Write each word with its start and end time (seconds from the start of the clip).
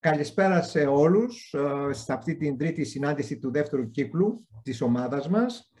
Καλησπέρα 0.00 0.62
σε 0.62 0.86
όλους 0.86 1.54
ε, 1.54 1.92
σε 1.92 2.12
αυτή 2.12 2.36
την 2.36 2.58
τρίτη 2.58 2.84
συνάντηση 2.84 3.38
του 3.38 3.50
δεύτερου 3.50 3.90
κύκλου 3.90 4.46
της 4.62 4.80
ομάδας 4.80 5.28
μας. 5.28 5.72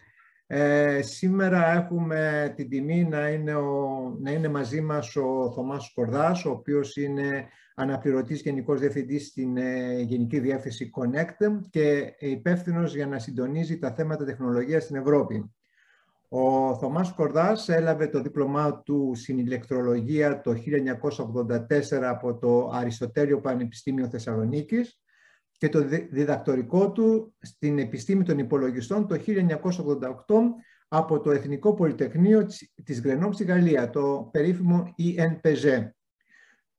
Ε, 0.46 1.02
σήμερα 1.02 1.70
έχουμε 1.70 2.52
την 2.56 2.68
τιμή 2.68 3.04
να 3.04 3.28
είναι, 3.28 3.54
ο, 3.54 4.16
να 4.20 4.30
είναι 4.30 4.48
μαζί 4.48 4.80
μας 4.80 5.16
ο 5.16 5.52
Θωμάς 5.54 5.92
Κορδάς, 5.94 6.44
ο 6.44 6.50
οποίος 6.50 6.96
είναι 6.96 7.48
αναπληρωτής 7.74 8.40
Γενικός 8.40 8.80
Διευθυντής 8.80 9.26
στην 9.26 9.56
ε, 9.56 10.00
Γενική 10.00 10.38
Διεύθυνση 10.40 10.90
Connect 10.94 11.60
και 11.70 12.14
υπεύθυνος 12.18 12.94
για 12.94 13.06
να 13.06 13.18
συντονίζει 13.18 13.78
τα 13.78 13.92
θέματα 13.94 14.24
τεχνολογίας 14.24 14.82
στην 14.82 14.96
Ευρώπη. 14.96 15.52
Ο 16.28 16.74
Θωμάς 16.74 17.12
Κορδάς 17.12 17.68
έλαβε 17.68 18.06
το 18.06 18.20
δίπλωμά 18.20 18.82
του 18.82 19.12
στην 19.14 19.38
ηλεκτρολογία 19.38 20.40
το 20.40 20.54
1984 21.90 22.02
από 22.02 22.38
το 22.38 22.70
Αριστοτέλειο 22.72 23.40
Πανεπιστήμιο 23.40 24.08
Θεσσαλονίκης 24.08 25.00
και 25.52 25.68
το 25.68 25.84
διδακτορικό 26.10 26.92
του 26.92 27.34
στην 27.40 27.78
Επιστήμη 27.78 28.24
των 28.24 28.38
Υπολογιστών 28.38 29.06
το 29.06 29.16
1988 29.26 30.10
από 30.88 31.20
το 31.20 31.30
Εθνικό 31.30 31.74
Πολυτεχνείο 31.74 32.46
της 32.84 33.00
Γκρενόμ 33.00 33.32
στη 33.32 33.44
Γαλλία, 33.44 33.90
το 33.90 34.28
περίφημο 34.32 34.94
ENPG. 34.98 35.88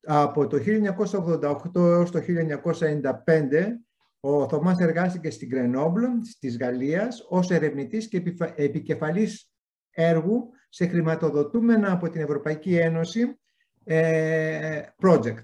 Από 0.01 0.47
το 0.47 0.57
1988 0.57 1.75
έως 1.75 2.11
το 2.11 2.19
1995 2.19 3.79
ο 4.19 4.47
Θωμάς 4.47 4.79
εργάστηκε 4.79 5.29
στην 5.29 5.47
Γκρενόμπλ 5.47 6.03
της 6.39 6.57
Γαλλίας 6.57 7.25
ως 7.29 7.49
ερευνητής 7.49 8.07
και 8.07 8.23
επικεφαλής 8.55 9.51
έργου 9.91 10.49
σε 10.69 10.87
χρηματοδοτούμενα 10.87 11.91
από 11.91 12.09
την 12.09 12.21
Ευρωπαϊκή 12.21 12.75
Ένωση 12.75 13.39
ε, 13.83 14.81
project 15.01 15.43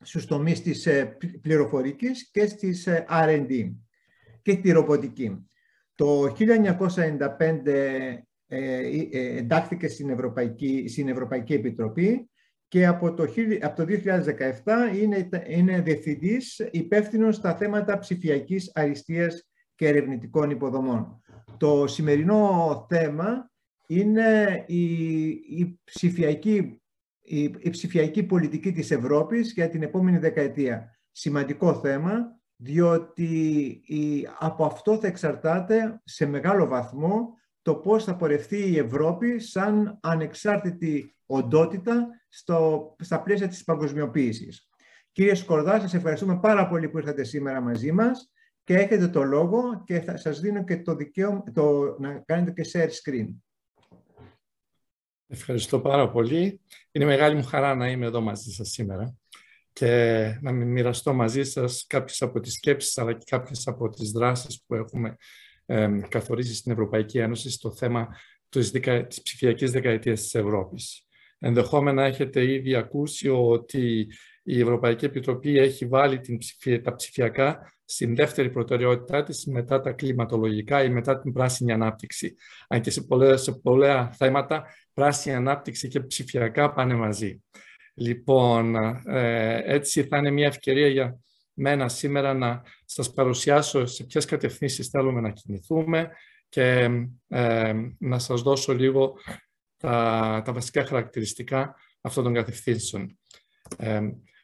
στους 0.00 0.26
τομείς 0.26 0.62
της 0.62 0.86
ε, 0.86 1.16
πληροφορικής 1.42 2.30
και 2.30 2.46
στις 2.46 2.86
ε, 2.86 3.06
R&D 3.10 3.72
και 4.42 4.56
τη 4.56 4.70
ρομποτική. 4.70 5.46
Το 5.94 6.34
1995 6.38 8.18
εντάχθηκε 9.36 9.88
στην 9.88 10.10
Ευρωπαϊκή, 10.10 10.88
στην 10.88 11.08
Ευρωπαϊκή 11.08 11.52
Επιτροπή 11.52 12.30
και 12.76 12.86
από 12.86 13.14
το, 13.14 13.26
από 13.60 13.76
το 13.76 13.84
2017 14.64 14.96
είναι, 15.00 15.28
είναι 15.46 15.80
διευθυντής 15.80 16.58
υπεύθυνος 16.70 17.36
στα 17.36 17.56
θέματα 17.56 17.98
ψηφιακής 17.98 18.70
αριστείας 18.74 19.48
και 19.74 19.88
ερευνητικών 19.88 20.50
υποδομών. 20.50 21.20
Το 21.56 21.86
σημερινό 21.86 22.86
θέμα 22.88 23.50
είναι 23.86 24.64
η, 24.66 25.24
η, 25.30 25.80
ψηφιακή, 25.84 26.82
η, 27.20 27.42
η 27.58 27.70
ψηφιακή 27.70 28.22
πολιτική 28.22 28.72
της 28.72 28.90
Ευρώπης 28.90 29.52
για 29.52 29.68
την 29.68 29.82
επόμενη 29.82 30.18
δεκαετία. 30.18 30.98
Σημαντικό 31.10 31.74
θέμα, 31.74 32.40
διότι 32.56 33.34
η, 33.84 34.28
από 34.38 34.64
αυτό 34.64 34.98
θα 34.98 35.06
εξαρτάται 35.06 36.00
σε 36.04 36.26
μεγάλο 36.26 36.66
βαθμό 36.66 37.34
το 37.62 37.74
πώς 37.74 38.04
θα 38.04 38.16
πορευτεί 38.16 38.70
η 38.70 38.78
Ευρώπη 38.78 39.38
σαν 39.38 39.98
ανεξάρτητη 40.02 41.15
οντότητα 41.26 42.06
στο, 42.28 42.94
στα 43.00 43.22
πλαίσια 43.22 43.48
της 43.48 43.64
παγκοσμιοποίησης. 43.64 44.68
Κύριε 45.12 45.34
Σκορδά, 45.34 45.80
σας 45.80 45.94
ευχαριστούμε 45.94 46.38
πάρα 46.38 46.68
πολύ 46.68 46.88
που 46.88 46.98
ήρθατε 46.98 47.24
σήμερα 47.24 47.60
μαζί 47.60 47.92
μας 47.92 48.30
και 48.64 48.74
έχετε 48.74 49.08
το 49.08 49.22
λόγο 49.22 49.82
και 49.84 50.00
θα 50.00 50.16
σας 50.16 50.40
δίνω 50.40 50.64
και 50.64 50.82
το 50.82 50.94
δικαίωμα 50.94 51.42
το, 51.54 51.96
να 51.98 52.22
κάνετε 52.26 52.62
και 52.62 52.70
share 52.72 52.88
screen. 52.88 53.28
Ευχαριστώ 55.26 55.80
πάρα 55.80 56.10
πολύ. 56.10 56.60
Είναι 56.92 57.04
μεγάλη 57.04 57.34
μου 57.34 57.44
χαρά 57.44 57.74
να 57.74 57.90
είμαι 57.90 58.06
εδώ 58.06 58.20
μαζί 58.20 58.50
σας 58.50 58.68
σήμερα 58.68 59.16
και 59.72 60.38
να 60.40 60.52
μοιραστώ 60.52 61.14
μαζί 61.14 61.44
σας 61.44 61.84
κάποιες 61.86 62.22
από 62.22 62.40
τις 62.40 62.52
σκέψεις 62.52 62.98
αλλά 62.98 63.12
και 63.12 63.24
κάποιες 63.26 63.66
από 63.66 63.88
τις 63.88 64.10
δράσεις 64.10 64.62
που 64.66 64.74
έχουμε 64.74 65.16
ε, 65.66 66.00
καθορίσει 66.08 66.54
στην 66.54 66.72
Ευρωπαϊκή 66.72 67.18
Ένωση 67.18 67.50
στο 67.50 67.72
θέμα 67.72 68.16
της, 68.48 68.70
δικα... 68.70 69.06
της 69.06 69.22
ψηφιακής 69.22 69.70
δεκαετίας 69.70 70.20
της 70.20 70.34
Ευρώπης. 70.34 71.05
Ενδεχόμενα 71.38 72.04
έχετε 72.04 72.52
ήδη 72.52 72.74
ακούσει 72.74 73.28
ότι 73.28 74.08
η 74.42 74.60
Ευρωπαϊκή 74.60 75.04
Επιτροπή 75.04 75.58
έχει 75.58 75.86
βάλει 75.86 76.20
την 76.20 76.38
τα 76.82 76.94
ψηφιακά 76.94 77.72
στην 77.84 78.14
δεύτερη 78.14 78.50
προτεραιότητά 78.50 79.22
της 79.22 79.46
μετά 79.46 79.80
τα 79.80 79.92
κλιματολογικά 79.92 80.82
ή 80.82 80.88
μετά 80.88 81.18
την 81.18 81.32
πράσινη 81.32 81.72
ανάπτυξη. 81.72 82.36
Αν 82.68 82.80
και 82.80 82.90
σε 82.90 83.02
πολλά, 83.02 83.36
σε 83.36 83.52
πολλά 83.52 84.10
θέματα 84.10 84.64
πράσινη 84.92 85.34
ανάπτυξη 85.34 85.88
και 85.88 86.00
ψηφιακά 86.00 86.72
πάνε 86.72 86.94
μαζί. 86.94 87.42
Λοιπόν, 87.94 88.74
ε, 89.06 89.62
έτσι 89.64 90.02
θα 90.02 90.16
είναι 90.16 90.30
μια 90.30 90.46
ευκαιρία 90.46 90.88
για 90.88 91.18
μένα 91.52 91.88
σήμερα 91.88 92.34
να 92.34 92.62
σας 92.84 93.12
παρουσιάσω 93.12 93.86
σε 93.86 94.04
ποιες 94.04 94.24
κατευθύνσεις 94.24 94.88
θέλουμε 94.88 95.20
να 95.20 95.30
κινηθούμε 95.30 96.10
και 96.48 96.90
ε, 97.28 97.72
να 97.98 98.18
σας 98.18 98.42
δώσω 98.42 98.74
λίγο 98.74 99.14
τα, 99.86 100.42
τα 100.44 100.52
βασικά 100.52 100.84
χαρακτηριστικά 100.84 101.74
αυτών 102.00 102.24
των 102.24 102.34
κατευθύνσεων. 102.34 103.18
Ε, 103.76 104.00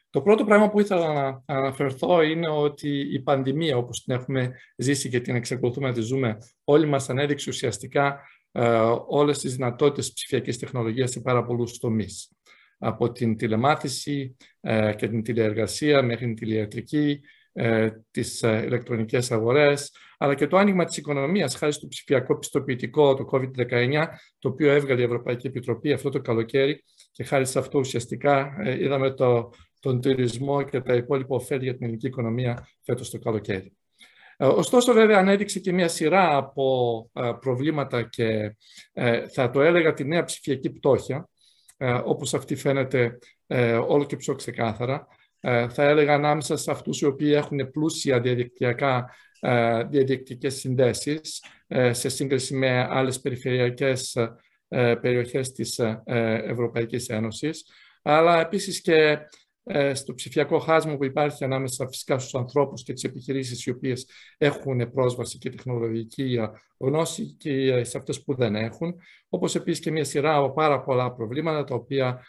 το 0.09 0.21
πρώτο 0.21 0.43
πράγμα 0.43 0.69
που 0.69 0.79
ήθελα 0.79 1.13
να 1.13 1.43
αναφερθώ 1.45 2.21
είναι 2.21 2.49
ότι 2.49 2.99
η 3.13 3.19
πανδημία, 3.19 3.77
όπως 3.77 4.03
την 4.03 4.13
έχουμε 4.13 4.51
ζήσει 4.77 5.09
και 5.09 5.19
την 5.19 5.35
εξακολουθούμε 5.35 5.87
να 5.87 5.93
τη 5.93 6.01
ζούμε, 6.01 6.37
όλοι 6.63 6.85
μας 6.85 7.09
ανέδειξε 7.09 7.49
ουσιαστικά 7.49 8.19
ε, 8.51 8.91
όλες 9.07 9.39
τις 9.39 9.55
δυνατότητες 9.55 10.13
ψηφιακής 10.13 10.57
τεχνολογίας 10.57 11.11
σε 11.11 11.19
πάρα 11.21 11.43
πολλούς 11.43 11.77
τομείς. 11.77 12.31
Από 12.77 13.11
την 13.11 13.37
τηλεμάθηση 13.37 14.35
ε, 14.61 14.93
και 14.97 15.07
την 15.07 15.23
τηλεεργασία 15.23 16.01
μέχρι 16.01 16.25
την 16.25 16.35
τηλεατρική, 16.35 17.19
ε, 17.55 17.89
τις 18.11 18.43
ε, 18.43 18.63
ηλεκτρονικές 18.65 19.31
αγορές, 19.31 19.91
αλλά 20.17 20.35
και 20.35 20.47
το 20.47 20.57
άνοιγμα 20.57 20.85
της 20.85 20.97
οικονομίας 20.97 21.55
χάρη 21.55 21.73
στο 21.73 21.87
ψηφιακό 21.87 22.37
πιστοποιητικό 22.37 23.13
το 23.13 23.29
COVID-19, 23.31 24.05
το 24.39 24.49
οποίο 24.49 24.71
έβγαλε 24.71 25.01
η 25.01 25.03
Ευρωπαϊκή 25.03 25.47
Επιτροπή 25.47 25.91
αυτό 25.91 26.09
το 26.09 26.21
καλοκαίρι 26.21 26.83
και 27.11 27.23
χάρη 27.23 27.45
σε 27.45 27.59
αυτό 27.59 27.79
ουσιαστικά 27.79 28.55
ε, 28.63 28.83
είδαμε 28.83 29.11
το, 29.13 29.49
τον 29.79 30.01
τουρισμό 30.01 30.63
και 30.63 30.81
τα 30.81 30.93
υπόλοιπα 30.93 31.35
ωφέλη 31.35 31.63
για 31.63 31.73
την 31.73 31.83
ελληνική 31.83 32.07
οικονομία 32.07 32.67
φέτος 32.81 33.09
το 33.09 33.19
καλοκαίρι. 33.19 33.77
Ωστόσο, 34.37 34.93
βέβαια, 34.93 35.17
ανέδειξε 35.17 35.59
και 35.59 35.73
μια 35.73 35.87
σειρά 35.87 36.35
από 36.35 37.09
προβλήματα 37.39 38.09
και 38.09 38.55
θα 39.33 39.49
το 39.49 39.61
έλεγα 39.61 39.93
τη 39.93 40.05
νέα 40.05 40.23
ψηφιακή 40.23 40.69
πτώχεια, 40.69 41.29
όπως 42.03 42.33
αυτή 42.33 42.55
φαίνεται 42.55 43.17
όλο 43.87 44.05
και 44.05 44.15
πιο 44.15 44.35
ξεκάθαρα, 44.35 44.95
ε, 44.95 45.22
θα 45.69 45.83
έλεγα 45.83 46.13
ανάμεσα 46.13 46.57
σε 46.57 46.71
αυτούς 46.71 47.01
οι 47.01 47.05
οποίοι 47.05 47.31
έχουν 47.35 47.71
πλούσια 47.71 48.19
διαδικτυακά 48.19 49.09
ε, 49.45 49.83
διαδικτυακές 49.83 50.55
συνδέσεις 50.55 51.43
ε, 51.67 51.93
σε 51.93 52.09
σύγκριση 52.09 52.55
με 52.55 52.87
άλλες 52.89 53.19
περιφερειακές 53.19 54.17
περιοχές 55.01 55.51
της 55.51 55.79
Ευρωπαϊκής 56.05 57.07
Ένωσης, 57.07 57.65
αλλά 58.01 58.39
επίσης 58.39 58.81
και 58.81 59.17
στο 59.93 60.13
ψηφιακό 60.13 60.59
χάσμα 60.59 60.97
που 60.97 61.05
υπάρχει 61.05 61.43
ανάμεσα 61.43 61.87
φυσικά 61.87 62.19
στους 62.19 62.35
ανθρώπους 62.35 62.83
και 62.83 62.93
τις 62.93 63.03
επιχειρήσεις 63.03 63.65
οι 63.65 63.69
οποίες 63.69 64.07
έχουν 64.37 64.91
πρόσβαση 64.91 65.37
και 65.37 65.49
τεχνολογική 65.49 66.39
γνώση 66.77 67.35
και 67.39 67.83
σε 67.83 67.97
αυτές 67.97 68.23
που 68.23 68.35
δεν 68.35 68.55
έχουν, 68.55 68.95
όπως 69.29 69.55
επίσης 69.55 69.83
και 69.83 69.91
μια 69.91 70.03
σειρά 70.03 70.35
από 70.35 70.53
πάρα 70.53 70.83
πολλά 70.83 71.13
προβλήματα 71.13 71.63
τα 71.63 71.75
οποία 71.75 72.25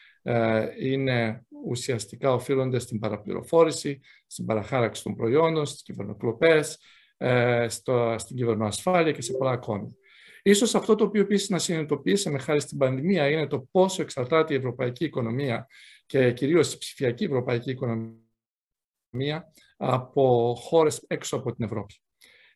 είναι 0.80 1.44
ουσιαστικά 1.66 2.32
οφείλονται 2.32 2.78
στην 2.78 2.98
παραπληροφόρηση, 2.98 4.00
στην 4.26 4.44
παραχάραξη 4.44 5.02
των 5.02 5.14
προϊόντων, 5.14 5.66
στις 5.66 5.82
κυβερνοκλοπές, 5.82 6.78
ε, 7.16 7.66
στο, 7.68 8.14
στην 8.18 8.36
κυβερνοασφάλεια 8.36 9.12
και 9.12 9.22
σε 9.22 9.32
πολλά 9.32 9.50
ακόμη. 9.50 9.96
Ίσως 10.42 10.74
αυτό 10.74 10.94
το 10.94 11.04
οποίο 11.04 11.20
επίσης 11.20 11.48
να 11.48 11.58
συνειδητοποιήσαμε 11.58 12.38
χάρη 12.38 12.60
στην 12.60 12.78
πανδημία 12.78 13.30
είναι 13.30 13.46
το 13.46 13.68
πόσο 13.70 14.02
εξαρτάται 14.02 14.54
η 14.54 14.56
ευρωπαϊκή 14.56 15.04
οικονομία 15.04 15.66
και 16.06 16.32
κυρίως 16.32 16.72
η 16.72 16.78
ψηφιακή 16.78 17.24
ευρωπαϊκή 17.24 17.70
οικονομία 17.70 19.52
από 19.76 20.54
χώρες 20.58 21.04
έξω 21.06 21.36
από 21.36 21.54
την 21.54 21.64
Ευρώπη. 21.64 21.94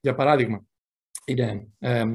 Για 0.00 0.14
παράδειγμα, 0.14 0.64
είναι, 1.24 1.68
ε, 1.78 1.98
ε, 1.98 2.06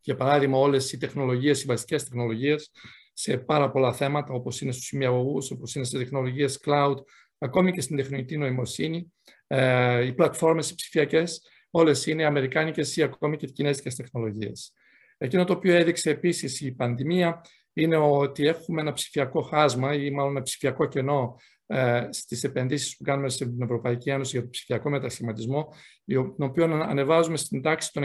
για 0.00 0.14
παράδειγμα 0.14 0.58
όλες 0.58 0.92
οι 0.92 0.98
τεχνολογίες, 0.98 1.62
οι 1.62 1.66
βασικές 1.66 2.04
τεχνολογίες 2.04 2.70
σε 3.12 3.36
πάρα 3.36 3.70
πολλά 3.70 3.92
θέματα, 3.92 4.32
όπως 4.32 4.60
είναι 4.60 4.72
στους 4.72 4.90
ημιαγωγούς, 4.90 5.50
όπως 5.50 5.74
είναι 5.74 5.84
σε 5.84 5.98
τεχνολογίες 5.98 6.60
cloud, 6.64 6.94
ακόμη 7.38 7.72
και 7.72 7.80
στην 7.80 7.96
τεχνητή 7.96 8.36
νοημοσύνη. 8.36 9.12
Ε, 9.46 10.04
οι 10.04 10.12
πλατφόρμες 10.12 10.70
οι 10.70 10.74
ψηφιακές, 10.74 11.42
όλες 11.70 12.06
είναι 12.06 12.24
αμερικάνικες 12.24 12.96
ή 12.96 13.02
ακόμη 13.02 13.36
και 13.36 13.46
κινέζικες 13.46 13.94
τεχνολογίες. 13.94 14.72
Εκείνο 15.18 15.44
το 15.44 15.52
οποίο 15.52 15.74
έδειξε 15.74 16.10
επίσης 16.10 16.60
η 16.60 16.72
πανδημία 16.72 17.40
είναι 17.72 17.96
ότι 17.96 18.46
έχουμε 18.46 18.80
ένα 18.80 18.92
ψηφιακό 18.92 19.42
χάσμα 19.42 19.94
ή 19.94 20.10
μάλλον 20.10 20.30
ένα 20.30 20.42
ψηφιακό 20.42 20.86
κενό 20.86 21.36
ε, 21.66 22.08
στις 22.10 22.44
επενδύσεις 22.44 22.96
που 22.96 23.04
κάνουμε 23.04 23.28
στην 23.28 23.62
Ευρωπαϊκή 23.62 24.10
Ένωση 24.10 24.30
για 24.36 24.42
το 24.42 24.50
ψηφιακό 24.50 24.90
μετασχηματισμό, 24.90 25.68
τον 26.14 26.34
οποίο 26.38 26.64
ανεβάζουμε 26.64 27.36
στην 27.36 27.62
τάξη 27.62 27.92
των 27.92 28.04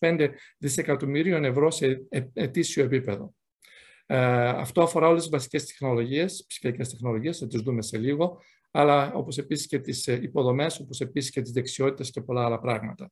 125 0.00 0.28
δισεκατομμυρίων 0.58 1.44
ευρώ 1.44 1.70
σε 1.70 2.06
ετήσιο 2.32 2.84
επίπεδο. 2.84 3.34
Ε, 4.06 4.48
αυτό 4.48 4.82
αφορά 4.82 5.08
όλες 5.08 5.22
τις 5.22 5.30
βασικές 5.30 5.66
τεχνολογίες, 5.66 6.44
ψηφιακές 6.48 6.90
τεχνολογίες, 6.90 7.38
θα 7.38 7.46
τις 7.46 7.60
δούμε 7.60 7.82
σε 7.82 7.98
λίγο, 7.98 8.40
αλλά 8.70 9.12
όπως 9.14 9.38
επίσης 9.38 9.66
και 9.66 9.78
τις 9.78 10.06
υποδομές, 10.06 10.78
όπως 10.78 11.00
επίσης 11.00 11.30
και 11.30 11.40
τις 11.40 11.52
δεξιότητες 11.52 12.10
και 12.10 12.20
πολλά 12.20 12.44
άλλα 12.44 12.58
πράγματα. 12.60 13.10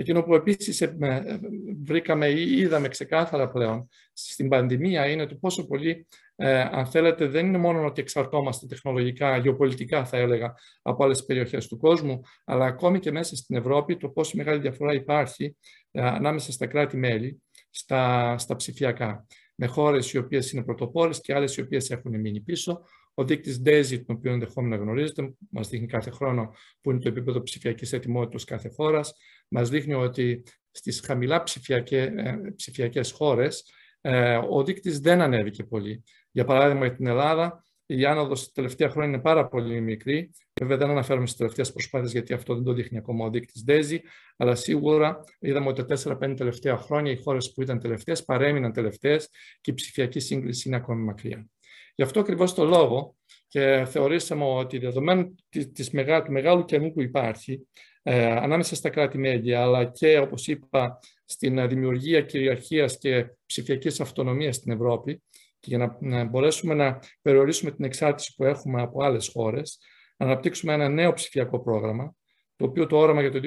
Εκείνο 0.00 0.22
που 0.22 0.34
επίσης 0.34 0.80
ε, 0.80 1.40
βρήκαμε 1.84 2.28
ή 2.28 2.58
είδαμε 2.58 2.88
ξεκάθαρα 2.88 3.50
πλέον 3.50 3.88
στην 4.12 4.48
πανδημία 4.48 5.10
είναι 5.10 5.22
ότι 5.22 5.36
πόσο 5.36 5.66
πολύ, 5.66 6.06
ε, 6.36 6.60
αν 6.60 6.86
θέλετε, 6.86 7.26
δεν 7.26 7.46
είναι 7.46 7.58
μόνο 7.58 7.84
ότι 7.84 8.00
εξαρτώμαστε 8.00 8.66
τεχνολογικά, 8.66 9.36
γεωπολιτικά 9.36 10.04
θα 10.04 10.16
έλεγα, 10.16 10.54
από 10.82 11.04
άλλες 11.04 11.24
περιοχές 11.24 11.68
του 11.68 11.78
κόσμου, 11.78 12.20
αλλά 12.44 12.64
ακόμη 12.64 12.98
και 12.98 13.10
μέσα 13.10 13.36
στην 13.36 13.56
Ευρώπη 13.56 13.96
το 13.96 14.08
πόσο 14.08 14.36
μεγάλη 14.36 14.60
διαφορά 14.60 14.92
υπάρχει 14.92 15.56
ε, 15.90 16.02
ανάμεσα 16.02 16.52
στα 16.52 16.66
κράτη-μέλη, 16.66 17.42
στα, 17.70 18.34
στα 18.38 18.56
ψηφιακά 18.56 19.26
με 19.60 19.66
χώρες 19.66 20.12
οι 20.12 20.18
οποίες 20.18 20.52
είναι 20.52 20.64
πρωτοπόρες 20.64 21.20
και 21.20 21.34
άλλες 21.34 21.56
οι 21.56 21.60
οποίες 21.60 21.90
έχουν 21.90 22.20
μείνει 22.20 22.40
πίσω. 22.40 22.82
Ο 23.14 23.24
δείκτης 23.24 23.62
DESI, 23.64 24.02
τον 24.06 24.16
οποίο 24.16 24.32
ενδεχόμενα 24.32 24.76
γνωρίζετε, 24.76 25.34
μας 25.50 25.68
δείχνει 25.68 25.86
κάθε 25.86 26.10
χρόνο 26.10 26.54
που 26.80 26.90
είναι 26.90 27.00
το 27.00 27.08
επίπεδο 27.08 27.42
ψηφιακής 27.42 27.92
ετοιμότητας 27.92 28.44
κάθε 28.44 28.68
χώρας. 28.68 29.14
Μας 29.48 29.68
δείχνει 29.68 29.94
ότι 29.94 30.42
στις 30.70 31.00
χαμηλά 31.00 31.42
ψηφιακές, 31.42 32.10
ψηφιακές 32.56 33.10
χώρες 33.10 33.64
ε, 34.00 34.36
ο 34.36 34.64
δείκτης 34.64 35.00
δεν 35.00 35.20
ανέβηκε 35.20 35.64
πολύ. 35.64 36.04
Για 36.30 36.44
παράδειγμα, 36.44 36.86
για 36.86 36.96
την 36.96 37.06
Ελλάδα, 37.06 37.64
η 37.96 38.04
άνοδος 38.04 38.44
τα 38.44 38.50
τελευταία 38.54 38.90
χρόνια 38.90 39.10
είναι 39.10 39.22
πάρα 39.22 39.48
πολύ 39.48 39.80
μικρή. 39.80 40.30
Βέβαια, 40.60 40.76
δεν 40.76 40.90
αναφέρομαι 40.90 41.26
στις 41.26 41.38
τελευταίες 41.38 41.72
προσπάθειες, 41.72 42.12
γιατί 42.12 42.32
αυτό 42.32 42.54
δεν 42.54 42.64
το 42.64 42.72
δείχνει 42.72 42.98
ακόμα 42.98 43.24
ο 43.24 43.30
δείκτης 43.30 43.64
DESI. 43.66 43.98
Αλλά 44.36 44.54
σίγουρα 44.54 45.24
είδαμε 45.38 45.68
ότι 45.68 45.84
τα 45.84 45.96
4-5 45.96 46.34
τελευταία 46.36 46.76
χρόνια 46.76 47.12
οι 47.12 47.16
χώρες 47.16 47.52
που 47.52 47.62
ήταν 47.62 47.78
τελευταίες 47.78 48.24
παρέμειναν 48.24 48.72
τελευταίες 48.72 49.28
και 49.60 49.70
η 49.70 49.74
ψηφιακή 49.74 50.20
σύγκληση 50.20 50.68
είναι 50.68 50.76
ακόμη 50.76 51.02
μακριά. 51.02 51.46
Γι' 51.94 52.02
αυτό 52.02 52.20
ακριβώς 52.20 52.54
το 52.54 52.64
λόγο 52.64 53.16
και 53.48 53.86
θεωρήσαμε 53.88 54.44
ότι 54.44 54.78
δεδομένου 54.78 55.34
της, 55.72 55.90
του 55.90 56.32
μεγάλου 56.32 56.64
κενού 56.64 56.92
που 56.92 57.02
υπάρχει 57.02 57.66
ε, 58.02 58.24
ανάμεσα 58.24 58.74
στα 58.74 58.90
κράτη-μέλη, 58.90 59.54
αλλά 59.54 59.84
και, 59.84 60.18
όπως 60.18 60.46
είπα, 60.46 60.98
στην 61.24 61.68
δημιουργία 61.68 62.20
κυριαρχίας 62.20 62.98
και 62.98 63.26
ψηφιακής 63.46 64.00
αυτονομίας 64.00 64.56
στην 64.56 64.72
Ευρώπη, 64.72 65.22
και 65.60 65.76
για 65.76 65.98
να, 66.00 66.24
μπορέσουμε 66.24 66.74
να 66.74 66.98
περιορίσουμε 67.22 67.70
την 67.70 67.84
εξάρτηση 67.84 68.34
που 68.36 68.44
έχουμε 68.44 68.82
από 68.82 69.04
άλλες 69.04 69.28
χώρες, 69.28 69.78
να 70.16 70.26
αναπτύξουμε 70.26 70.72
ένα 70.72 70.88
νέο 70.88 71.12
ψηφιακό 71.12 71.60
πρόγραμμα, 71.60 72.14
το 72.56 72.64
οποίο 72.64 72.86
το 72.86 72.98
όραμα 72.98 73.20
για 73.20 73.30
το 73.30 73.40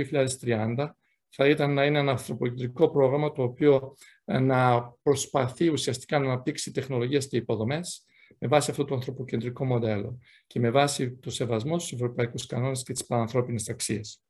2030 0.45 0.89
θα 1.29 1.47
ήταν 1.47 1.73
να 1.73 1.85
είναι 1.85 1.99
ένα 1.99 2.11
ανθρωποκεντρικό 2.11 2.89
πρόγραμμα 2.89 3.31
το 3.31 3.43
οποίο 3.43 3.95
ε, 4.25 4.39
να 4.39 4.91
προσπαθεί 5.01 5.69
ουσιαστικά 5.69 6.19
να 6.19 6.25
αναπτύξει 6.25 6.71
τεχνολογίες 6.71 7.27
και 7.27 7.37
υποδομές 7.37 8.05
με 8.39 8.47
βάση 8.47 8.71
αυτό 8.71 8.85
το 8.85 8.95
ανθρωποκεντρικό 8.95 9.65
μοντέλο 9.65 10.17
και 10.47 10.59
με 10.59 10.69
βάση 10.69 11.15
το 11.15 11.29
σεβασμό 11.31 11.79
στους 11.79 11.91
ευρωπαϊκούς 11.91 12.45
κανόνες 12.45 12.83
και 12.83 12.93
τις 12.93 13.05
πανανθρώπινες 13.05 13.69
αξίες. 13.69 14.22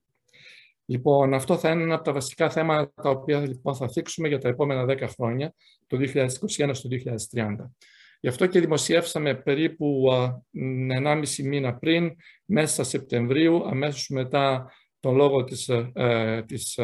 Λοιπόν, 0.86 1.34
αυτό 1.34 1.58
θα 1.58 1.70
είναι 1.70 1.84
ένα 1.84 1.96
από 1.96 2.04
τα 2.04 2.14
βασικά 2.14 2.50
θέματα 2.50 2.92
τα 3.04 3.10
οποία 3.10 3.40
λοιπόν, 3.40 3.76
θα 3.76 3.90
θίξουμε 3.90 4.28
για 4.28 4.38
τα 4.38 4.48
επόμενα 4.48 4.86
10 4.86 5.08
χρόνια, 5.16 5.54
το 5.88 5.98
2021 5.98 6.70
στο 6.72 6.90
2030. 7.32 7.72
Γι' 8.20 8.28
αυτό 8.30 8.48
και 8.48 8.60
δημοσιεύσαμε 8.60 9.36
περίπου 9.36 10.04
1,5 11.04 11.44
μήνα 11.44 11.76
πριν, 11.76 12.12
μέσα 12.46 12.84
Σεπτεμβρίου, 12.84 13.68
αμέσως 13.68 14.08
μετά 14.10 14.72
τον 15.00 15.16
λόγο 15.16 15.44
της, 15.44 15.70
ε, 15.94 16.44
της 16.48 16.80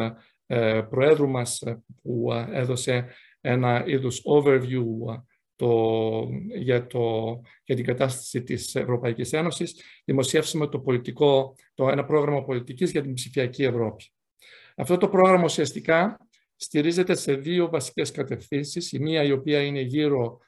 ε, 0.46 0.80
Προέδρου 0.90 1.28
μας 1.28 1.62
που 2.02 2.32
έδωσε 2.52 3.06
ένα 3.40 3.84
είδους 3.86 4.22
overview 4.24 4.84
το, 5.60 6.28
για, 6.54 6.86
το, 6.86 7.40
για 7.64 7.76
την 7.76 7.84
κατάσταση 7.84 8.42
της 8.42 8.74
Ευρωπαϊκής 8.74 9.32
Ένωσης, 9.32 9.82
δημοσιεύσαμε 10.04 10.66
το 10.66 10.80
πολιτικό, 10.80 11.54
το, 11.74 11.88
ένα 11.88 12.04
πρόγραμμα 12.04 12.44
πολιτικής 12.44 12.90
για 12.90 13.02
την 13.02 13.14
ψηφιακή 13.14 13.62
Ευρώπη. 13.62 14.12
Αυτό 14.76 14.96
το 14.96 15.08
πρόγραμμα 15.08 15.44
ουσιαστικά 15.44 16.28
στηρίζεται 16.56 17.14
σε 17.14 17.34
δύο 17.34 17.68
βασικές 17.68 18.10
κατευθύνσεις. 18.10 18.92
Η 18.92 18.98
μία 18.98 19.22
η 19.22 19.32
οποία 19.32 19.62
είναι 19.62 19.80
γύρω 19.80 20.38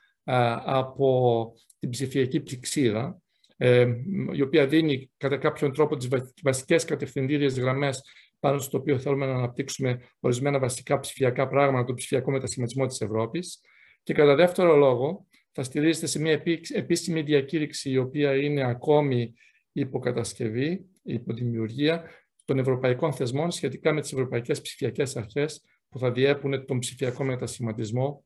από 0.64 1.52
την 1.78 1.90
ψηφιακή 1.90 2.42
ψηξίδα, 2.42 3.20
ε, 3.56 3.86
η 4.32 4.42
οποία 4.42 4.66
δίνει 4.66 5.10
κατά 5.16 5.36
κάποιον 5.36 5.72
τρόπο 5.72 5.96
τις 5.96 6.08
βασικές 6.42 6.84
κατευθυντήριες 6.84 7.58
γραμμές 7.58 8.02
πάνω 8.40 8.58
στο 8.58 8.78
οποίο 8.78 8.98
θέλουμε 8.98 9.26
να 9.26 9.34
αναπτύξουμε 9.34 10.00
ορισμένα 10.20 10.58
βασικά 10.58 10.98
ψηφιακά 10.98 11.48
πράγματα, 11.48 11.84
το 11.84 11.94
ψηφιακό 11.94 12.30
μετασχηματισμό 12.30 12.86
της 12.86 13.00
Ευρώπης. 13.00 13.60
Και 14.02 14.14
κατά 14.14 14.34
δεύτερο 14.34 14.76
λόγο, 14.76 15.26
θα 15.52 15.62
στηρίζεται 15.62 16.06
σε 16.06 16.20
μια 16.20 16.42
επίσημη 16.74 17.22
διακήρυξη 17.22 17.90
η 17.90 17.96
οποία 17.96 18.36
είναι 18.36 18.62
ακόμη 18.62 19.34
υποκατασκευή, 19.72 20.86
υποδημιουργία 21.02 22.10
των 22.44 22.58
ευρωπαϊκών 22.58 23.12
θεσμών 23.12 23.50
σχετικά 23.50 23.92
με 23.92 24.00
τις 24.00 24.12
ευρωπαϊκές 24.12 24.60
ψηφιακές 24.60 25.16
αρχές 25.16 25.64
που 25.88 25.98
θα 25.98 26.12
διέπουν 26.12 26.66
τον 26.66 26.78
ψηφιακό 26.78 27.24
μετασχηματισμό 27.24 28.24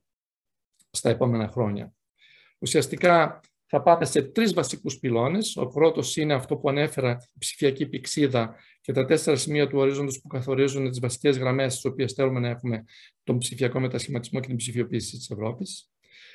στα 0.90 1.10
επόμενα 1.10 1.48
χρόνια. 1.48 1.92
Ουσιαστικά 2.58 3.40
θα 3.68 3.82
πάμε 3.82 4.04
σε 4.04 4.22
τρεις 4.22 4.54
βασικούς 4.54 4.98
πυλώνες. 4.98 5.56
Ο 5.56 5.66
πρώτος 5.66 6.16
είναι 6.16 6.34
αυτό 6.34 6.56
που 6.56 6.68
ανέφερα, 6.68 7.10
η 7.34 7.38
ψηφιακή 7.38 7.86
πηξίδα 7.86 8.54
και 8.80 8.92
τα 8.92 9.04
τέσσερα 9.04 9.36
σημεία 9.36 9.68
του 9.68 9.78
ορίζοντος 9.78 10.20
που 10.20 10.28
καθορίζουν 10.28 10.88
τις 10.88 11.00
βασικές 11.00 11.38
γραμμές 11.38 11.72
στις 11.72 11.84
οποίες 11.84 12.12
θέλουμε 12.12 12.40
να 12.40 12.48
έχουμε 12.48 12.84
τον 13.24 13.38
ψηφιακό 13.38 13.80
μετασχηματισμό 13.80 14.40
και 14.40 14.46
την 14.46 14.56
ψηφιοποίηση 14.56 15.16
της 15.16 15.30
Ευρώπης. 15.30 15.90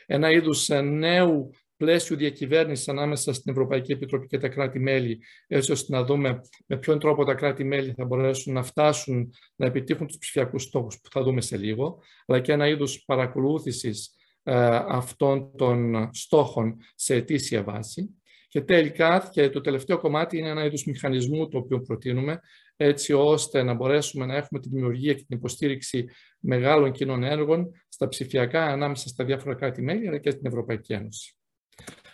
Ένα 0.05 0.31
είδους 0.31 0.69
ε, 0.69 0.81
νέου 0.81 1.49
πλαίσιου 1.77 2.15
διακυβέρνησης 2.15 2.87
ανάμεσα 2.87 3.33
στην 3.33 3.51
Ευρωπαϊκή 3.51 3.91
Επιτροπή 3.91 4.27
και 4.27 4.37
τα 4.37 4.47
κράτη-μέλη, 4.47 5.19
έτσι 5.47 5.71
ώστε 5.71 5.95
να 5.95 6.03
δούμε 6.03 6.41
με 6.65 6.77
ποιον 6.77 6.99
τρόπο 6.99 7.25
τα 7.25 7.33
κράτη-μέλη 7.33 7.93
θα 7.97 8.05
μπορέσουν 8.05 8.53
να 8.53 8.63
φτάσουν 8.63 9.33
να 9.55 9.65
επιτύχουν 9.65 10.07
τους 10.07 10.17
ψηφιακούς 10.17 10.63
στόχους 10.63 10.99
που 11.01 11.09
θα 11.11 11.23
δούμε 11.23 11.41
σε 11.41 11.57
λίγο, 11.57 12.01
αλλά 12.25 12.39
και 12.39 12.51
ένα 12.51 12.67
είδους 12.67 13.03
παρακολούθησης 13.05 14.05
ε, 14.05 14.20
αυτών 14.43 15.55
των 15.57 16.09
στόχων 16.13 16.77
σε 16.95 17.15
αιτήσια 17.15 17.63
βάση. 17.63 18.09
Και 18.47 18.61
τελικά, 18.61 19.29
και 19.31 19.49
το 19.49 19.61
τελευταίο 19.61 19.97
κομμάτι 19.97 20.37
είναι 20.37 20.49
ένα 20.49 20.65
είδους 20.65 20.85
μηχανισμού 20.85 21.47
το 21.47 21.57
οποίο 21.57 21.81
προτείνουμε, 21.81 22.39
έτσι 22.75 23.13
ώστε 23.13 23.63
να 23.63 23.73
μπορέσουμε 23.73 24.25
να 24.25 24.35
έχουμε 24.35 24.59
τη 24.59 24.69
δημιουργία 24.69 25.13
και 25.13 25.23
την 25.27 25.37
υποστήριξη 25.37 26.09
μεγάλων 26.39 26.91
κοινών 26.91 27.23
έργων 27.23 27.71
στα 27.89 28.07
ψηφιακά 28.07 28.65
ανάμεσα 28.65 29.07
στα 29.07 29.25
διάφορα 29.25 29.55
κράτη-μέλη, 29.55 30.07
αλλά 30.07 30.17
και 30.17 30.29
στην 30.29 30.45
Ευρωπαϊκή 30.45 30.93
Ένωση. 30.93 31.35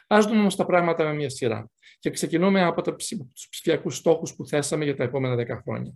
Ας 0.08 0.26
δούμε 0.26 0.40
όμως 0.40 0.56
τα 0.56 0.66
πράγματα 0.66 1.04
με 1.04 1.14
μια 1.14 1.30
σειρά. 1.30 1.70
Και 2.00 2.10
ξεκινούμε 2.10 2.64
από 2.64 2.82
τους 2.82 3.48
ψηφιακούς 3.50 3.96
στόχους 3.96 4.36
που 4.36 4.48
θέσαμε 4.48 4.84
για 4.84 4.96
τα 4.96 5.04
επόμενα 5.04 5.36
10 5.36 5.62
χρόνια. 5.64 5.94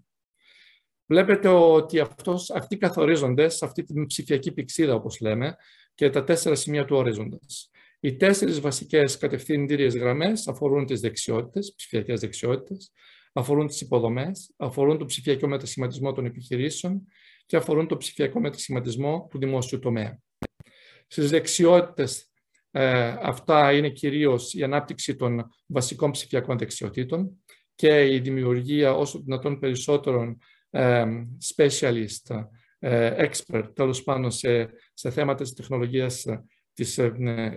Βλέπετε 1.06 1.48
ότι 1.48 2.00
αυτός, 2.00 2.50
αυτοί 2.50 2.78
καθορίζονται 2.78 3.50
σε 3.50 3.66
αυτή 3.66 3.84
την 3.84 4.06
ψηφιακή 4.06 4.52
πηξίδα, 4.52 4.94
όπως 4.94 5.20
λέμε, 5.20 5.56
και 6.02 6.10
τα 6.10 6.24
τέσσερα 6.24 6.56
σημεία 6.56 6.86
του 6.86 6.96
ορίζοντας. 6.96 7.70
Οι 8.00 8.16
τέσσερις 8.16 8.60
βασικές 8.60 9.18
κατευθυντήριες 9.18 9.96
γραμμές 9.96 10.48
αφορούν 10.48 10.86
τις 10.86 11.00
δεξιότητες, 11.00 11.74
ψηφιακές 11.76 12.20
δεξιότητες, 12.20 12.92
αφορούν 13.34 13.68
τις 13.68 13.82
υποδομές, 13.82 14.54
αφορούν 14.58 14.98
το 14.98 15.06
ψηφιακό 15.06 15.48
μετασχηματισμό 15.48 16.12
των 16.12 16.26
επιχειρήσεων 16.26 17.08
και 17.46 17.58
αφορούν 17.58 17.88
το 17.88 17.98
ψηφιακό 17.98 18.40
μετασχηματισμό 18.40 19.28
του 19.30 19.38
δημόσιου 19.38 19.80
τομέα. 19.80 20.20
Στις 21.08 21.30
δεξιότητες 21.30 22.32
ε, 22.72 23.16
αυτά 23.22 23.74
είναι 23.74 23.90
κυρίως 23.90 24.54
η 24.54 24.64
ανάπτυξη 24.64 25.16
των 25.16 25.50
βασικών 25.66 26.12
ψηφιακών 26.12 26.58
δεξιοτήτων 26.58 27.44
και 27.76 28.14
η 28.14 28.20
δημιουργία 28.20 28.94
όσο 28.94 29.20
δυνατόν 29.20 29.60
περισσότερων 29.60 30.38
ε, 30.70 31.06
specialist 31.56 32.30
ε, 32.30 32.44
expert, 32.82 33.72
τέλος 33.74 34.04
πάντων, 34.04 34.32
σε, 34.32 34.70
σε 34.94 35.10
θέματα 35.10 35.44
της 35.44 35.54
τεχνολογίας 35.54 36.26
ε, 36.26 36.44
της, 36.74 36.98
ε, 36.98 37.12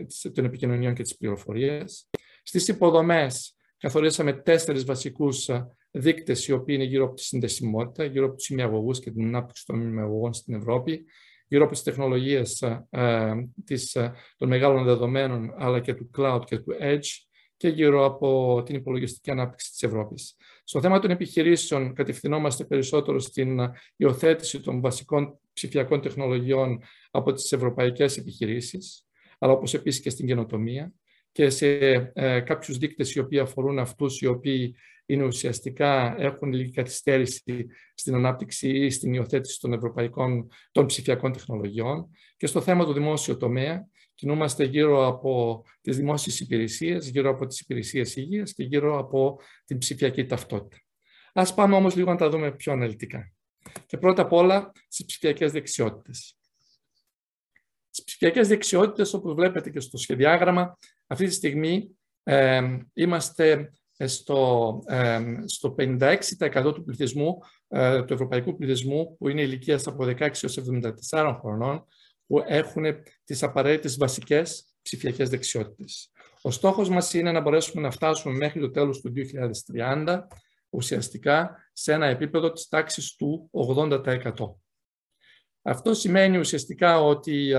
της, 0.07 0.31
των 0.35 0.45
επικοινωνιών 0.45 0.95
και 0.95 1.02
της 1.02 1.16
πληροφορίας. 1.16 2.11
Στις 2.43 2.69
υποδομές 2.69 3.57
καθορίσαμε 3.78 4.33
τέσσερις 4.33 4.85
βασικούς 4.85 5.50
δείκτες 5.90 6.47
οι 6.47 6.52
οποίοι 6.52 6.75
είναι 6.78 6.88
γύρω 6.88 7.04
από 7.04 7.14
τη 7.14 7.23
συνδεσιμότητα, 7.23 8.04
γύρω 8.04 8.26
από 8.26 8.35
τους 8.35 8.49
ημιαγωγούς 8.49 9.00
και 9.00 9.11
την 9.11 9.25
ανάπτυξη 9.25 9.66
των 9.66 9.81
ημιαγωγών 9.81 10.33
στην 10.33 10.54
Ευρώπη, 10.54 11.04
γύρω 11.47 11.64
από 11.64 11.73
τις 11.73 11.83
τεχνολογίες 11.83 12.62
ε, 12.90 13.35
της, 13.64 13.97
των 14.37 14.49
μεγάλων 14.49 14.85
δεδομένων 14.85 15.54
αλλά 15.57 15.81
και 15.81 15.95
του 15.95 16.11
cloud 16.19 16.43
και 16.45 16.59
του 16.59 16.76
edge 16.81 17.09
και 17.56 17.68
γύρω 17.68 18.04
από 18.04 18.62
την 18.64 18.75
υπολογιστική 18.75 19.30
ανάπτυξη 19.30 19.70
της 19.70 19.82
Ευρώπης. 19.82 20.37
Στο 20.64 20.80
θέμα 20.80 20.99
των 20.99 21.11
επιχειρήσεων 21.11 21.94
κατευθυνόμαστε 21.94 22.64
περισσότερο 22.64 23.18
στην 23.18 23.58
υιοθέτηση 23.96 24.61
των 24.61 24.80
βασικών 24.80 25.38
ψηφιακών 25.52 26.00
τεχνολογιών 26.00 26.82
από 27.11 27.32
τις 27.32 27.52
ευρωπαϊκές 27.52 28.16
επιχειρήσεις, 28.16 29.06
αλλά 29.38 29.52
όπως 29.52 29.75
επίσης 29.75 30.00
και 30.00 30.11
στην 30.11 30.26
καινοτομία 30.26 30.92
και 31.32 31.50
σε 31.50 31.66
ε, 32.12 32.40
κάποιους 32.40 32.78
δείκτες 32.78 33.14
οι 33.14 33.18
οποίοι 33.18 33.38
αφορούν 33.38 33.78
αυτούς 33.78 34.20
οι 34.20 34.26
οποίοι 34.26 34.76
είναι 35.06 35.25
ουσιαστικά 35.25 36.16
έχουν 36.18 36.52
λίγη 36.52 36.70
καθυστέρηση 36.70 37.66
στην 37.94 38.14
ανάπτυξη 38.14 38.68
ή 38.68 38.90
στην 38.90 39.14
υιοθέτηση 39.14 39.61
των 39.61 39.73
ευρωπαϊκών 39.73 40.49
των 40.73 40.87
ψηφιακών 40.87 41.32
τεχνολογιών 41.32 42.11
και 42.37 42.46
στο 42.46 42.61
θέμα 42.61 42.84
του 42.84 42.92
δημόσιου 42.92 43.37
τομέα 43.37 43.88
Κινούμαστε 44.14 44.64
γύρω 44.64 45.06
από 45.06 45.64
τις 45.80 45.97
δημόσιες 45.97 46.40
υπηρεσίες, 46.40 47.09
γύρω 47.09 47.30
από 47.30 47.47
τις 47.47 47.61
υπηρεσίες 47.61 48.16
υγείας 48.16 48.52
και 48.52 48.62
γύρω 48.62 48.99
από 48.99 49.40
την 49.64 49.78
ψηφιακή 49.78 50.26
ταυτότητα. 50.26 50.76
Ας 51.33 51.54
πάμε 51.54 51.75
όμως 51.75 51.97
λίγο 51.97 52.11
να 52.11 52.16
τα 52.16 52.28
δούμε 52.28 52.52
πιο 52.52 52.73
αναλυτικά. 52.73 53.33
Και 53.87 53.99
πρώτα 53.99 54.23
απ' 54.23 54.33
όλα 54.33 54.73
στις 54.88 55.04
ψηφιακές 55.04 55.52
δεξιότητες. 55.52 56.37
Στις 57.90 58.04
ψηφιακές 58.04 58.49
δεξιότητες, 58.49 59.14
όπως 59.14 59.35
βλέπετε 59.35 59.71
και 59.71 59.80
στο 59.80 59.97
σχεδιάγραμμα, 59.97 60.78
αυτή 61.06 61.26
τη 61.26 61.33
στιγμή 61.33 61.99
ε, 62.23 62.78
είμαστε 62.92 63.73
στο, 63.99 64.83
ε, 64.87 65.23
στο 65.44 65.75
56% 65.78 66.73
του 66.75 66.85
πληθυσμού, 66.85 67.38
ε, 67.68 68.02
του 68.02 68.12
ευρωπαϊκού 68.12 68.56
πληθυσμού, 68.56 69.16
που 69.16 69.28
είναι 69.28 69.42
ηλικίας 69.42 69.87
από 69.87 70.04
16 70.04 70.42
έως 70.42 70.56
74 71.11 71.38
χρονών, 71.40 71.85
που 72.26 72.45
έχουν 72.47 72.85
τις 73.25 73.43
απαραίτητες 73.43 73.97
βασικές 73.97 74.75
ψηφιακές 74.83 75.28
δεξιότητες. 75.28 76.11
Ο 76.43 76.50
στόχος 76.50 76.88
μας 76.88 77.14
είναι 77.14 77.33
να 77.33 77.40
μπορέσουμε 77.40 77.83
να 77.83 77.90
φτάσουμε 77.90 78.35
μέχρι 78.37 78.61
το 78.61 78.71
τέλος 78.71 79.00
του 79.00 79.12
2030 79.14 80.19
ουσιαστικά 80.71 81.57
σε 81.73 81.93
ένα 81.93 82.07
επίπεδο 82.07 82.52
της 82.52 82.69
τάξης 82.69 83.14
του 83.14 83.50
80%. 83.52 84.33
Αυτό 85.62 85.95
σημαίνει 85.95 86.38
ουσιαστικά 86.38 87.00
ότι 87.00 87.52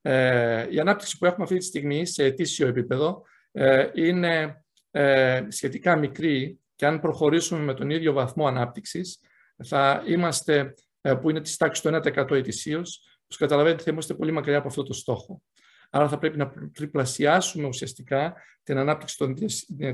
ε, 0.00 0.66
η 0.70 0.80
ανάπτυξη 0.80 1.18
που 1.18 1.26
έχουμε 1.26 1.44
αυτή 1.44 1.56
τη 1.56 1.64
στιγμή 1.64 2.06
σε 2.06 2.24
ετήσιο 2.24 2.66
επίπεδο 2.66 3.22
ε, 3.52 3.90
είναι 3.94 4.64
ε, 4.90 5.44
σχετικά 5.48 5.96
μικρή 5.96 6.60
και 6.74 6.86
αν 6.86 7.00
προχωρήσουμε 7.00 7.60
με 7.60 7.74
τον 7.74 7.90
ίδιο 7.90 8.12
βαθμό 8.12 8.46
ανάπτυξης 8.46 9.18
θα 9.64 10.02
είμαστε, 10.06 10.74
ε, 11.00 11.14
που 11.14 11.30
είναι 11.30 11.40
της 11.40 11.56
τάξης 11.56 11.82
του 11.82 11.88
1% 11.88 12.30
ετησίως, 12.30 13.13
όπως 13.34 13.48
καταλαβαίνετε 13.48 13.82
θα 13.82 13.90
είμαστε 13.90 14.14
πολύ 14.14 14.32
μακριά 14.32 14.58
από 14.58 14.68
αυτό 14.68 14.82
το 14.82 14.92
στόχο. 14.92 15.42
Άρα 15.90 16.08
θα 16.08 16.18
πρέπει 16.18 16.36
να 16.36 16.52
τριπλασιάσουμε 16.72 17.66
ουσιαστικά 17.66 18.34
την 18.62 18.78
ανάπτυξη 18.78 19.16
των, 19.16 19.34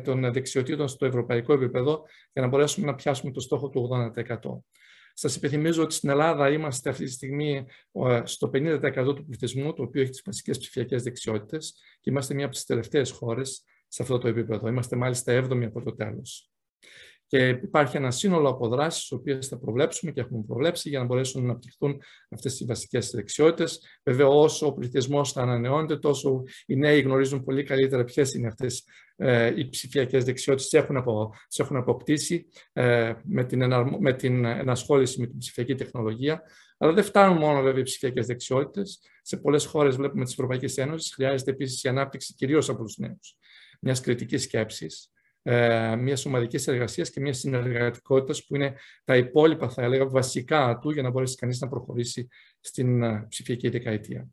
των 0.02 0.32
δεξιοτήτων 0.32 0.88
στο 0.88 1.06
ευρωπαϊκό 1.06 1.52
επίπεδο 1.52 2.02
για 2.32 2.42
να 2.42 2.48
μπορέσουμε 2.48 2.86
να 2.86 2.94
πιάσουμε 2.94 3.32
το 3.32 3.40
στόχο 3.40 3.68
του 3.68 3.88
80%. 4.16 4.36
Σας 5.14 5.36
υπενθυμίζω 5.36 5.82
ότι 5.82 5.94
στην 5.94 6.08
Ελλάδα 6.08 6.50
είμαστε 6.50 6.90
αυτή 6.90 7.04
τη 7.04 7.10
στιγμή 7.10 7.66
στο 8.24 8.50
50% 8.54 9.14
του 9.16 9.24
πληθυσμού, 9.24 9.72
το 9.72 9.82
οποίο 9.82 10.02
έχει 10.02 10.10
τις 10.10 10.22
βασικές 10.24 10.58
ψηφιακές 10.58 11.02
δεξιότητες 11.02 11.74
και 12.00 12.10
είμαστε 12.10 12.34
μία 12.34 12.44
από 12.44 12.54
τις 12.54 12.64
τελευταίες 12.64 13.10
χώρες 13.10 13.64
σε 13.88 14.02
αυτό 14.02 14.18
το 14.18 14.28
επίπεδο. 14.28 14.68
Είμαστε 14.68 14.96
μάλιστα 14.96 15.44
7η 15.44 15.64
από 15.64 15.82
το 15.82 15.94
τέλος. 15.94 16.50
Και 17.30 17.48
υπάρχει 17.48 17.96
ένα 17.96 18.10
σύνολο 18.10 18.48
από 18.48 18.68
δράσεις, 18.68 19.00
τις 19.00 19.12
οποίες 19.12 19.48
θα 19.48 19.58
προβλέψουμε 19.58 20.12
και 20.12 20.20
έχουμε 20.20 20.44
προβλέψει 20.46 20.88
για 20.88 20.98
να 20.98 21.04
μπορέσουν 21.04 21.42
να 21.42 21.48
αναπτυχθούν 21.48 22.02
αυτές 22.30 22.60
οι 22.60 22.64
βασικές 22.64 23.10
δεξιότητες. 23.10 23.82
Βέβαια, 24.04 24.26
όσο 24.26 24.66
ο 24.66 24.72
πληθυσμός 24.72 25.32
θα 25.32 25.42
ανανεώνεται, 25.42 25.98
τόσο 25.98 26.42
οι 26.66 26.76
νέοι 26.76 27.00
γνωρίζουν 27.00 27.44
πολύ 27.44 27.62
καλύτερα 27.62 28.04
ποιες 28.04 28.34
είναι 28.34 28.46
αυτές 28.46 28.84
ε, 29.16 29.52
οι 29.56 29.68
ψηφιακές 29.68 30.24
δεξιότητες, 30.24 30.68
τις 30.68 30.80
έχουν, 30.80 30.96
απο, 30.96 31.34
έχουν 31.56 31.76
αποκτήσει 31.76 32.46
ε, 32.72 33.12
με, 33.22 33.44
την 33.44 33.62
εναρμο, 33.62 33.98
με 33.98 34.12
την 34.12 34.44
ενασχόληση 34.44 35.20
με 35.20 35.26
την 35.26 35.38
ψηφιακή 35.38 35.74
τεχνολογία. 35.74 36.42
Αλλά 36.78 36.92
δεν 36.92 37.04
φτάνουν 37.04 37.38
μόνο 37.38 37.62
βέβαια 37.62 37.80
οι 37.80 37.84
ψηφιακές 37.84 38.26
δεξιότητες. 38.26 39.00
Σε 39.22 39.36
πολλές 39.36 39.64
χώρες 39.64 39.96
βλέπουμε 39.96 40.24
της 40.24 40.32
Ευρωπαϊκής 40.32 40.76
Ένωσης 40.76 41.14
χρειάζεται 41.14 41.50
επίσης 41.50 41.82
η 41.82 41.88
ανάπτυξη 41.88 42.34
κυρίως 42.34 42.68
από 42.68 42.84
τους 42.84 42.96
νέους 42.96 43.36
μιας 43.80 44.00
κριτικής 44.00 44.42
σκέψης 44.42 45.10
ε, 45.50 45.96
μιας 45.96 46.26
ομαδικής 46.26 46.66
εργασίας 46.66 47.10
και 47.10 47.20
μιας 47.20 47.38
συνεργατικότητας 47.38 48.46
που 48.46 48.54
είναι 48.54 48.74
τα 49.04 49.16
υπόλοιπα, 49.16 49.68
θα 49.68 49.82
έλεγα, 49.82 50.08
βασικά 50.08 50.78
του 50.80 50.90
για 50.90 51.02
να 51.02 51.10
μπορέσει 51.10 51.34
κανείς 51.34 51.60
να 51.60 51.68
προχωρήσει 51.68 52.28
στην 52.60 53.02
ε, 53.02 53.26
ψηφιακή 53.28 53.68
δεκαετία. 53.68 54.28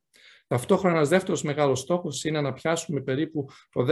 Ταυτόχρονα, 0.48 0.96
ένας 0.96 1.10
δεύτερος 1.10 1.44
μεγάλος 1.44 1.80
στόχος 1.80 2.24
είναι 2.24 2.42
να 2.42 2.54
πιάσουμε 2.54 3.02
περίπου 3.02 3.50
το 3.70 3.86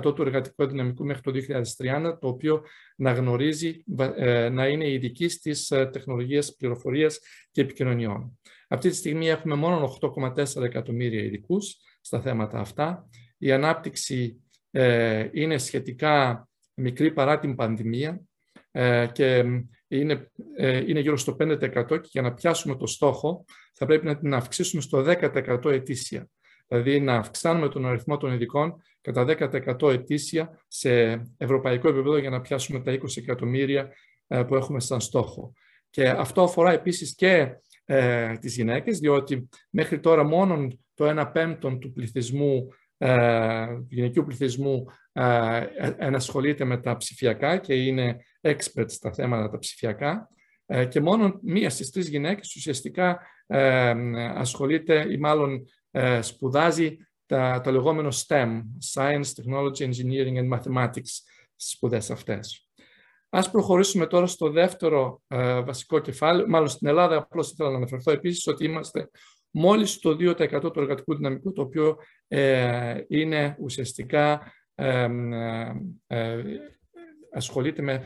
10% 0.00 0.14
του 0.14 0.22
εργατικού 0.22 0.66
δυναμικού 0.66 1.04
μέχρι 1.04 1.22
το 1.22 1.32
2030, 1.78 2.18
το 2.20 2.28
οποίο 2.28 2.62
να 2.96 3.12
γνωρίζει 3.12 3.84
ε, 4.16 4.48
να 4.48 4.66
είναι 4.68 4.90
ειδική 4.90 5.28
στις 5.28 5.66
τεχνολογίες 5.66 6.54
πληροφορίας 6.54 7.18
και 7.50 7.60
επικοινωνιών. 7.60 8.38
Αυτή 8.68 8.90
τη 8.90 8.96
στιγμή 8.96 9.28
έχουμε 9.28 9.54
μόνο 9.54 9.98
8,4 10.00 10.62
εκατομμύρια 10.62 11.22
ειδικούς 11.22 11.76
στα 12.00 12.20
θέματα 12.20 12.58
αυτά. 12.58 13.08
Η 13.38 13.52
ανάπτυξη 13.52 14.42
ε, 14.70 15.28
είναι 15.32 15.58
σχετικά 15.58 16.48
μικρή 16.74 17.12
παρά 17.12 17.38
την 17.38 17.54
πανδημία 17.54 18.20
ε, 18.70 19.06
και 19.12 19.44
είναι, 19.88 20.30
ε, 20.56 20.76
είναι 20.86 21.00
γύρω 21.00 21.16
στο 21.16 21.36
5% 21.40 21.86
και 21.88 22.08
για 22.10 22.22
να 22.22 22.34
πιάσουμε 22.34 22.76
το 22.76 22.86
στόχο 22.86 23.44
θα 23.74 23.86
πρέπει 23.86 24.06
να 24.06 24.18
την 24.18 24.34
αυξήσουμε 24.34 24.82
στο 24.82 25.04
10% 25.06 25.64
ετήσια. 25.64 26.28
Δηλαδή 26.66 27.00
να 27.00 27.16
αυξάνουμε 27.16 27.68
τον 27.68 27.86
αριθμό 27.86 28.16
των 28.16 28.32
ειδικών 28.32 28.82
κατά 29.00 29.24
10% 29.78 29.92
ετήσια 29.92 30.64
σε 30.68 31.22
ευρωπαϊκό 31.36 31.88
επίπεδο 31.88 32.16
για 32.16 32.30
να 32.30 32.40
πιάσουμε 32.40 32.80
τα 32.80 32.92
20 32.92 33.16
εκατομμύρια 33.16 33.92
που 34.46 34.54
έχουμε 34.54 34.80
σαν 34.80 35.00
στόχο. 35.00 35.52
Και 35.90 36.08
αυτό 36.08 36.42
αφορά 36.42 36.72
επίσης 36.72 37.14
και 37.14 37.56
ε, 37.90 38.36
τις 38.36 38.56
γυναίκες, 38.56 38.98
διότι 38.98 39.48
μέχρι 39.70 40.00
τώρα 40.00 40.24
μόνο 40.24 40.68
το 40.94 41.20
1 41.20 41.30
πέμπτο 41.32 41.76
του 41.76 41.92
πληθυσμού 41.92 42.66
ε, 42.66 42.87
του 42.98 43.86
γυναικείου 43.88 44.24
πληθυσμού 44.24 44.84
ε, 45.12 45.66
ενασχολείται 45.98 46.64
με 46.64 46.78
τα 46.78 46.96
ψηφιακά 46.96 47.56
και 47.56 47.74
είναι 47.74 48.16
expert 48.40 48.84
στα 48.86 49.12
θέματα 49.12 49.50
τα 49.50 49.58
ψηφιακά 49.58 50.28
ε, 50.66 50.84
και 50.84 51.00
μόνο 51.00 51.38
μία 51.42 51.70
στις 51.70 51.90
τρεις 51.90 52.08
γυναίκες 52.08 52.54
ουσιαστικά 52.54 53.20
ασχολείται 54.34 55.06
ή 55.12 55.16
μάλλον 55.18 55.64
σπουδάζει 56.20 56.96
τα, 57.26 57.60
το 57.64 57.70
λεγόμενο 57.70 58.08
STEM, 58.26 58.62
Science, 58.94 59.22
Technology, 59.22 59.90
Engineering 59.90 60.36
and 60.36 60.58
Mathematics, 60.58 61.12
στις 61.56 61.70
σπουδές 61.70 62.10
αυτές. 62.10 62.68
Ας 63.28 63.50
προχωρήσουμε 63.50 64.06
τώρα 64.06 64.26
στο 64.26 64.50
δεύτερο 64.50 65.22
βασικό 65.64 65.98
κεφάλαιο. 65.98 66.48
Μάλλον 66.48 66.68
στην 66.68 66.88
Ελλάδα 66.88 67.16
απλώς 67.16 67.50
ήθελα 67.50 67.70
να 67.70 67.76
αναφερθώ 67.76 68.10
επίσης 68.12 68.46
ότι 68.46 68.64
είμαστε 68.64 69.10
μόλις 69.50 69.98
το 69.98 70.10
2% 70.10 70.72
του 70.72 70.80
εργατικού 70.80 71.16
δυναμικού, 71.16 71.52
το 71.52 71.62
οποίο 71.62 71.96
ε, 72.28 73.00
είναι 73.08 73.56
ουσιαστικά 73.60 74.52
ε, 74.74 75.08
ε, 76.06 76.42
ασχολείται 77.32 77.82
με, 77.82 78.04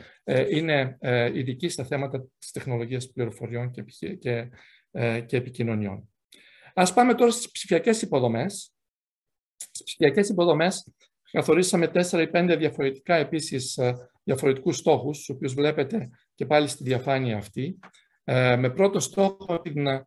είναι 0.50 0.99
ειδική 1.34 1.68
στα 1.68 1.84
θέματα 1.84 2.25
της 2.38 2.50
τεχνολογίας 2.50 3.11
πληροφοριών 3.12 3.70
και, 3.70 3.84
και, 4.18 4.49
και 5.26 5.37
επικοινωνιών. 5.37 6.08
Ας 6.75 6.92
πάμε 6.92 7.14
τώρα 7.14 7.30
στις 7.30 7.50
ψηφιακές 7.50 8.02
υποδομές. 8.02 8.75
Στις 9.56 9.82
ψηφιακές 9.84 10.28
υποδομές 10.28 10.92
καθορίσαμε 11.30 11.90
4 11.94 12.12
ή 12.12 12.30
5 12.32 12.56
διαφορετικά 12.58 13.14
επίσης 13.14 13.78
διαφορετικούς 14.25 14.76
στόχους, 14.76 15.18
τους 15.18 15.28
οποίους 15.28 15.54
βλέπετε 15.54 16.11
και 16.34 16.46
πάλι 16.46 16.68
στη 16.68 16.84
διαφάνεια 16.84 17.37
αυτή, 17.37 17.78
με 18.58 18.70
πρώτο 18.70 19.00
στόχο 19.00 19.61
την 19.61 19.87
ε, 19.87 20.06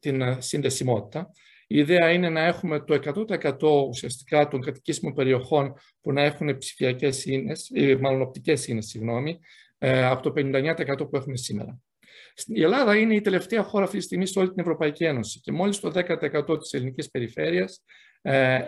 την 0.00 0.20
ε, 0.20 0.36
συνδεσιμότητα. 0.40 1.30
Η 1.66 1.78
ιδέα 1.78 2.12
είναι 2.12 2.28
να 2.28 2.40
έχουμε 2.40 2.80
το 2.80 2.98
100% 3.62 3.62
ουσιαστικά 3.88 4.48
των 4.48 4.60
κατοικήσιμων 4.60 5.14
περιοχών 5.14 5.74
που 6.00 6.12
να 6.12 6.22
έχουν 6.22 6.58
ψηφιακές 6.58 7.24
ίνες, 7.24 7.70
ή 7.74 7.94
μάλλον 7.94 8.20
οπτικές 8.22 8.66
ίνες, 8.66 8.86
συγγνώμη, 8.86 9.38
ε, 9.78 10.04
από 10.04 10.22
το 10.22 10.30
59% 10.30 11.08
που 11.10 11.16
έχουμε 11.16 11.36
σήμερα. 11.36 11.80
Η 12.46 12.62
Ελλάδα 12.62 12.96
είναι 12.96 13.14
η 13.14 13.20
τελευταία 13.20 13.62
χώρα 13.62 13.84
αυτή 13.84 13.96
τη 13.96 14.02
στιγμή 14.02 14.26
σε 14.26 14.38
όλη 14.38 14.48
την 14.48 14.60
Ευρωπαϊκή 14.60 15.04
Ένωση 15.04 15.40
και 15.40 15.52
μόλις 15.52 15.80
το 15.80 15.90
10% 15.90 16.58
της 16.58 16.72
ελληνικής 16.72 17.10
περιφέρειας 17.10 17.84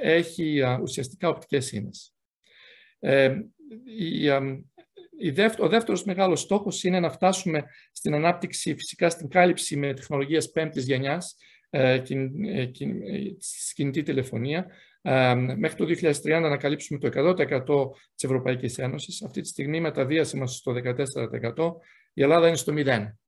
έχει 0.01 0.63
ουσιαστικά 0.83 1.29
οπτικές 1.29 1.73
ίνες. 1.73 2.15
Η, 3.99 4.31
ο 5.59 5.69
δεύτερος 5.69 6.05
μεγάλος 6.05 6.41
στόχος 6.41 6.85
είναι 6.85 7.01
να 7.01 7.11
φτάσουμε 7.11 7.65
στην 7.93 8.15
ανάπτυξη, 8.15 8.75
φυσικά 8.75 9.11
στην 9.11 9.29
κάλυψη 9.29 9.77
με 9.77 9.95
τεχνολογίες 9.95 10.51
πέμπτης 10.51 10.85
γενιάς, 10.85 11.37
ε, 11.71 11.93
ε, 11.93 12.67
κινητή 13.75 14.03
τηλεφωνία, 14.03 14.67
ε, 15.03 15.35
μέχρι 15.35 15.77
το 15.77 15.85
2030 15.85 16.49
να 16.49 16.57
καλύψουμε 16.57 16.99
το 16.99 17.07
100% 17.07 17.91
της 18.15 18.25
Ευρωπαϊκής 18.25 18.79
Ένωσης. 18.79 19.23
Αυτή 19.23 19.41
τη 19.41 19.49
στιγμή 19.49 19.81
με 19.81 19.91
τα 19.91 20.05
βία 20.05 20.27
είμαστε 20.35 20.57
στο 20.57 20.73
14%, 20.73 21.81
η 22.13 22.23
Ελλάδα 22.23 22.47
είναι 22.47 22.57
στο 22.57 22.73
0%. 22.73 23.19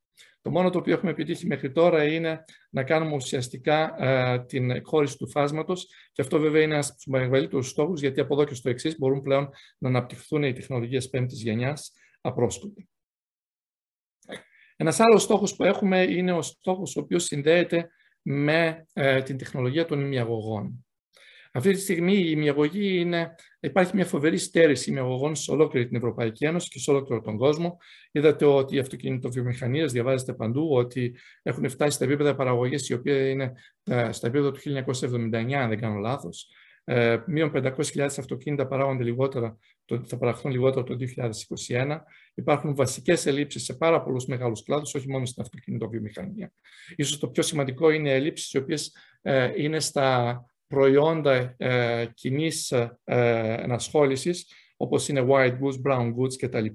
Το 0.43 0.51
μόνο 0.51 0.71
το 0.71 0.79
οποίο 0.79 0.95
έχουμε 0.95 1.11
επιτύχει 1.11 1.47
μέχρι 1.47 1.73
τώρα 1.73 2.05
είναι 2.05 2.45
να 2.71 2.85
κάνουμε 2.85 3.15
ουσιαστικά 3.15 3.95
ε, 3.99 4.45
την 4.45 4.71
εκχώρηση 4.71 5.17
του 5.17 5.31
φάσματος. 5.31 5.87
Και 6.13 6.23
αυτό 6.23 6.39
βέβαια 6.39 6.63
είναι 6.63 6.73
ένας 6.73 6.87
από 6.87 6.97
τους 6.97 7.07
μεγαλύτερους 7.07 7.69
στόχους, 7.69 8.01
γιατί 8.01 8.21
από 8.21 8.35
εδώ 8.35 8.45
και 8.45 8.55
στο 8.55 8.71
εξής 8.71 8.99
μπορούν 8.99 9.23
πλέον 9.23 9.49
να 9.79 9.89
αναπτυχθούν 9.89 10.43
οι 10.43 10.53
τεχνολογίες 10.53 11.09
πέμπτης 11.09 11.43
γενιάς 11.43 11.93
απρόσκοπα. 12.21 12.83
Ένας 14.77 15.01
άλλος 15.01 15.23
στόχος 15.23 15.57
που 15.57 15.65
έχουμε 15.65 16.03
είναι 16.03 16.33
ο 16.33 16.43
στόχος 16.43 16.97
ο 16.97 17.01
οποίος 17.01 17.25
συνδέεται 17.25 17.91
με 18.23 18.87
ε, 18.93 19.23
την 19.23 19.37
τεχνολογία 19.37 19.85
των 19.85 20.01
ημιαγωγών. 20.01 20.87
Αυτή 21.59 21.73
τη 21.73 21.81
στιγμή 21.81 22.13
η 22.13 22.29
ημιαγωγή 22.31 22.99
είναι, 22.99 23.35
υπάρχει 23.61 23.95
μια 23.95 24.05
φοβερή 24.05 24.39
στέρηση 24.39 24.91
ημιαγωγών 24.91 25.35
σε 25.35 25.51
ολόκληρη 25.51 25.87
την 25.87 25.97
Ευρωπαϊκή 25.97 26.45
Ένωση 26.45 26.69
και 26.69 26.79
σε 26.79 26.91
ολόκληρο 26.91 27.21
τον 27.21 27.37
κόσμο. 27.37 27.77
Είδατε 28.13 28.45
ότι 28.45 28.77
οι 28.77 28.79
αυτοκινητοβιομηχανίε, 28.79 29.85
διαβάζετε 29.85 30.33
παντού, 30.35 30.69
ότι 30.71 31.17
έχουν 31.43 31.69
φτάσει 31.69 31.97
στα 31.97 32.05
επίπεδα 32.05 32.35
παραγωγής, 32.35 32.89
η 32.89 32.95
οποία 32.95 33.31
είναι 33.31 33.53
ε, 33.85 34.13
στα 34.13 34.27
επίπεδα 34.27 34.53
του 34.53 34.61
1979, 34.61 35.53
αν 35.53 35.69
δεν 35.69 35.81
κάνω 35.81 35.99
λάθος. 35.99 36.49
Ε, 36.85 37.19
μείον 37.27 37.53
500.000 37.55 38.01
αυτοκίνητα 38.01 38.67
παράγονται 38.67 39.05
λιγότερα, 39.05 39.59
θα 40.05 40.17
παραχθούν 40.19 40.51
λιγότερο 40.51 40.85
το 40.85 40.97
2021. 41.69 41.99
Υπάρχουν 42.35 42.75
βασικές 42.75 43.27
ελλείψεις 43.27 43.65
σε 43.65 43.75
πάρα 43.75 44.03
πολλούς 44.03 44.27
μεγάλους 44.27 44.63
κλάδους, 44.63 44.95
όχι 44.95 45.09
μόνο 45.09 45.27
στην 45.27 45.43
αυτοκινητοβιομηχανία. 45.43 46.53
Σω 47.05 47.19
το 47.19 47.29
πιο 47.29 47.43
σημαντικό 47.43 47.91
είναι 47.91 48.09
οι 48.09 48.13
ελλείψεις 48.13 48.53
οι 48.53 48.59
οποίες 48.59 48.97
ε, 49.23 49.51
είναι 49.57 49.81
στα 49.81 50.43
προϊόντα 50.69 51.55
ε, 51.57 52.07
κοινής 52.15 52.71
ε, 52.73 52.99
ενασχόλησης, 53.63 54.47
όπως 54.77 55.09
είναι 55.09 55.27
white 55.29 55.59
goods, 55.61 55.83
brown 55.85 56.15
goods 56.15 56.35
κτλ. 56.39 56.67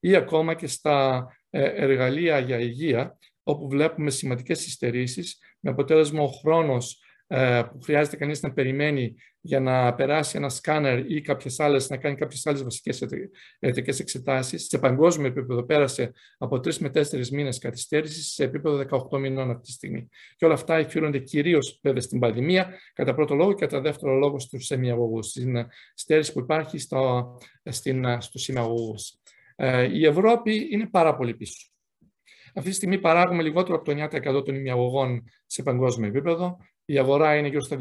ή 0.00 0.14
ακόμα 0.14 0.54
και 0.54 0.66
στα 0.66 1.26
ε, 1.50 1.62
εργαλεία 1.62 2.38
για 2.38 2.58
υγεία, 2.58 3.18
όπου 3.42 3.68
βλέπουμε 3.68 4.10
σημαντικές 4.10 4.66
υστερήσεις, 4.66 5.38
με 5.60 5.70
αποτέλεσμα 5.70 6.22
ο 6.22 6.28
χρόνος 6.28 6.92
ε, 6.92 7.11
που 7.72 7.80
χρειάζεται 7.82 8.16
κανείς 8.16 8.42
να 8.42 8.52
περιμένει 8.52 9.14
για 9.40 9.60
να 9.60 9.94
περάσει 9.94 10.36
ένα 10.36 10.48
σκάνερ 10.48 11.10
ή 11.10 11.20
κάποιες 11.20 11.60
άλλες, 11.60 11.88
να 11.88 11.96
κάνει 11.96 12.14
κάποιες 12.14 12.46
άλλες 12.46 12.62
βασικές 12.62 13.06
ιατρικές 13.58 14.00
εξετάσεις. 14.00 14.66
Σε 14.66 14.78
παγκόσμιο 14.78 15.26
επίπεδο 15.26 15.62
πέρασε 15.62 16.12
από 16.38 16.60
τρεις 16.60 16.78
με 16.78 16.90
τέσσερις 16.90 17.30
μήνες 17.30 17.58
καθυστέρησης 17.58 18.32
σε 18.32 18.44
επίπεδο 18.44 18.84
18 19.10 19.18
μηνών 19.18 19.50
αυτή 19.50 19.62
τη 19.62 19.72
στιγμή. 19.72 20.08
Και 20.36 20.44
όλα 20.44 20.54
αυτά 20.54 20.78
υφύρονται 20.78 21.18
κυρίως 21.18 21.80
βέβαια 21.82 22.02
στην 22.02 22.18
πανδημία, 22.18 22.78
κατά 22.92 23.14
πρώτο 23.14 23.34
λόγο 23.34 23.52
και 23.52 23.66
κατά 23.66 23.80
δεύτερο 23.80 24.14
λόγο 24.14 24.38
στους 24.38 24.70
εμιαγωγούς, 24.70 25.26
στην 25.26 25.66
στέρηση 25.94 26.32
που 26.32 26.40
υπάρχει 26.40 26.78
στο, 26.78 27.32
στην, 27.64 28.20
στους 28.20 28.48
ημιαγωγούς. 28.48 29.14
Ε, 29.56 29.98
η 29.98 30.06
Ευρώπη 30.06 30.68
είναι 30.70 30.86
πάρα 30.86 31.16
πολύ 31.16 31.34
πίσω. 31.34 31.66
Αυτή 32.54 32.70
τη 32.70 32.76
στιγμή 32.76 32.98
παράγουμε 32.98 33.42
λιγότερο 33.42 33.76
από 33.76 33.84
το 33.84 34.08
9% 34.38 34.44
των 34.44 34.54
ημιαγωγών 34.54 35.24
σε 35.46 35.62
παγκόσμιο 35.62 36.08
επίπεδο. 36.08 36.56
Η 36.84 36.98
αγορά 36.98 37.36
είναι 37.36 37.48
γύρω 37.48 37.60
στα 37.60 37.76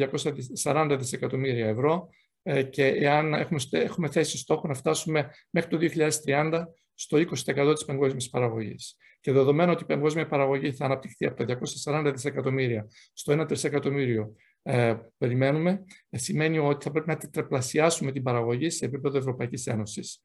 240 0.63 0.95
δισεκατομμύρια 0.99 1.67
ευρώ 1.67 2.09
ε, 2.43 2.63
και 2.63 2.85
εάν 2.85 3.33
έχουμε, 3.33 3.59
έχουμε 3.71 4.09
θέσει 4.09 4.37
στόχο 4.37 4.67
να 4.67 4.73
φτάσουμε 4.73 5.29
μέχρι 5.49 5.69
το 5.69 5.77
2030 6.25 6.63
στο 6.93 7.17
20% 7.17 7.73
της 7.73 7.85
παγκόσμιας 7.85 8.29
παραγωγής. 8.29 8.95
Και 9.19 9.31
δεδομένου 9.31 9.71
ότι 9.71 9.83
η 9.83 9.85
παγκόσμια 9.85 10.27
παραγωγή 10.27 10.73
θα 10.73 10.85
αναπτυχθεί 10.85 11.25
από 11.25 11.45
τα 11.45 11.59
240 11.85 12.11
δισεκατομμύρια 12.13 12.87
στο 13.13 13.41
1 13.41 13.47
τρισεκατομμύριο 13.47 14.35
ε, 14.63 14.95
περιμένουμε, 15.17 15.83
ε, 16.09 16.17
σημαίνει 16.17 16.59
ότι 16.59 16.83
θα 16.83 16.91
πρέπει 16.91 17.07
να 17.07 17.17
τετραπλασιάσουμε 17.17 18.11
την 18.11 18.23
παραγωγή 18.23 18.69
σε 18.69 18.85
επίπεδο 18.85 19.17
Ευρωπαϊκής 19.17 19.67
Ένωσης. 19.67 20.23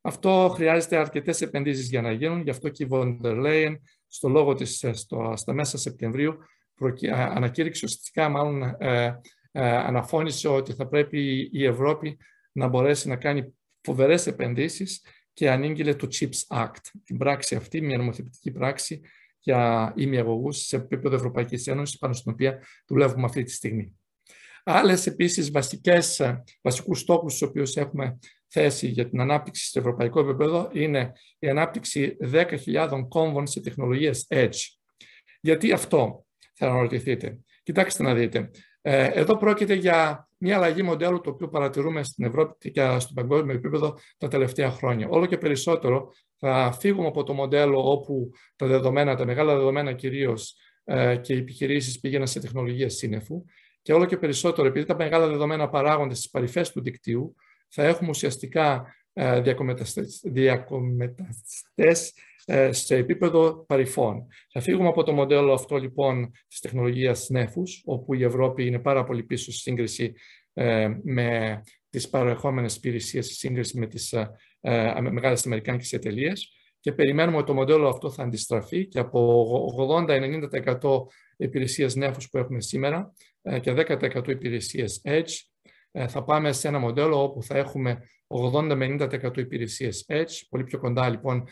Αυτό 0.00 0.52
χρειάζεται 0.54 0.96
αρκετές 0.96 1.40
επενδύσεις 1.40 1.88
για 1.88 2.02
να 2.02 2.12
γίνουν. 2.12 2.42
Γι' 2.42 2.50
αυτό 2.50 2.68
και 2.68 2.84
η 2.84 2.88
von 2.90 3.16
der 3.22 3.44
Leyen, 3.44 3.74
στο 4.08 4.28
λόγο 4.28 4.54
της 4.54 4.82
ε, 4.82 4.92
στα 5.34 5.52
μέσα 5.52 5.78
Σεπτεμβρίου, 5.78 6.36
ανακήρυξε 7.10 7.84
ουσιαστικά, 7.84 8.28
μάλλον 8.28 8.62
ε, 8.62 9.20
ε, 9.52 9.76
αναφώνησε 9.76 10.48
ότι 10.48 10.72
θα 10.72 10.86
πρέπει 10.86 11.48
η 11.52 11.64
Ευρώπη 11.64 12.18
να 12.52 12.68
μπορέσει 12.68 13.08
να 13.08 13.16
κάνει 13.16 13.54
φοβερές 13.80 14.26
επενδύσεις 14.26 15.04
και 15.32 15.50
ανήγγειλε 15.50 15.94
το 15.94 16.08
CHIPS 16.10 16.56
Act, 16.56 16.80
την 17.04 17.18
πράξη 17.18 17.54
αυτή, 17.54 17.80
μια 17.80 17.96
νομοθετική 17.96 18.50
πράξη 18.50 19.00
για 19.38 19.92
ημιαγωγούς 19.96 20.66
σε 20.66 20.76
επίπεδο 20.76 21.14
Ευρωπαϊκής 21.14 21.66
Ένωσης, 21.66 21.98
πάνω 21.98 22.14
στην 22.14 22.32
οποία 22.32 22.62
δουλεύουμε 22.86 23.24
αυτή 23.24 23.42
τη 23.42 23.50
στιγμή. 23.50 23.98
Άλλες 24.64 25.06
επίσης 25.06 25.50
βασικούς 26.62 27.00
στόχους, 27.00 27.38
του 27.38 27.46
οποίους 27.50 27.76
έχουμε 27.76 28.18
θέση 28.48 28.88
για 28.88 29.08
την 29.08 29.20
ανάπτυξη 29.20 29.66
στο 29.66 29.78
ευρωπαϊκό 29.78 30.20
επίπεδο 30.20 30.70
είναι 30.72 31.12
η 31.38 31.48
ανάπτυξη 31.48 32.16
10.000 32.20 33.06
κόμβων 33.08 33.46
σε 33.46 33.60
τεχνολογίες 33.60 34.26
Edge. 34.28 34.56
Γιατί 35.40 35.72
αυτό, 35.72 36.23
θα 36.54 36.66
αναρωτηθείτε. 36.66 37.38
Κοιτάξτε 37.62 38.02
να 38.02 38.14
δείτε. 38.14 38.50
Ε, 38.82 39.04
εδώ 39.04 39.36
πρόκειται 39.36 39.74
για 39.74 40.28
μια 40.38 40.56
αλλαγή 40.56 40.82
μοντέλου 40.82 41.20
το 41.20 41.30
οποίο 41.30 41.48
παρατηρούμε 41.48 42.02
στην 42.02 42.24
Ευρώπη 42.24 42.70
και 42.70 42.96
στο 42.98 43.12
παγκόσμιο 43.14 43.54
επίπεδο 43.54 43.98
τα 44.18 44.28
τελευταία 44.28 44.70
χρόνια. 44.70 45.08
Όλο 45.08 45.26
και 45.26 45.38
περισσότερο 45.38 46.12
θα 46.38 46.76
φύγουμε 46.80 47.06
από 47.06 47.22
το 47.22 47.32
μοντέλο 47.32 47.90
όπου 47.90 48.30
τα 48.56 48.66
δεδομένα, 48.66 49.16
τα 49.16 49.24
μεγάλα 49.24 49.54
δεδομένα 49.54 49.92
κυρίως 49.92 50.56
ε, 50.84 51.16
και 51.16 51.34
οι 51.34 51.38
επιχειρήσεις 51.38 52.00
πήγαιναν 52.00 52.26
σε 52.26 52.40
τεχνολογίες 52.40 52.94
σύννεφου 52.94 53.44
και 53.82 53.92
όλο 53.92 54.04
και 54.04 54.16
περισσότερο, 54.16 54.68
επειδή 54.68 54.86
τα 54.86 54.96
μεγάλα 54.96 55.26
δεδομένα 55.26 55.68
παράγονται 55.68 56.14
στις 56.14 56.30
παρυφές 56.30 56.70
του 56.70 56.82
δικτύου, 56.82 57.34
θα 57.68 57.84
έχουμε 57.84 58.08
ουσιαστικά 58.10 58.94
ε, 59.12 59.40
διακομεταστές 59.40 60.22
ε, 61.74 61.92
σε 62.70 62.96
επίπεδο 62.96 63.64
παρυφών. 63.66 64.26
Θα 64.52 64.60
φύγουμε 64.60 64.88
από 64.88 65.02
το 65.02 65.12
μοντέλο 65.12 65.52
αυτό 65.52 65.76
λοιπόν 65.76 66.30
της 66.48 66.60
τεχνολογίας 66.60 67.28
νέφους, 67.28 67.82
όπου 67.84 68.14
η 68.14 68.24
Ευρώπη 68.24 68.66
είναι 68.66 68.78
πάρα 68.78 69.04
πολύ 69.04 69.22
πίσω 69.22 69.52
στη 69.52 69.60
σύγκριση 69.60 70.12
ε, 70.52 70.88
με 71.02 71.62
τις 71.90 72.08
παρεχόμενες 72.08 72.76
υπηρεσίες, 72.76 73.24
στη 73.24 73.34
σύγκριση 73.34 73.78
με 73.78 73.86
τις 73.86 74.14
μεγάλες 75.10 75.46
αμερικάνικες 75.46 75.92
εταιρείες. 75.92 76.52
Και 76.80 76.92
περιμένουμε 76.92 77.36
ότι 77.36 77.46
το 77.46 77.54
μοντέλο 77.54 77.88
αυτό 77.88 78.10
θα 78.10 78.22
αντιστραφεί 78.22 78.86
και 78.86 78.98
από 78.98 79.46
80-90% 80.80 81.06
υπηρεσίες 81.36 81.94
νέφους 81.94 82.28
που 82.28 82.38
έχουμε 82.38 82.60
σήμερα 82.60 83.12
και 83.60 83.74
10% 83.76 84.28
υπηρεσίες 84.28 85.00
edge 85.04 85.30
ε, 85.96 86.08
θα 86.08 86.24
πάμε 86.24 86.52
σε 86.52 86.68
ένα 86.68 86.78
μοντέλο 86.78 87.22
όπου 87.22 87.42
θα 87.42 87.58
έχουμε 87.58 88.08
80 88.26 88.74
με 88.74 88.96
90% 89.00 89.36
υπηρεσίες 89.36 90.04
Edge, 90.08 90.42
πολύ 90.48 90.64
πιο 90.64 90.78
κοντά 90.78 91.08
λοιπόν 91.08 91.48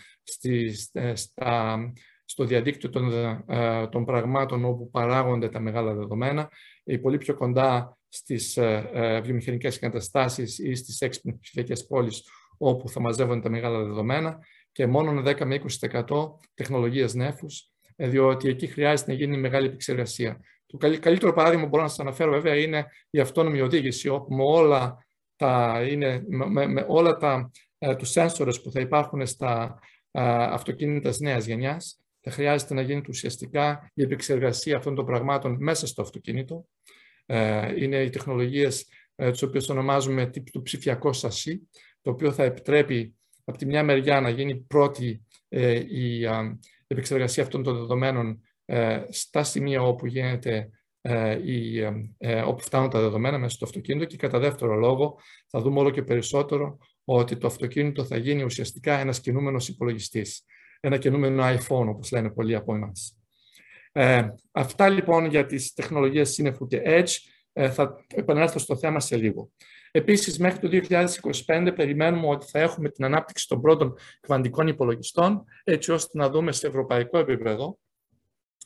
ε, 0.93 1.15
στα, 1.15 1.79
στο 2.25 2.45
διαδίκτυο 2.45 2.91
των, 2.91 3.13
ε, 3.47 3.87
των 3.87 4.05
πραγμάτων 4.05 4.65
όπου 4.65 4.91
παράγονται 4.91 5.49
τα 5.49 5.61
μεγάλα 5.61 5.95
δεδομένα, 5.95 6.51
ή 6.85 6.99
πολύ 6.99 7.19
πιο 7.19 7.35
κοντά 7.35 7.99
στις 8.09 8.59
βιομηχανικές 9.23 9.77
εγκαταστάσεις 9.77 10.59
ή 10.59 10.75
στις 10.75 11.01
έξυπνες 11.01 11.37
ψηφιακές 11.41 11.87
πόλεις 11.87 12.23
όπου 12.59 12.89
θα 12.89 13.01
μαζεύονται 13.01 13.41
τα 13.41 13.51
μεγάλα 13.51 13.83
δεδομένα. 13.83 14.39
Και 14.73 14.87
μόνο 14.87 15.23
10 15.27 15.45
με 15.45 15.63
20% 15.81 16.33
τεχνολογίες 16.55 17.15
νέφους, 17.15 17.73
διότι 17.97 18.49
εκεί 18.49 18.67
χρειάζεται 18.67 19.11
να 19.11 19.17
γίνει 19.17 19.37
μεγάλη 19.37 19.67
επεξεργασία. 19.67 20.41
Το 20.67 20.77
καλύτερο 20.77 21.33
παράδειγμα 21.33 21.63
που 21.63 21.69
μπορώ 21.69 21.83
να 21.83 21.89
σας 21.89 21.99
αναφέρω 21.99 22.31
βέβαια 22.31 22.57
είναι 22.57 22.87
η 23.11 23.19
αυτόνομη 23.19 23.61
οδήγηση, 23.61 24.09
όπου 24.09 24.35
με 24.35 24.43
όλα 24.43 25.07
τα, 25.43 25.83
είναι, 25.89 26.25
με, 26.29 26.67
με 26.67 26.85
όλα 26.89 27.17
τα, 27.17 27.51
ε, 27.79 27.95
τους 27.97 28.13
sensors 28.15 28.63
που 28.63 28.71
θα 28.71 28.81
υπάρχουν 28.81 29.27
στα 29.27 29.79
ε, 30.11 30.23
αυτοκίνητα 30.33 31.09
της 31.09 31.21
νέας 31.21 31.47
γενιάς, 31.47 32.01
θα 32.21 32.31
χρειάζεται 32.31 32.75
να 32.75 32.81
γίνεται 32.81 33.07
ουσιαστικά 33.09 33.91
η 33.95 34.03
επεξεργασία 34.03 34.77
αυτών 34.77 34.95
των 34.95 35.07
πραγμάτων 35.07 35.57
μέσα 35.61 35.87
στο 35.87 36.03
αυτοκίνητο. 36.03 36.67
Ε, 37.27 37.83
είναι 37.83 38.03
οι 38.03 38.11
τεχνολογίες 38.11 38.87
ε, 39.15 39.31
τις 39.31 39.43
οποίες 39.43 39.69
ονομάζουμε 39.69 40.31
το 40.53 40.63
ψηφιακό 40.63 41.13
σασί, 41.13 41.69
το 42.03 42.11
οποίο 42.11 42.33
θα 42.33 42.45
επιτρέπει 42.45 43.15
από 43.45 43.59
τη 43.59 43.67
μια 43.67 43.85
μεριά 43.85 44.21
να 44.21 44.29
γίνει 44.29 44.57
πρώτη 44.57 45.23
ε, 45.49 45.73
η 45.73 46.27
επεξεργασία 46.87 47.43
αυτών 47.43 47.63
των 47.63 47.75
δεδομένων 47.77 48.41
ε, 48.65 49.05
στα 49.09 49.43
σημεία 49.43 49.83
όπου 49.83 50.07
γίνεται 50.07 50.57
ε, 50.57 50.69
η, 51.45 51.79
ε, 52.19 52.41
όπου 52.41 52.63
φτάνουν 52.63 52.91
τα 52.91 53.01
δεδομένα 53.01 53.39
μέσα 53.39 53.55
στο 53.55 53.65
αυτοκίνητο 53.65 54.05
και 54.05 54.17
κατά 54.17 54.39
δεύτερο 54.39 54.75
λόγο 54.75 55.19
θα 55.47 55.61
δούμε 55.61 55.81
όλο 55.81 55.91
και 55.91 56.03
περισσότερο 56.03 56.79
ότι 57.05 57.37
το 57.37 57.47
αυτοκίνητο 57.47 58.05
θα 58.05 58.17
γίνει 58.17 58.43
ουσιαστικά 58.43 58.99
ένας 58.99 59.21
κινούμενος 59.21 59.69
υπολογιστής. 59.69 60.45
Ένα 60.81 60.99
κινούμενο 60.99 61.43
iPhone, 61.45 61.87
όπως 61.89 62.11
λένε 62.11 62.31
πολλοί 62.31 62.55
από 62.55 62.75
εμάς. 62.75 63.17
Ε, 63.93 64.29
αυτά 64.53 64.89
λοιπόν 64.89 65.25
για 65.25 65.47
τις 65.47 65.73
τεχνολογίες 65.73 66.31
σύννεφου 66.31 66.67
και 66.67 66.83
Edge. 66.85 67.11
Ε, 67.53 67.71
θα 67.71 68.05
επανέλθω 68.15 68.59
στο 68.59 68.77
θέμα 68.77 69.01
σε 69.01 69.17
λίγο. 69.17 69.51
Επίσης, 69.91 70.39
μέχρι 70.39 70.59
το 70.59 70.69
2025 71.47 71.73
περιμένουμε 71.75 72.27
ότι 72.27 72.47
θα 72.47 72.61
έχουμε 72.61 72.89
την 72.89 73.05
ανάπτυξη 73.05 73.49
των 73.49 73.61
πρώτων 73.61 73.95
κβαντικών 74.21 74.67
υπολογιστών, 74.67 75.45
έτσι 75.65 75.93
ώστε 75.93 76.19
να 76.19 76.31
δούμε 76.31 76.53
σε 76.53 76.67
ευρωπαϊκό 76.67 77.19
επίπεδο 77.19 77.79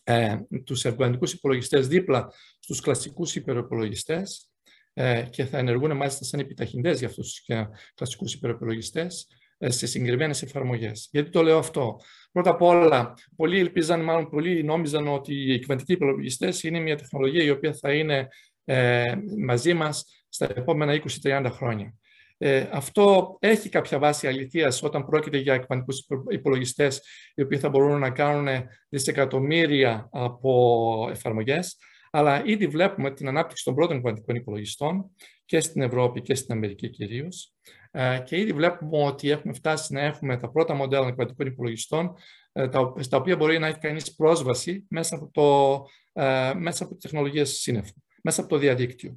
ε, 0.05 0.37
τους 0.65 0.85
εργοαντικούς 0.85 1.33
υπολογιστές 1.33 1.89
δίπλα 1.89 2.33
στους 2.59 2.81
κλασικούς 2.81 3.35
υπεροπολογιστές 3.35 4.51
ε, 4.93 5.23
και 5.31 5.45
θα 5.45 5.59
ενεργούν 5.59 5.97
μάλιστα 5.97 6.25
σαν 6.25 6.41
επιταχυντές 6.41 6.99
για 6.99 7.09
αυτούς 7.09 7.35
τους 7.35 7.57
κλασικούς 7.95 8.35
υπεροπολογιστές 8.35 9.27
ε, 9.59 9.71
σε 9.71 9.87
συγκεκριμένες 9.87 10.43
εφαρμογές. 10.43 11.09
Γιατί 11.13 11.31
το 11.31 11.43
λέω 11.43 11.59
αυτό; 11.59 11.97
Πρώτα 12.37 12.51
απ' 12.51 12.63
όλα, 12.63 13.15
πολλοί 13.37 13.59
ελπίζαν, 13.59 14.01
μάλλον 14.01 14.31
πολλοί 14.31 14.65
νόμιζαν 14.65 15.09
ότι 15.09 15.35
οι 15.35 15.59
κυβερνητικοί 15.59 15.93
υπολογιστέ 15.93 16.53
είναι 16.63 16.79
μια 16.81 16.97
τεχνολογία 16.97 17.45
η 17.45 17.51
οποία 17.51 17.73
θα 17.73 17.93
είναι 17.93 18.29
ε, 18.65 19.15
μαζί 19.39 19.75
μας 19.75 20.05
στα 20.29 20.49
επόμενα 20.55 21.03
20-30 21.23 21.49
χρόνια. 21.51 21.95
Ε, 22.39 22.69
αυτό 22.73 23.37
έχει 23.41 23.69
κάποια 23.69 23.99
βάση 23.99 24.27
αληθείας 24.27 24.83
όταν 24.83 25.07
πρόκειται 25.07 25.39
για 25.39 25.55
εκπαντικούς 25.55 26.07
υπολογιστές 26.29 27.03
οι 27.35 27.43
οποίοι 27.43 27.59
θα 27.59 27.69
μπορούν 27.69 27.99
να 27.99 28.11
κάνουν 28.11 28.67
δισεκατομμύρια 28.89 30.09
από 30.13 31.09
εφαρμογές, 31.11 31.77
αλλά 32.11 32.45
ήδη 32.45 32.67
βλέπουμε 32.67 33.11
την 33.11 33.29
ανάπτυξη 33.29 33.65
των 33.65 33.75
πρώτων 33.75 34.01
κβαντικών 34.01 34.37
υπολογιστών 34.37 35.11
και 35.45 35.61
στην 35.61 35.83
Ευρώπη 35.83 36.23
και 36.23 36.35
στην 36.35 36.55
Αμερική 36.55 36.89
κυρίως. 36.89 37.55
Ε, 37.91 38.23
και 38.25 38.39
ήδη 38.39 38.53
βλέπουμε 38.53 39.03
ότι 39.03 39.31
έχουμε 39.31 39.53
φτάσει 39.53 39.93
να 39.93 40.01
έχουμε 40.01 40.37
τα 40.37 40.51
πρώτα 40.51 40.75
μοντέλα 40.75 41.07
εκβατικών 41.07 41.47
υπολογιστών, 41.47 42.15
ε, 42.53 42.69
στα 43.01 43.17
οποία 43.17 43.37
μπορεί 43.37 43.59
να 43.59 43.67
έχει 43.67 43.79
κανείς 43.79 44.15
πρόσβαση 44.15 44.87
μέσα 44.89 45.17
από, 45.17 45.31
το, 45.33 45.87
ε, 46.23 46.53
μέσα 46.55 46.85
από 46.85 46.97
τεχνολογίες 46.97 47.51
σύννεφου, 47.51 47.95
μέσα 48.23 48.41
από 48.41 48.51
το 48.51 48.59
διαδίκτυο. 48.59 49.17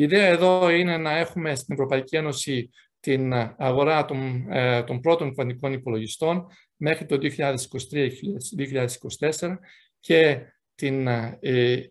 Η 0.00 0.02
ιδέα 0.02 0.26
εδώ 0.26 0.70
είναι 0.70 0.96
να 0.96 1.16
έχουμε 1.16 1.54
στην 1.54 1.74
Ευρωπαϊκή 1.74 2.16
Ένωση 2.16 2.70
την 3.00 3.32
αγορά 3.56 4.04
των, 4.04 4.46
των 4.86 5.00
πρώτων 5.00 5.32
κβαντικών 5.32 5.72
υπολογιστών 5.72 6.46
μέχρι 6.76 7.06
το 7.06 7.18
2023-2024 9.38 9.56
και 10.00 10.38
την 10.74 11.08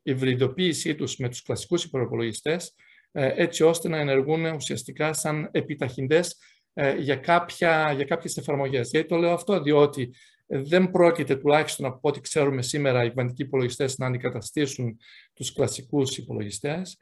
υβριδοποίησή 0.03 0.95
τους 0.95 1.17
με 1.17 1.29
τους 1.29 1.41
κλασικούς 1.41 1.83
υπολογιστές 1.83 2.75
ε, 3.11 3.33
έτσι 3.35 3.63
ώστε 3.63 3.89
να 3.89 3.97
ενεργούν 3.97 4.45
ουσιαστικά 4.45 5.13
σαν 5.13 5.49
επιταχυντές 5.51 6.37
ε, 6.73 6.95
για, 6.95 7.15
κάποια, 7.15 7.91
για 7.91 8.05
κάποιες 8.05 8.37
εφαρμογές. 8.37 8.89
Γιατί 8.89 9.07
το 9.07 9.15
λέω 9.15 9.33
αυτό, 9.33 9.61
διότι 9.61 10.13
δεν 10.45 10.91
πρόκειται 10.91 11.35
τουλάχιστον 11.35 11.85
από 11.85 11.99
ό,τι 12.01 12.19
ξέρουμε 12.19 12.61
σήμερα 12.61 13.03
οι 13.03 13.11
κβαντικοί 13.11 13.41
υπολογιστές 13.41 13.97
να 13.97 14.05
αντικαταστήσουν 14.07 14.97
τους 15.33 15.53
κλασικούς 15.53 16.17
υπολογιστές 16.17 16.97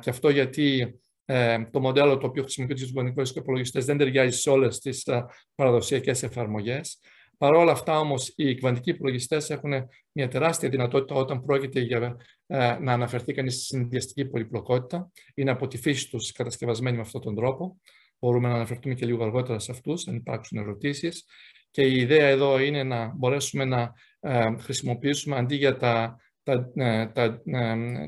και 0.00 0.10
αυτό 0.10 0.28
γιατί 0.28 1.00
ε, 1.24 1.64
το 1.70 1.80
μοντέλο 1.80 2.18
το 2.18 2.26
οποίο 2.26 2.42
χρησιμοποιείται 2.42 2.80
στους 2.80 2.92
κβαντικούς 2.92 3.30
υπολογιστές 3.30 3.84
δεν 3.84 3.98
ταιριάζει 3.98 4.38
σε 4.38 4.50
όλες 4.50 4.78
τις 4.78 5.08
παραδοσιακές 5.54 6.22
εφαρμογές. 6.22 7.00
Παρ' 7.38 7.54
όλα 7.54 7.72
αυτά 7.72 7.98
όμως 7.98 8.32
οι 8.36 8.54
κβαντικοί 8.54 8.90
υπολογιστές 8.90 9.50
έχουν 9.50 9.72
μια 10.12 10.28
τεράστια 10.28 10.68
δυνατότητα 10.68 11.14
όταν 11.14 11.44
πρόκειται 11.44 11.80
για 11.80 12.16
ε, 12.46 12.78
να 12.80 12.92
αναφερθεί 12.92 13.32
κανείς 13.32 13.54
στη 13.54 13.64
συνδυαστική 13.64 14.24
πολυπλοκότητα. 14.24 15.10
Είναι 15.34 15.50
από 15.50 15.66
τη 15.66 15.78
φύση 15.78 16.10
τους 16.10 16.32
κατασκευασμένοι 16.32 16.96
με 16.96 17.02
αυτόν 17.02 17.20
τον 17.20 17.34
τρόπο. 17.34 17.80
Μπορούμε 18.18 18.48
να 18.48 18.54
αναφερθούμε 18.54 18.94
και 18.94 19.06
λίγο 19.06 19.24
αργότερα 19.24 19.58
σε 19.58 19.72
αυτούς, 19.72 20.06
αν 20.06 20.14
υπάρξουν 20.14 20.58
ερωτήσεις. 20.58 21.24
Και 21.70 21.82
η 21.82 21.96
ιδέα 21.96 22.26
εδώ 22.26 22.58
είναι 22.58 22.82
να 22.82 23.14
μπορέσουμε 23.16 23.64
να 23.64 23.92
ε, 24.20 24.56
χρησιμοποιήσουμε 24.58 25.36
αντί 25.36 25.56
για 25.56 25.76
τα, 25.76 26.16
τα, 26.42 26.70
ε, 26.74 27.06
τα, 27.06 27.42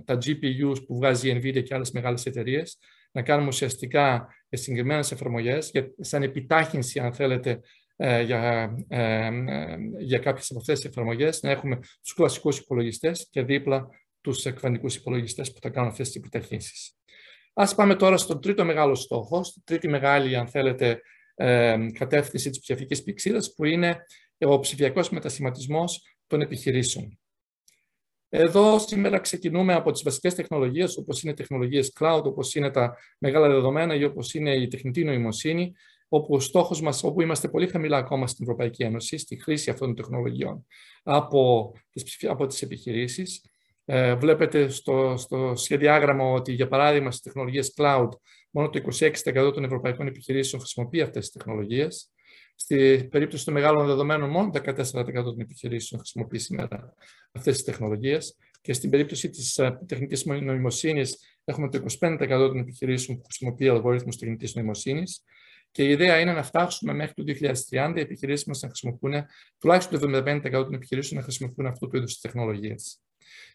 τα 0.05 0.19
GPUs 0.25 0.87
που 0.87 0.97
βγάζει 0.97 1.31
η 1.31 1.41
NVIDIA 1.43 1.63
και 1.63 1.75
άλλες 1.75 1.91
μεγάλες 1.91 2.27
εταιρείες, 2.27 2.79
να 3.13 3.23
κάνουμε 3.23 3.49
ουσιαστικά 3.49 4.29
συγκεκριμένες 4.49 5.13
εφαρμογές, 5.13 5.73
σαν 6.01 6.23
επιτάχυνση, 6.23 7.01
αν 7.01 7.13
θέλετε, 7.13 7.61
ε, 8.05 8.23
για, 8.23 8.75
ε, 8.89 9.27
ε, 9.27 9.77
για 9.99 10.19
κάποιες 10.19 10.51
από 10.51 10.61
αυτές 10.61 10.81
τις 10.81 10.89
εφαρμογές, 10.89 11.43
να 11.43 11.51
έχουμε 11.51 11.77
τους 11.77 12.15
κλασικούς 12.15 12.59
υπολογιστές 12.59 13.29
και 13.31 13.43
δίπλα 13.43 13.89
τους 14.21 14.47
εκβαντικούς 14.47 14.97
υπολογιστές 14.97 15.53
που 15.53 15.59
θα 15.63 15.71
κάνουν 15.71 15.91
αυτές 15.91 16.07
τις 16.07 16.17
επιταχύνσεις. 16.17 16.97
Ας 17.55 17.75
πάμε 17.75 17.95
τώρα 17.95 18.17
στον 18.17 18.41
τρίτο 18.41 18.65
μεγάλο 18.65 18.95
στόχο, 18.95 19.45
στην 19.45 19.63
τρίτη 19.65 19.89
μεγάλη, 19.89 20.37
αν 20.37 20.49
θέλετε, 20.49 21.01
κατεύθυνση 21.93 22.51
της 22.51 22.61
ψηφιακής 22.61 23.03
πηξίδας, 23.03 23.55
που 23.55 23.65
είναι 23.65 23.97
ο 24.39 24.59
ψηφιακός 24.59 25.11
μετασχηματισμός 25.11 26.03
των 26.27 26.41
επιχειρήσεων. 26.41 27.19
Εδώ 28.35 28.79
σήμερα 28.79 29.19
ξεκινούμε 29.19 29.75
από 29.75 29.91
τις 29.91 30.03
βασικές 30.03 30.35
τεχνολογίες, 30.35 30.97
όπως 30.97 31.23
είναι 31.23 31.35
τεχνολογίες 31.35 31.93
cloud, 32.01 32.23
όπως 32.25 32.55
είναι 32.55 32.71
τα 32.71 32.97
μεγάλα 33.19 33.49
δεδομένα 33.49 33.95
ή 33.95 34.05
όπως 34.05 34.35
είναι 34.35 34.55
η 34.55 34.69
τεχνητή 34.69 35.05
νοημοσύνη, 35.05 35.73
όπου 36.09 36.35
ο 36.35 36.41
στόχος 36.41 36.81
μας, 36.81 37.03
όπου 37.03 37.21
είμαστε 37.21 37.49
πολύ 37.49 37.67
χαμηλά 37.69 37.97
ακόμα 37.97 38.27
στην 38.27 38.45
Ευρωπαϊκή 38.45 38.83
Ένωση, 38.83 39.19
στη 39.19 39.37
χρήση 39.37 39.71
αυτών 39.71 39.87
των 39.87 39.97
τεχνολογιών 39.97 40.67
από 41.03 41.73
τις, 41.91 42.25
από 42.29 42.47
τις 42.47 42.63
επιχειρήσεις. 42.63 43.45
Ε, 43.85 44.15
βλέπετε 44.15 44.69
στο, 44.69 45.15
στο 45.17 45.53
σχεδιάγραμμα 45.57 46.25
ότι, 46.25 46.53
για 46.53 46.69
παράδειγμα, 46.69 47.11
στις 47.11 47.23
τεχνολογίες 47.23 47.75
cloud, 47.77 48.09
μόνο 48.51 48.71
το 48.71 48.81
26% 49.01 49.53
των 49.55 49.65
ευρωπαϊκών 49.65 50.07
επιχειρήσεων 50.07 50.63
χρησιμοποιεί 50.63 51.01
αυτές 51.01 51.31
τις 51.31 51.33
τεχνολογίες. 51.33 52.11
Στη 52.55 53.09
περίπτωση 53.11 53.45
των 53.45 53.55
μεγάλων 53.55 53.87
δεδομένων, 53.87 54.31
μόνο 54.31 54.51
14% 54.53 55.25
των 55.25 55.41
επιχειρήσεων 55.41 56.01
χρησιμοποιεί 56.01 56.39
σήμερα 56.39 56.95
αυτές 57.33 57.55
τις 57.55 57.65
τεχνολογίες. 57.65 58.37
Και 58.61 58.73
στην 58.73 58.91
περίπτωση 58.91 59.31
της 59.31 59.59
ε, 59.59 59.79
τεχνητής 59.87 60.25
νοημοσύνης, 60.25 61.19
έχουμε 61.45 61.69
το 61.69 61.85
25% 62.01 62.29
των 62.29 62.59
επιχειρήσεων 62.59 63.19
που 63.19 63.25
χρησιμοποιεί 63.25 63.69
αλγορίθμους 63.69 64.17
τεχνητής 64.17 64.55
νοημοσύνης 64.55 65.25
και 65.73 65.85
η 65.85 65.91
ιδέα 65.91 66.21
είναι 66.21 66.33
να 66.33 66.43
φτάσουμε 66.43 66.93
μέχρι 66.93 67.15
το 67.15 67.23
2030 67.71 67.93
οι 67.97 68.01
επιχειρήσεις 68.01 68.47
μας 68.47 68.61
να 68.61 68.69
χρησιμοποιούν, 68.69 69.25
τουλάχιστον 69.59 70.01
το 70.01 70.07
75% 70.17 70.51
των 70.51 70.75
επιχειρήσεων 70.75 71.21
να 71.21 71.23
χρησιμοποιούν 71.23 71.67
αυτού 71.67 71.89
του 71.89 71.97
είδους 71.97 72.21
τεχνολογίες. 72.21 73.01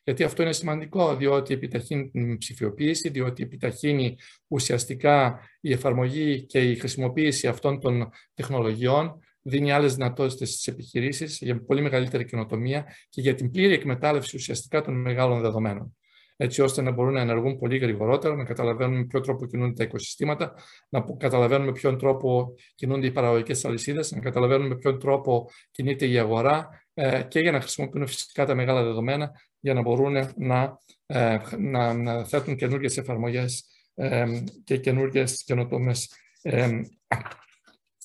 Γιατί 0.03 0.23
αυτό 0.23 0.41
είναι 0.41 0.53
σημαντικό, 0.53 1.15
διότι 1.15 1.53
επιταχύνει 1.53 2.09
την 2.09 2.37
ψηφιοποίηση, 2.37 3.09
διότι 3.09 3.43
επιταχύνει 3.43 4.15
ουσιαστικά 4.47 5.39
η 5.61 5.71
εφαρμογή 5.71 6.45
και 6.45 6.59
η 6.71 6.75
χρησιμοποίηση 6.75 7.47
αυτών 7.47 7.79
των 7.79 8.09
τεχνολογιών, 8.33 9.19
δίνει 9.47 9.71
άλλες 9.71 9.95
δυνατότητες 9.95 10.49
στις 10.49 10.67
επιχειρήσεις 10.67 11.39
για 11.41 11.63
πολύ 11.65 11.81
μεγαλύτερη 11.81 12.25
καινοτομία 12.25 12.85
και 13.09 13.21
για 13.21 13.35
την 13.35 13.51
πλήρη 13.51 13.73
εκμετάλλευση 13.73 14.35
ουσιαστικά 14.35 14.81
των 14.81 15.01
μεγάλων 15.01 15.41
δεδομένων 15.41 15.95
έτσι 16.37 16.61
ώστε 16.61 16.81
να 16.81 16.91
μπορούν 16.91 17.13
να 17.13 17.21
ενεργούν 17.21 17.57
πολύ 17.57 17.77
γρηγορότερα, 17.77 18.35
να 18.35 18.43
καταλαβαίνουν 18.43 18.97
με 18.97 19.05
ποιο 19.05 19.19
τρόπο 19.19 19.45
κινούνται 19.45 19.73
τα 19.73 19.83
οικοσυστήματα, 19.83 20.53
να 20.89 21.05
καταλαβαίνουν 21.17 21.65
με 21.65 21.71
ποιον 21.71 21.97
τρόπο 21.97 22.53
κινούνται 22.75 23.05
οι 23.05 23.11
παραγωγικές 23.11 23.65
αλυσίδες, 23.65 24.11
να 24.11 24.19
καταλαβαίνουν 24.19 24.67
με 24.67 24.75
ποιον 24.75 24.99
τρόπο 24.99 25.49
κινείται 25.71 26.07
η 26.07 26.17
αγορά 26.17 26.69
ε, 26.93 27.23
και 27.27 27.39
για 27.39 27.51
να 27.51 27.59
χρησιμοποιούν 27.59 28.07
φυσικά 28.07 28.45
τα 28.45 28.55
μεγάλα 28.55 28.83
δεδομένα 28.83 29.31
για 29.59 29.73
να 29.73 29.81
μπορούν 29.81 30.13
να, 30.35 30.77
ε, 31.05 31.37
να, 31.57 31.93
να 31.93 32.23
θέτουν 32.23 32.55
καινούργιες 32.55 32.97
εφαρμογές 32.97 33.65
ε, 33.93 34.25
και 34.63 34.77
καινούργιες 34.77 35.43
καινοτόμες 35.43 36.11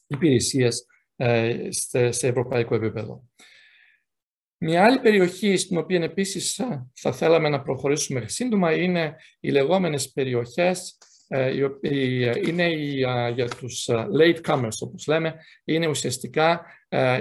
υπηρεσίες 0.06 0.86
σε 2.08 2.26
ευρωπαϊκό 2.26 2.74
επίπεδο. 2.74 3.24
Μια 4.58 4.84
άλλη 4.84 4.98
περιοχή 4.98 5.56
στην 5.56 5.76
οποία 5.76 6.02
επίσης 6.02 6.60
θα 6.94 7.12
θέλαμε 7.12 7.48
να 7.48 7.62
προχωρήσουμε 7.62 8.28
σύντομα 8.28 8.72
είναι 8.72 9.16
οι 9.40 9.50
λεγόμενες 9.50 10.12
περιοχές 10.12 10.98
ε, 11.34 11.52
είναι 12.46 12.68
για 13.34 13.48
τους 13.58 13.88
late 13.90 14.40
comers, 14.46 14.78
όπως 14.80 15.06
λέμε, 15.06 15.34
είναι 15.64 15.86
ουσιαστικά 15.86 16.66
ε, 16.88 17.20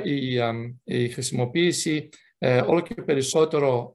η 0.84 1.10
χρησιμοποίηση 1.10 2.10
ε, 2.38 2.62
όλο 2.62 2.82
και 2.82 2.93
περισσότερο 2.93 3.91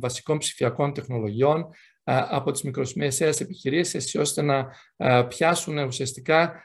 βασικών 0.00 0.38
ψηφιακών 0.38 0.92
τεχνολογιών 0.92 1.68
από 2.04 2.50
τις 2.50 2.62
μικρομεσαίες 2.62 3.40
επιχειρήσεις, 3.40 3.94
έτσι 3.94 4.18
ώστε 4.18 4.42
να 4.42 4.66
πιάσουν 5.24 5.78
ουσιαστικά 5.78 6.62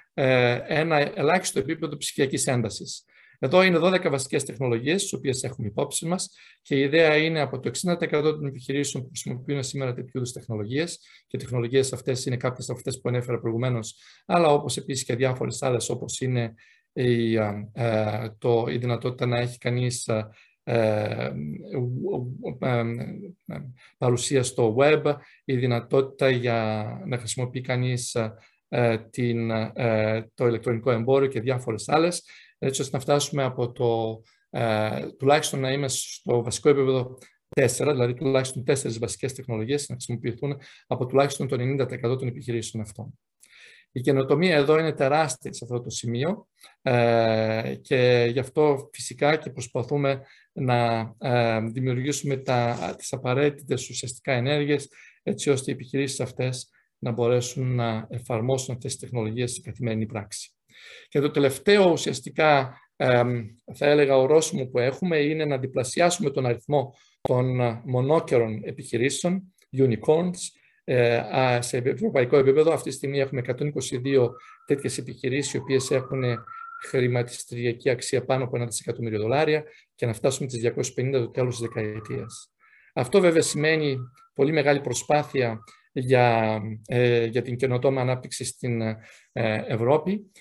ένα 0.67 1.17
ελάχιστο 1.19 1.59
επίπεδο 1.59 1.97
ψηφιακής 1.97 2.47
έντασης. 2.47 3.05
Εδώ 3.39 3.63
είναι 3.63 3.79
12 3.81 4.09
βασικές 4.09 4.43
τεχνολογίες, 4.43 5.01
τις 5.01 5.13
οποίες 5.13 5.43
έχουμε 5.43 5.67
υπόψη 5.67 6.05
μας 6.05 6.29
και 6.61 6.75
η 6.75 6.79
ιδέα 6.79 7.17
είναι 7.17 7.39
από 7.39 7.59
το 7.59 7.69
60% 7.69 8.09
των 8.09 8.45
επιχειρήσεων 8.45 9.03
που 9.03 9.09
χρησιμοποιούν 9.09 9.63
σήμερα 9.63 9.93
τέτοιου 9.93 10.11
είδους 10.13 10.31
τεχνολογίες 10.31 10.97
και 11.27 11.37
οι 11.37 11.39
τεχνολογίες 11.39 11.93
αυτές 11.93 12.25
είναι 12.25 12.37
κάποιες 12.37 12.69
από 12.69 12.77
αυτές 12.77 13.01
που 13.01 13.09
ανέφερα 13.09 13.39
προηγουμένως, 13.39 13.95
αλλά 14.25 14.47
όπως 14.47 14.77
επίσης 14.77 15.05
και 15.05 15.15
διάφορες 15.15 15.61
άλλες 15.61 15.89
όπως 15.89 16.21
είναι 16.21 16.53
η, 16.93 17.35
ε, 17.35 18.29
το, 18.37 18.65
η 18.69 18.77
δυνατότητα 18.77 19.25
να 19.25 19.37
έχει 19.37 19.57
κανείς 19.57 20.07
ε, 20.07 20.13
ε, 20.13 20.27
παρουσία 23.97 24.43
στο 24.43 24.75
web, 24.79 25.15
η 25.45 25.55
δυνατότητα 25.55 26.29
για 26.29 26.87
να 27.05 27.17
χρησιμοποιεί 27.17 27.61
κανείς 27.61 28.17
την, 29.09 29.49
το 30.33 30.47
ηλεκτρονικό 30.47 30.91
εμπόριο 30.91 31.27
και 31.27 31.41
διάφορες 31.41 31.89
άλλες 31.89 32.23
έτσι 32.59 32.81
ώστε 32.81 32.95
να 32.97 33.03
φτάσουμε 33.03 33.43
από 33.43 33.71
το 33.71 34.21
ε, 34.49 35.07
τουλάχιστον 35.17 35.59
να 35.59 35.71
είμαστε 35.71 35.99
στο 35.99 36.43
βασικό 36.43 36.69
επίπεδο 36.69 37.17
4, 37.61 37.67
δηλαδή 37.77 38.13
τουλάχιστον 38.13 38.63
4 38.67 38.99
βασικές 38.99 39.33
τεχνολογίες 39.33 39.89
να 39.89 39.95
χρησιμοποιηθούν 39.95 40.59
από 40.87 41.05
τουλάχιστον 41.05 41.47
το 41.47 41.55
90% 41.59 42.17
των 42.17 42.27
επιχειρήσεων 42.27 42.83
αυτών. 42.83 43.19
Η 43.91 44.01
καινοτομία 44.01 44.55
εδώ 44.55 44.79
είναι 44.79 44.93
τεράστια 44.93 45.53
σε 45.53 45.63
αυτό 45.63 45.81
το 45.81 45.89
σημείο 45.89 46.47
ε, 46.81 47.75
και 47.81 48.29
γι' 48.31 48.39
αυτό 48.39 48.89
φυσικά 48.93 49.35
και 49.35 49.49
προσπαθούμε 49.49 50.21
να 50.53 51.13
ε, 51.17 51.59
δημιουργήσουμε 51.61 52.37
τα, 52.37 52.95
τις 52.97 53.13
απαραίτητες 53.13 53.89
ουσιαστικά 53.89 54.31
ενέργειες 54.33 54.89
έτσι 55.23 55.49
ώστε 55.49 55.71
οι 55.71 55.73
επιχειρήσεις 55.73 56.19
αυτές 56.19 56.69
να 56.99 57.11
μπορέσουν 57.11 57.75
να 57.75 58.07
εφαρμόσουν 58.09 58.75
αυτές 58.75 58.91
τις 58.91 59.01
τεχνολογίες 59.01 59.51
στην 59.51 59.63
καθημερινή 59.63 60.05
πράξη. 60.05 60.51
Και 61.07 61.19
το 61.19 61.31
τελευταίο 61.31 61.91
ουσιαστικά 61.91 62.77
θα 63.73 63.85
έλεγα 63.85 64.17
ορόσημο 64.17 64.65
που 64.65 64.79
έχουμε 64.79 65.17
είναι 65.17 65.45
να 65.45 65.57
διπλασιάσουμε 65.57 66.29
τον 66.29 66.45
αριθμό 66.45 66.93
των 67.21 67.59
ε, 67.59 67.81
μονόκερων 67.85 68.61
επιχειρήσεων, 68.63 69.55
unicorns, 69.77 70.37
ε, 70.37 70.56
σε 71.59 71.77
ευρωπαϊκό 71.77 72.37
επίπεδο. 72.37 72.73
Αυτή 72.73 72.89
τη 72.89 72.95
στιγμή 72.95 73.19
έχουμε 73.19 73.41
122 73.45 74.29
τέτοιες 74.65 74.97
επιχειρήσεις, 74.97 75.53
οι 75.53 75.57
οποίες 75.57 75.91
έχουν 75.91 76.23
χρηματιστηριακή 76.85 77.89
αξία 77.89 78.25
πάνω 78.25 78.43
από 78.43 78.55
ένα 78.55 78.65
δισεκατομμύριο 78.65 79.19
δολάρια 79.19 79.63
και 79.95 80.05
να 80.05 80.13
φτάσουμε 80.13 80.47
τις 80.47 80.73
250 80.95 81.11
το 81.11 81.29
τέλος 81.29 81.57
της 81.57 81.67
δεκαετίας. 81.67 82.51
Αυτό 82.93 83.19
βέβαια 83.19 83.41
σημαίνει 83.41 83.97
πολύ 84.33 84.51
μεγάλη 84.51 84.81
προσπάθεια 84.81 85.59
για, 85.91 86.59
για 87.29 87.41
την 87.41 87.55
καινοτόμα 87.55 88.01
ανάπτυξη 88.01 88.45
στην 88.45 88.81
Ευρώπη. 89.67 90.31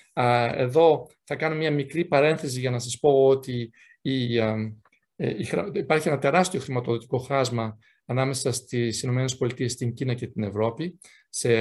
Εδώ 0.53 1.07
θα 1.23 1.35
κάνω 1.35 1.55
μια 1.55 1.71
μικρή 1.71 2.05
παρένθεση 2.05 2.59
για 2.59 2.71
να 2.71 2.79
σας 2.79 2.99
πω 2.99 3.27
ότι 3.27 3.71
η, 4.01 4.39
υπάρχει 5.73 6.07
ένα 6.07 6.19
τεράστιο 6.19 6.59
χρηματοδοτικό 6.59 7.17
χάσμα 7.17 7.77
ανάμεσα 8.07 8.51
στις 8.51 9.03
ΗΠΑ, 9.03 9.47
την 9.77 9.93
Κίνα 9.93 10.13
και 10.13 10.27
την 10.27 10.43
Ευρώπη, 10.43 10.99
σε, 11.29 11.51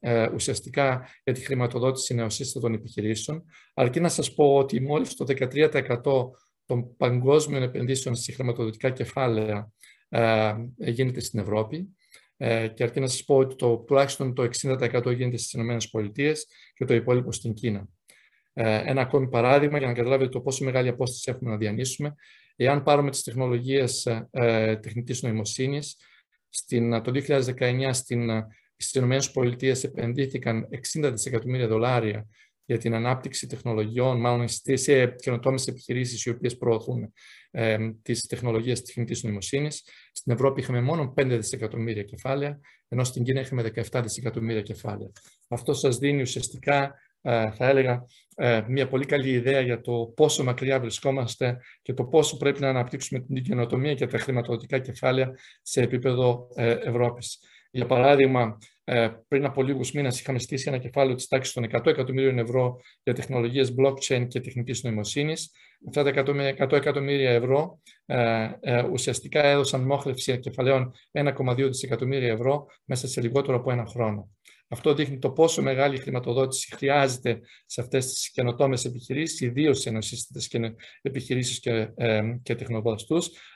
ε, 0.00 0.28
ουσιαστικά 0.34 1.08
για 1.24 1.32
τη 1.32 1.40
χρηματοδότηση 1.40 2.14
νεοσύστατων 2.14 2.74
επιχειρήσεων. 2.74 3.44
Αρκεί 3.74 4.00
να 4.00 4.08
σας 4.08 4.34
πω 4.34 4.54
ότι 4.54 4.80
μόλις 4.80 5.14
το 5.14 5.24
13% 5.24 6.30
των 6.66 6.96
παγκόσμιων 6.96 7.62
επενδύσεων 7.62 8.14
σε 8.14 8.32
χρηματοδοτικά 8.32 8.90
κεφάλαια 8.90 9.72
ε, 10.08 10.54
γίνεται 10.76 11.20
στην 11.20 11.40
Ευρώπη. 11.40 11.88
Ε, 12.36 12.68
και 12.68 12.82
αρκεί 12.82 13.00
να 13.00 13.06
σας 13.06 13.24
πω 13.24 13.36
ότι 13.36 13.54
το, 13.54 13.76
τουλάχιστον 13.76 14.34
το 14.34 14.48
60% 14.62 15.14
γίνεται 15.16 15.36
στις 15.36 15.52
ΗΠΑ 15.52 16.32
και 16.74 16.84
το 16.84 16.94
υπόλοιπο 16.94 17.32
στην 17.32 17.54
Κίνα. 17.54 17.88
Ε, 18.52 18.82
ένα 18.84 19.00
ακόμη 19.00 19.28
παράδειγμα 19.28 19.78
για 19.78 19.86
να 19.86 19.92
καταλάβετε 19.92 20.30
το 20.30 20.40
πόσο 20.40 20.64
μεγάλη 20.64 20.88
απόσταση 20.88 21.30
έχουμε 21.30 21.50
να 21.50 21.56
διανύσουμε. 21.56 22.14
Εάν 22.56 22.82
πάρουμε 22.82 23.10
τις 23.10 23.22
τεχνολογίες 23.22 24.06
ε, 24.30 24.76
τεχνητής 24.76 25.22
νοημοσύνης, 25.22 25.96
στην, 26.48 27.02
το 27.02 27.12
2019 27.14 27.88
στην, 27.92 28.30
στις 28.76 29.02
ΗΠΑ 29.02 29.88
επενδύθηκαν 29.88 30.68
60 30.98 31.10
δισεκατομμύρια 31.12 31.68
δολάρια 31.68 32.26
για 32.64 32.78
την 32.78 32.94
ανάπτυξη 32.94 33.46
τεχνολογιών, 33.46 34.20
μάλλον 34.20 34.48
σε 34.72 35.06
καινοτόμες 35.06 35.66
επιχειρήσεις 35.66 36.24
οι 36.24 36.30
οποίες 36.30 36.56
προωθούν 36.56 37.12
ε, 37.50 37.78
τις 38.02 38.26
τεχνολογίες 38.26 38.80
τη 38.80 38.86
τεχνητής 38.86 39.22
νοημοσύνης. 39.22 39.84
Στην 40.12 40.32
Ευρώπη 40.32 40.60
είχαμε 40.60 40.80
μόνο 40.80 41.14
5 41.16 41.26
δισεκατομμύρια 41.26 42.02
κεφάλαια, 42.02 42.60
ενώ 42.88 43.04
στην 43.04 43.24
Κίνα 43.24 43.40
είχαμε 43.40 43.70
17 43.90 44.00
δισεκατομμύρια 44.02 44.62
κεφάλαια. 44.62 45.10
Αυτό 45.48 45.74
σας 45.74 45.98
δίνει 45.98 46.22
ουσιαστικά 46.22 46.84
ε, 46.84 46.94
θα 47.22 47.68
έλεγα, 47.68 48.06
ε, 48.34 48.62
μια 48.68 48.88
πολύ 48.88 49.04
καλή 49.04 49.30
ιδέα 49.30 49.60
για 49.60 49.80
το 49.80 50.12
πόσο 50.16 50.44
μακριά 50.44 50.80
βρισκόμαστε 50.80 51.58
και 51.82 51.92
το 51.94 52.04
πόσο 52.04 52.36
πρέπει 52.36 52.60
να 52.60 52.68
αναπτύξουμε 52.68 53.20
την 53.20 53.42
καινοτομία 53.42 53.94
και 53.94 54.06
τα 54.06 54.18
χρηματοδοτικά 54.18 54.78
κεφάλαια 54.78 55.30
σε 55.62 55.82
επίπεδο 55.82 56.48
ε, 56.54 56.70
Ευρώπης. 56.70 57.38
Για 57.74 57.86
παράδειγμα, 57.86 58.58
πριν 59.28 59.44
από 59.44 59.62
λίγους 59.62 59.92
μήνες 59.92 60.20
είχαμε 60.20 60.38
στήσει 60.38 60.68
ένα 60.68 60.78
κεφάλαιο 60.78 61.14
της 61.14 61.28
τάξης 61.28 61.54
των 61.54 61.64
100 61.64 61.86
εκατομμύριων 61.86 62.38
ευρώ 62.38 62.80
για 63.02 63.14
τεχνολογίες 63.14 63.74
blockchain 63.78 64.26
και 64.28 64.40
τεχνητής 64.40 64.82
νοημοσύνης. 64.82 65.50
Αυτά 65.88 66.02
τα 66.02 66.10
100 66.10 66.72
εκατομμύρια 66.72 67.30
ευρώ 67.30 67.80
ουσιαστικά 68.92 69.42
έδωσαν 69.42 69.80
μόχλευση 69.80 70.38
κεφαλαίων 70.38 70.92
1,2 71.12 71.54
δισεκατομμύρια 71.56 72.32
ευρώ 72.32 72.66
μέσα 72.84 73.08
σε 73.08 73.20
λιγότερο 73.20 73.56
από 73.56 73.70
ένα 73.70 73.86
χρόνο. 73.86 74.30
Αυτό 74.72 74.94
δείχνει 74.94 75.18
το 75.18 75.30
πόσο 75.30 75.62
μεγάλη 75.62 75.96
χρηματοδότηση 75.98 76.74
χρειάζεται 76.74 77.40
σε 77.66 77.80
αυτές 77.80 78.06
τις 78.06 78.30
καινοτόμες 78.30 78.84
επιχειρήσεις, 78.84 79.40
ιδίως 79.40 79.80
σε 79.80 79.88
ενωσίστατε 79.88 80.74
επιχειρήσεις 81.02 81.60
και, 81.60 81.92
ε, 81.94 82.22
και 82.42 82.56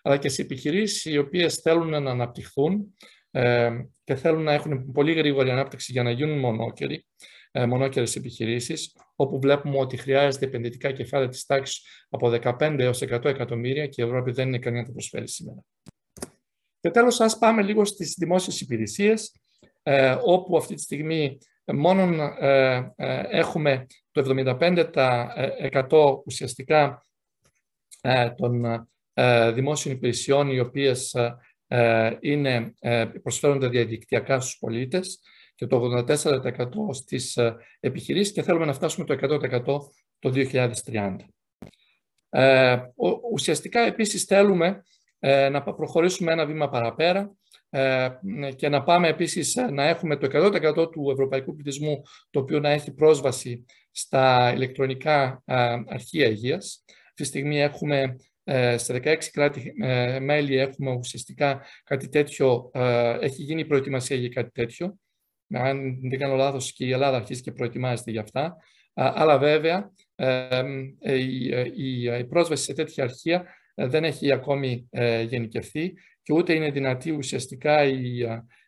αλλά 0.03 0.17
και 0.17 0.29
σε 0.29 0.43
επιχειρήσεις 0.43 1.05
οι 1.05 1.19
οποίες 1.19 1.55
θέλουν 1.55 1.89
να 1.89 2.11
αναπτυχθούν 2.11 2.95
ε, 3.31 3.71
και 4.05 4.15
θέλουν 4.15 4.43
να 4.43 4.53
έχουν 4.53 4.93
πολύ 4.93 5.13
γρήγορη 5.13 5.51
ανάπτυξη 5.51 5.93
για 5.93 6.03
να 6.03 6.11
γίνουν 6.11 6.39
μονόκεροι, 6.39 7.07
ε, 7.51 7.67
μονόκερες 7.67 8.17
επιχειρήσεις, 8.17 8.97
όπου 9.17 9.41
βλέπουμε 9.41 9.79
ότι 9.79 9.97
χρειάζεται 9.97 10.45
επενδυτικά 10.45 10.93
κεφάλαια 10.93 11.29
της 11.29 11.47
τάξης 11.47 12.07
από 12.09 12.29
15 12.29 12.77
έως 12.79 13.03
100 13.03 13.25
εκατομμύρια 13.25 13.87
και 13.87 14.03
η 14.03 14.05
Ευρώπη 14.05 14.31
δεν 14.31 14.49
είναι 14.49 14.59
κανένα 14.59 14.81
να 14.81 14.87
το 14.87 14.93
προσφέρει 14.93 15.29
σήμερα. 15.29 15.65
Και 16.81 16.91
τέλος, 16.91 17.21
ας 17.21 17.39
πάμε 17.39 17.63
λίγο 17.63 17.85
στις 17.85 18.15
δημόσιες 18.19 18.61
υπηρεσίες. 18.61 19.33
Ε, 19.89 20.17
όπου 20.23 20.57
αυτή 20.57 20.75
τη 20.75 20.81
στιγμή 20.81 21.39
μόνο 21.65 22.25
ε, 22.41 22.93
ε, 22.97 23.23
έχουμε 23.31 23.87
το 24.11 24.47
75% 24.55 26.23
ουσιαστικά 26.27 27.01
των 28.37 28.87
δημόσιων 29.53 29.95
υπηρεσιών 29.95 30.51
οι 30.51 30.59
οποίες 30.59 31.15
είναι, 32.21 32.75
προσφέρονται 33.23 33.69
διαδικτυακά 33.69 34.41
στους 34.41 34.59
πολίτες 34.59 35.21
και 35.55 35.67
το 35.67 36.05
84% 36.07 36.69
στις 36.91 37.39
επιχειρήσεις 37.81 38.33
και 38.33 38.43
θέλουμε 38.43 38.65
να 38.65 38.73
φτάσουμε 38.73 39.07
το 39.07 39.15
100% 39.15 39.79
το 40.19 40.33
2030. 40.91 41.17
Ουσιαστικά 43.33 43.81
επίσης 43.81 44.25
θέλουμε 44.25 44.83
να 45.51 45.63
προχωρήσουμε 45.63 46.33
ένα 46.33 46.47
βήμα 46.47 46.69
παραπέρα 46.69 47.21
ε, 47.21 47.46
και 48.57 48.69
να 48.69 48.83
πάμε 48.83 49.09
επίσης 49.09 49.57
ε, 49.57 49.71
να 49.71 49.89
έχουμε 49.89 50.17
το 50.17 50.29
100% 50.33 50.93
του 50.93 51.11
ευρωπαϊκού 51.11 51.55
πληθυσμού 51.55 52.03
το 52.31 52.41
οποίο 52.41 52.61
να 52.61 52.71
έχει 52.71 52.95
πρόσβαση 52.95 53.65
στα 53.91 54.53
ηλεκτρονικά 54.55 55.43
ε, 55.45 55.77
αρχεία 55.87 56.27
υγείας. 56.27 56.85
Αυτή 56.87 57.23
τη 57.23 57.25
στιγμή 57.25 57.61
έχουμε 57.61 58.17
σε 58.77 59.01
16 59.05 59.17
κράτη 59.33 59.73
μέλη 60.21 60.57
έχουμε 60.57 60.91
ουσιαστικά 60.91 61.63
κάτι 61.85 62.09
τέτοιο, 62.09 62.71
έχει 63.21 63.43
γίνει 63.43 63.65
προετοιμασία 63.65 64.17
για 64.17 64.29
κάτι 64.29 64.51
τέτοιο. 64.51 64.99
Αν 65.55 66.01
δεν 66.09 66.19
κάνω 66.19 66.35
λάθος 66.35 66.73
και 66.73 66.85
η 66.85 66.93
Ελλάδα 66.93 67.17
αρχίζει 67.17 67.43
και 67.43 67.53
προετοιμάζεται 67.53 68.11
για 68.11 68.21
αυτά. 68.21 68.57
Αλλά 68.95 69.39
βέβαια 69.39 69.93
η 72.19 72.25
πρόσβαση 72.25 72.65
σε 72.65 72.73
τέτοια 72.73 73.05
αρχεία 73.05 73.45
δεν 73.75 74.05
έχει 74.05 74.33
ακόμη 74.33 74.89
γενικευθεί 75.29 75.93
και 76.27 76.33
ούτε 76.33 76.55
είναι 76.55 76.71
δυνατή 76.71 77.11
ουσιαστικά 77.11 77.85
η, 77.85 78.19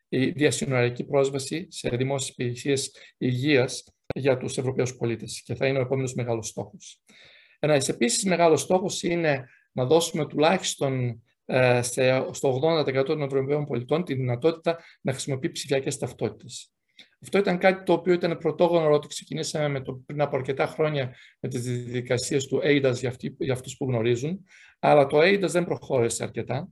η 0.08 0.30
διασυνοριακή 0.30 1.04
πρόσβαση 1.04 1.66
σε 1.70 1.88
δημόσιες 1.88 2.30
υπηρεσίες 2.30 2.96
υγείας 3.18 3.84
για 4.14 4.36
τους 4.36 4.58
Ευρωπαίους 4.58 4.96
πολίτες 4.96 5.42
και 5.44 5.54
θα 5.54 5.66
είναι 5.66 5.78
ο 5.78 5.80
επόμενος 5.80 6.14
μεγάλος 6.14 6.48
στόχος. 6.48 7.02
Ένας 7.58 7.88
επίσης 7.88 8.24
μεγάλος 8.24 8.60
στόχος 8.60 9.02
είναι 9.02 9.48
να 9.72 9.84
δώσουμε 9.84 10.26
τουλάχιστον 10.26 11.22
ε, 11.44 11.80
στο 12.30 12.60
80% 12.88 13.04
των 13.04 13.22
Ευρωπαίων 13.22 13.64
πολιτών 13.64 14.04
τη 14.04 14.14
δυνατότητα 14.14 14.78
να 15.00 15.12
χρησιμοποιεί 15.12 15.50
ψηφιακές 15.50 15.98
ταυτότητες. 15.98 16.72
Αυτό 17.22 17.38
ήταν 17.38 17.58
κάτι 17.58 17.84
το 17.84 17.92
οποίο 17.92 18.12
ήταν 18.12 18.38
πρωτόγνωρο 18.38 18.94
ότι 18.94 19.06
ξεκινήσαμε 19.06 19.68
με 19.68 19.80
το, 19.80 20.02
πριν 20.06 20.20
από 20.20 20.36
αρκετά 20.36 20.66
χρόνια 20.66 21.14
με 21.40 21.48
τις 21.48 21.62
διαδικασίες 21.62 22.46
του 22.46 22.60
AIDAS 22.64 22.94
για, 22.94 23.08
αυτοί, 23.08 23.36
για 23.38 23.52
αυτούς 23.52 23.76
που 23.76 23.84
γνωρίζουν, 23.84 24.44
αλλά 24.78 25.06
το 25.06 25.18
AIDAS 25.20 25.48
δεν 25.48 25.64
προχώρησε 25.64 26.22
αρκετά 26.24 26.68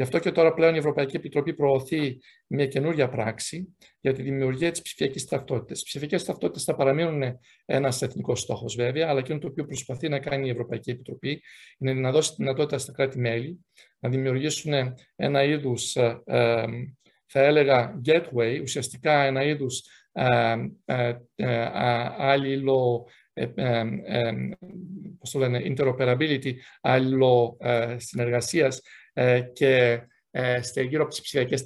Γι' 0.00 0.06
αυτό 0.06 0.18
και 0.18 0.30
τώρα 0.30 0.54
πλέον 0.54 0.74
η 0.74 0.78
Ευρωπαϊκή 0.78 1.16
Επιτροπή 1.16 1.54
προωθεί 1.54 2.18
μια 2.46 2.66
καινούργια 2.66 3.08
πράξη 3.08 3.76
για 4.00 4.12
τη 4.12 4.22
δημιουργία 4.22 4.70
της 4.70 4.82
ψηφιακής 4.82 5.24
ταυτότητας. 5.24 5.80
Οι 5.80 5.84
ψηφιακές 5.84 6.24
ταυτότητες 6.24 6.64
θα 6.64 6.74
παραμείνουν 6.74 7.38
ένας 7.64 8.02
εθνικός 8.02 8.40
στόχος, 8.40 8.74
βέβαια, 8.74 9.08
αλλά 9.08 9.18
εκείνο 9.18 9.38
το 9.38 9.46
οποίο 9.46 9.64
προσπαθεί 9.64 10.08
να 10.08 10.18
κάνει 10.18 10.46
η 10.46 10.50
Ευρωπαϊκή 10.50 10.90
Επιτροπή 10.90 11.42
είναι 11.78 11.92
να 11.92 12.10
δώσει 12.10 12.30
τη 12.30 12.36
δυνατότητα 12.38 12.78
στα 12.78 12.92
κράτη-μέλη 12.92 13.66
να 13.98 14.08
δημιουργήσουν 14.08 14.72
ένα 15.16 15.44
είδους, 15.44 15.96
ε, 15.96 16.22
ε, 16.24 16.64
θα 17.26 17.40
έλεγα, 17.40 18.00
gateway, 18.06 18.58
ουσιαστικά 18.62 19.22
ένα 19.22 19.42
είδους 19.42 19.82
αλληλο 22.16 23.06
πώς 25.18 25.30
το 25.30 25.38
λένε, 25.38 25.62
interoperability, 25.64 26.52
αλληλο 26.80 27.56
συνεργασίας 27.96 28.78
ε, 28.78 28.99
και 29.52 30.02
ε, 30.30 30.60
γύρω 30.88 31.02
από 31.02 31.10
τις 31.10 31.20
ψηφιακές 31.20 31.62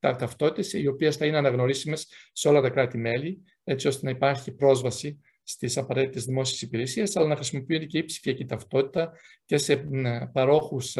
ταυτότητες, 0.00 0.72
οι 0.72 0.86
οποίες 0.86 1.16
θα 1.16 1.26
είναι 1.26 1.36
αναγνωρίσιμες 1.36 2.08
σε 2.32 2.48
όλα 2.48 2.60
τα 2.60 2.70
κράτη-μέλη, 2.70 3.42
έτσι 3.64 3.86
ώστε 3.86 4.04
να 4.04 4.10
υπάρχει 4.10 4.52
πρόσβαση 4.52 5.20
στις 5.42 5.76
απαραίτητες 5.76 6.24
δημόσιες 6.24 6.62
υπηρεσίες, 6.62 7.16
αλλά 7.16 7.26
να 7.26 7.34
χρησιμοποιείται 7.34 7.84
και 7.84 7.98
η 7.98 8.04
ψηφιακή 8.04 8.44
ταυτότητα 8.44 9.12
και 9.44 9.56
σε 9.56 9.86
παρόχους, 10.32 10.96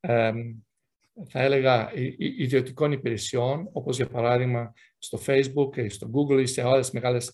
ε, 0.00 0.32
θα 1.28 1.42
έλεγα, 1.42 1.92
ιδιωτικών 2.18 2.92
υπηρεσιών, 2.92 3.68
όπως 3.72 3.96
για 3.96 4.06
παράδειγμα 4.06 4.72
στο 4.98 5.20
Facebook, 5.26 5.90
στο 5.90 6.10
Google 6.12 6.40
ή 6.40 6.46
σε 6.46 6.62
άλλες 6.62 6.90
μεγάλες 6.90 7.32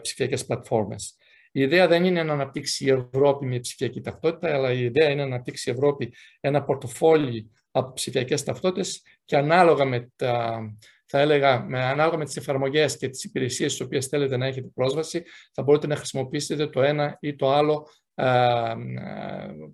ψηφιακές 0.00 0.46
πλατφόρμες. 0.46 1.16
Η 1.56 1.60
ιδέα 1.60 1.88
δεν 1.88 2.04
είναι 2.04 2.22
να 2.22 2.32
αναπτύξει 2.32 2.84
η 2.84 2.90
Ευρώπη 2.90 3.46
μια 3.46 3.60
ψηφιακή 3.60 4.00
ταυτότητα, 4.00 4.54
αλλά 4.54 4.72
η 4.72 4.84
ιδέα 4.84 5.10
είναι 5.10 5.24
να 5.24 5.34
αναπτύξει 5.34 5.70
η 5.70 5.72
Ευρώπη 5.72 6.14
ένα 6.40 6.64
πορτοφόλι 6.64 7.50
από 7.70 7.92
ψηφιακές 7.92 8.42
ταυτότητες 8.42 9.02
και 9.24 9.36
ανάλογα 9.36 9.84
με 9.84 10.10
τα, 10.16 10.60
θα 11.06 11.18
έλεγα, 11.18 11.64
με, 11.64 11.84
ανάλογα 11.84 12.16
με 12.16 12.24
τις 12.24 12.36
εφαρμογές 12.36 12.96
και 12.96 13.08
τις 13.08 13.24
υπηρεσίες 13.24 13.72
στις 13.72 13.86
οποίες 13.86 14.06
θέλετε 14.06 14.36
να 14.36 14.46
έχετε 14.46 14.68
πρόσβαση, 14.74 15.22
θα 15.52 15.62
μπορείτε 15.62 15.86
να 15.86 15.96
χρησιμοποιήσετε 15.96 16.66
το 16.66 16.82
ένα 16.82 17.16
ή 17.20 17.36
το 17.36 17.52
άλλο 17.52 17.88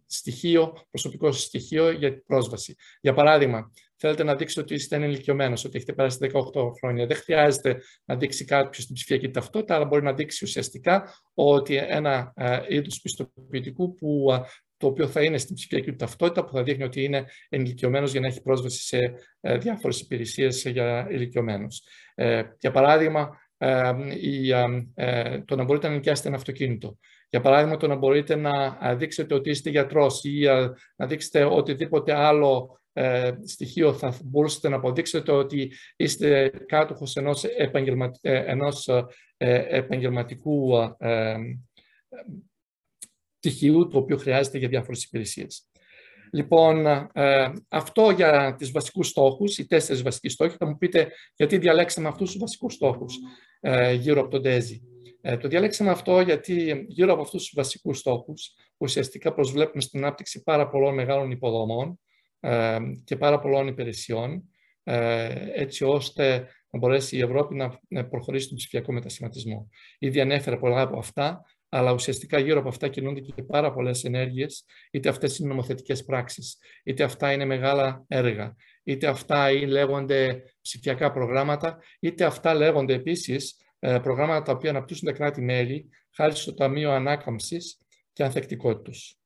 στοιχείο, 0.06 0.72
προσωπικό 0.90 1.32
στοιχείο 1.32 1.90
για 1.90 2.12
την 2.12 2.24
πρόσβαση. 2.26 2.76
Για 3.00 3.14
παράδειγμα, 3.14 3.72
θέλετε 4.00 4.24
να 4.24 4.34
δείξετε 4.34 4.60
ότι 4.60 4.74
είστε 4.74 4.96
ενηλικιωμένο, 4.96 5.58
ότι 5.66 5.76
έχετε 5.76 5.92
περάσει 5.92 6.18
18 6.20 6.70
χρόνια. 6.78 7.06
Δεν 7.06 7.16
χρειάζεται 7.16 7.82
να 8.04 8.16
δείξει 8.16 8.44
κάποιος 8.44 8.86
την 8.86 8.94
ψηφιακή 8.94 9.30
ταυτότητα, 9.30 9.74
αλλά 9.74 9.84
μπορεί 9.84 10.02
να 10.02 10.12
δείξει 10.12 10.44
ουσιαστικά 10.44 11.14
ότι 11.34 11.76
ένα 11.76 12.32
είδος 12.68 13.00
πιστοποιητικού 13.00 13.94
που 13.94 14.26
το 14.80 14.86
οποίο 14.86 15.08
θα 15.08 15.22
είναι 15.22 15.38
στην 15.38 15.54
ψηφιακή 15.54 15.90
του 15.90 15.96
ταυτότητα, 15.96 16.44
που 16.44 16.52
θα 16.52 16.62
δείχνει 16.62 16.84
ότι 16.84 17.02
είναι 17.04 17.24
ενηλικιωμένος 17.48 18.10
για 18.10 18.20
να 18.20 18.26
έχει 18.26 18.42
πρόσβαση 18.42 18.82
σε 18.82 18.98
ε, 19.40 19.58
διάφορες 19.58 20.00
υπηρεσίες 20.00 20.64
για 20.64 21.06
ηλικιωμένους. 21.10 21.82
Ε, 22.14 22.42
για 22.58 22.70
παράδειγμα, 22.70 23.38
ε, 23.56 23.92
ε, 24.94 25.40
το 25.40 25.56
να 25.56 25.64
μπορείτε 25.64 25.88
να 25.88 25.94
νοικιάσετε 25.94 26.28
ένα 26.28 26.36
αυτοκίνητο. 26.36 26.98
Για 27.30 27.40
παράδειγμα, 27.40 27.76
το 27.76 27.86
να 27.86 27.94
μπορείτε 27.94 28.36
να 28.36 28.78
δείξετε 28.94 29.34
ότι 29.34 29.50
είστε 29.50 29.70
γιατρός 29.70 30.24
ή 30.24 30.44
να 30.96 31.06
δείξετε 31.06 31.44
οτιδήποτε 31.44 32.14
άλλο 32.14 32.79
ε, 32.92 33.32
στοιχείο 33.44 33.92
θα 33.92 34.18
μπορούσατε 34.24 34.68
να 34.68 34.76
αποδείξετε 34.76 35.32
ότι 35.32 35.72
είστε 35.96 36.50
κάτοχος 36.66 37.16
ενός, 37.16 37.44
επαγγελμα, 37.44 38.10
ενός 38.20 38.88
επαγγελματικού 39.36 40.70
στοιχείου 43.36 43.88
το 43.88 43.98
οποίο 43.98 44.16
χρειάζεται 44.16 44.58
για 44.58 44.68
διάφορες 44.68 45.04
υπηρεσίες. 45.04 45.64
Λοιπόν, 46.32 46.86
αυτό 47.68 48.10
για 48.10 48.54
τις 48.58 48.70
βασικούς 48.70 49.08
στόχους, 49.08 49.58
οι 49.58 49.66
τέσσερις 49.66 50.02
βασικοί 50.02 50.28
στόχοι. 50.28 50.56
Θα 50.58 50.66
μου 50.66 50.76
πείτε 50.76 51.12
γιατί 51.36 51.58
διαλέξαμε 51.58 52.08
αυτούς 52.08 52.30
τους 52.30 52.40
βασικούς 52.40 52.74
στόχους 52.74 53.14
γύρω 53.98 54.20
από 54.20 54.30
τον 54.30 54.42
ΤΕΖΙ. 54.42 54.82
Ε, 55.22 55.36
το 55.36 55.48
διαλέξαμε 55.48 55.90
αυτό 55.90 56.20
γιατί 56.20 56.84
γύρω 56.88 57.12
από 57.12 57.22
αυτούς 57.22 57.42
τους 57.42 57.52
βασικούς 57.54 57.98
στόχους 57.98 58.54
ουσιαστικά 58.76 59.34
προσβλέπουμε 59.34 59.82
στην 59.82 60.04
ανάπτυξη 60.04 60.42
πάρα 60.42 60.68
πολλών 60.68 60.94
μεγάλων 60.94 61.30
υποδομών 61.30 61.88
ε, 61.88 62.09
και 63.04 63.16
πάρα 63.16 63.38
πολλών 63.38 63.66
υπηρεσιών 63.66 64.50
ε, 64.82 65.34
έτσι 65.54 65.84
ώστε 65.84 66.48
να 66.70 66.78
μπορέσει 66.78 67.16
η 67.16 67.20
Ευρώπη 67.20 67.54
να 67.88 68.04
προχωρήσει 68.04 68.44
στον 68.44 68.56
ψηφιακό 68.56 68.92
μετασχηματισμό. 68.92 69.68
Ήδη 69.98 70.20
ανέφερα 70.20 70.58
πολλά 70.58 70.80
από 70.80 70.98
αυτά, 70.98 71.44
αλλά 71.68 71.92
ουσιαστικά 71.92 72.38
γύρω 72.38 72.58
από 72.58 72.68
αυτά 72.68 72.88
κινούνται 72.88 73.20
και 73.20 73.42
πάρα 73.42 73.72
πολλές 73.72 74.04
ενέργειες, 74.04 74.64
είτε 74.90 75.08
αυτές 75.08 75.38
είναι 75.38 75.48
νομοθετικές 75.48 76.04
πράξεις, 76.04 76.58
είτε 76.84 77.02
αυτά 77.02 77.32
είναι 77.32 77.44
μεγάλα 77.44 78.04
έργα, 78.08 78.56
είτε 78.84 79.06
αυτά 79.06 79.52
λέγονται 79.52 80.42
ψηφιακά 80.62 81.12
προγράμματα, 81.12 81.78
είτε 82.00 82.24
αυτά 82.24 82.54
λέγονται 82.54 82.94
επίσης 82.94 83.56
ε, 83.78 83.98
προγράμματα 83.98 84.42
τα 84.42 84.52
οποία 84.52 84.70
αναπτύσσουν 84.70 85.08
τα 85.08 85.14
κράτη-μέλη 85.14 85.88
χάρη 86.14 86.34
στο 86.34 86.54
Ταμείο 86.54 86.90
Ανάκαμψης 86.90 87.78
και 88.12 88.24
Ανθεκτικότητα. 88.24 89.19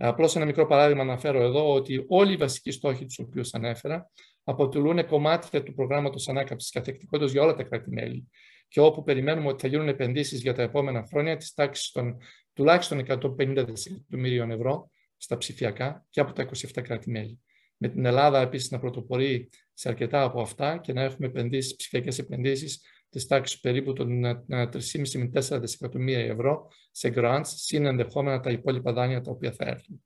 Απλώς 0.00 0.36
ένα 0.36 0.44
μικρό 0.44 0.66
παράδειγμα 0.66 1.02
αναφέρω 1.02 1.42
εδώ 1.42 1.72
ότι 1.74 2.04
όλοι 2.08 2.32
οι 2.32 2.36
βασικοί 2.36 2.70
στόχοι 2.70 3.04
τους 3.04 3.18
οποίους 3.18 3.54
ανέφερα 3.54 4.10
αποτελούν 4.44 5.06
κομμάτια 5.06 5.62
του 5.62 5.74
προγράμματος 5.74 6.28
ανάκαμψης 6.28 6.70
και 6.70 6.78
ανθεκτικότητα 6.78 7.30
για 7.30 7.42
όλα 7.42 7.54
τα 7.54 7.62
κράτη-μέλη. 7.62 8.28
Και 8.68 8.80
όπου 8.80 9.02
περιμένουμε 9.02 9.48
ότι 9.48 9.60
θα 9.60 9.68
γίνουν 9.68 9.88
επενδύσεις 9.88 10.40
για 10.40 10.54
τα 10.54 10.62
επόμενα 10.62 11.06
χρόνια 11.10 11.36
της 11.36 11.54
τάξης 11.54 11.90
των 11.90 12.16
τουλάχιστον 12.52 12.98
150 12.98 13.64
δισεκατομμυρίων 13.66 14.50
ευρώ 14.50 14.90
στα 15.16 15.36
ψηφιακά 15.36 16.06
και 16.10 16.20
από 16.20 16.32
τα 16.32 16.48
27 16.74 16.82
κράτη-μέλη. 16.82 17.40
Με 17.76 17.88
την 17.88 18.04
Ελλάδα 18.04 18.40
επίσης 18.40 18.70
να 18.70 18.78
πρωτοπορεί 18.78 19.48
σε 19.72 19.88
αρκετά 19.88 20.22
από 20.22 20.40
αυτά 20.40 20.78
και 20.78 20.92
να 20.92 21.02
έχουμε 21.02 21.26
επενδύσεις, 21.26 21.76
ψηφιακές 21.76 22.18
επενδύσεις 22.18 22.80
της 23.10 23.26
τάξης 23.26 23.60
περίπου 23.60 23.92
των 23.92 24.22
3,5 24.48 25.18
με 25.18 25.30
4 25.34 25.58
δισεκατομμύρια 25.60 26.24
ευρώ 26.24 26.68
σε 26.90 27.12
grants, 27.16 27.42
συν 27.44 27.86
ενδεχόμενα 27.86 28.40
τα 28.40 28.50
υπόλοιπα 28.50 28.92
δάνεια 28.92 29.20
τα 29.20 29.30
οποία 29.30 29.52
θα 29.52 29.64
έρθουν. 29.64 30.04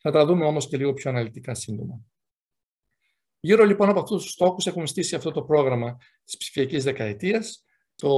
Θα 0.00 0.10
τα 0.10 0.26
δούμε 0.26 0.44
όμως 0.44 0.68
και 0.68 0.76
λίγο 0.76 0.92
πιο 0.92 1.10
αναλυτικά 1.10 1.54
σύντομα. 1.54 2.00
Γύρω 3.40 3.64
λοιπόν 3.64 3.88
από 3.88 4.00
αυτούς 4.00 4.22
τους 4.22 4.32
στόχους 4.32 4.66
έχουμε 4.66 4.86
στήσει 4.86 5.14
αυτό 5.14 5.30
το 5.30 5.42
πρόγραμμα 5.42 5.96
της 6.24 6.36
ψηφιακής 6.36 6.84
δεκαετίας, 6.84 7.64
το, 7.94 8.08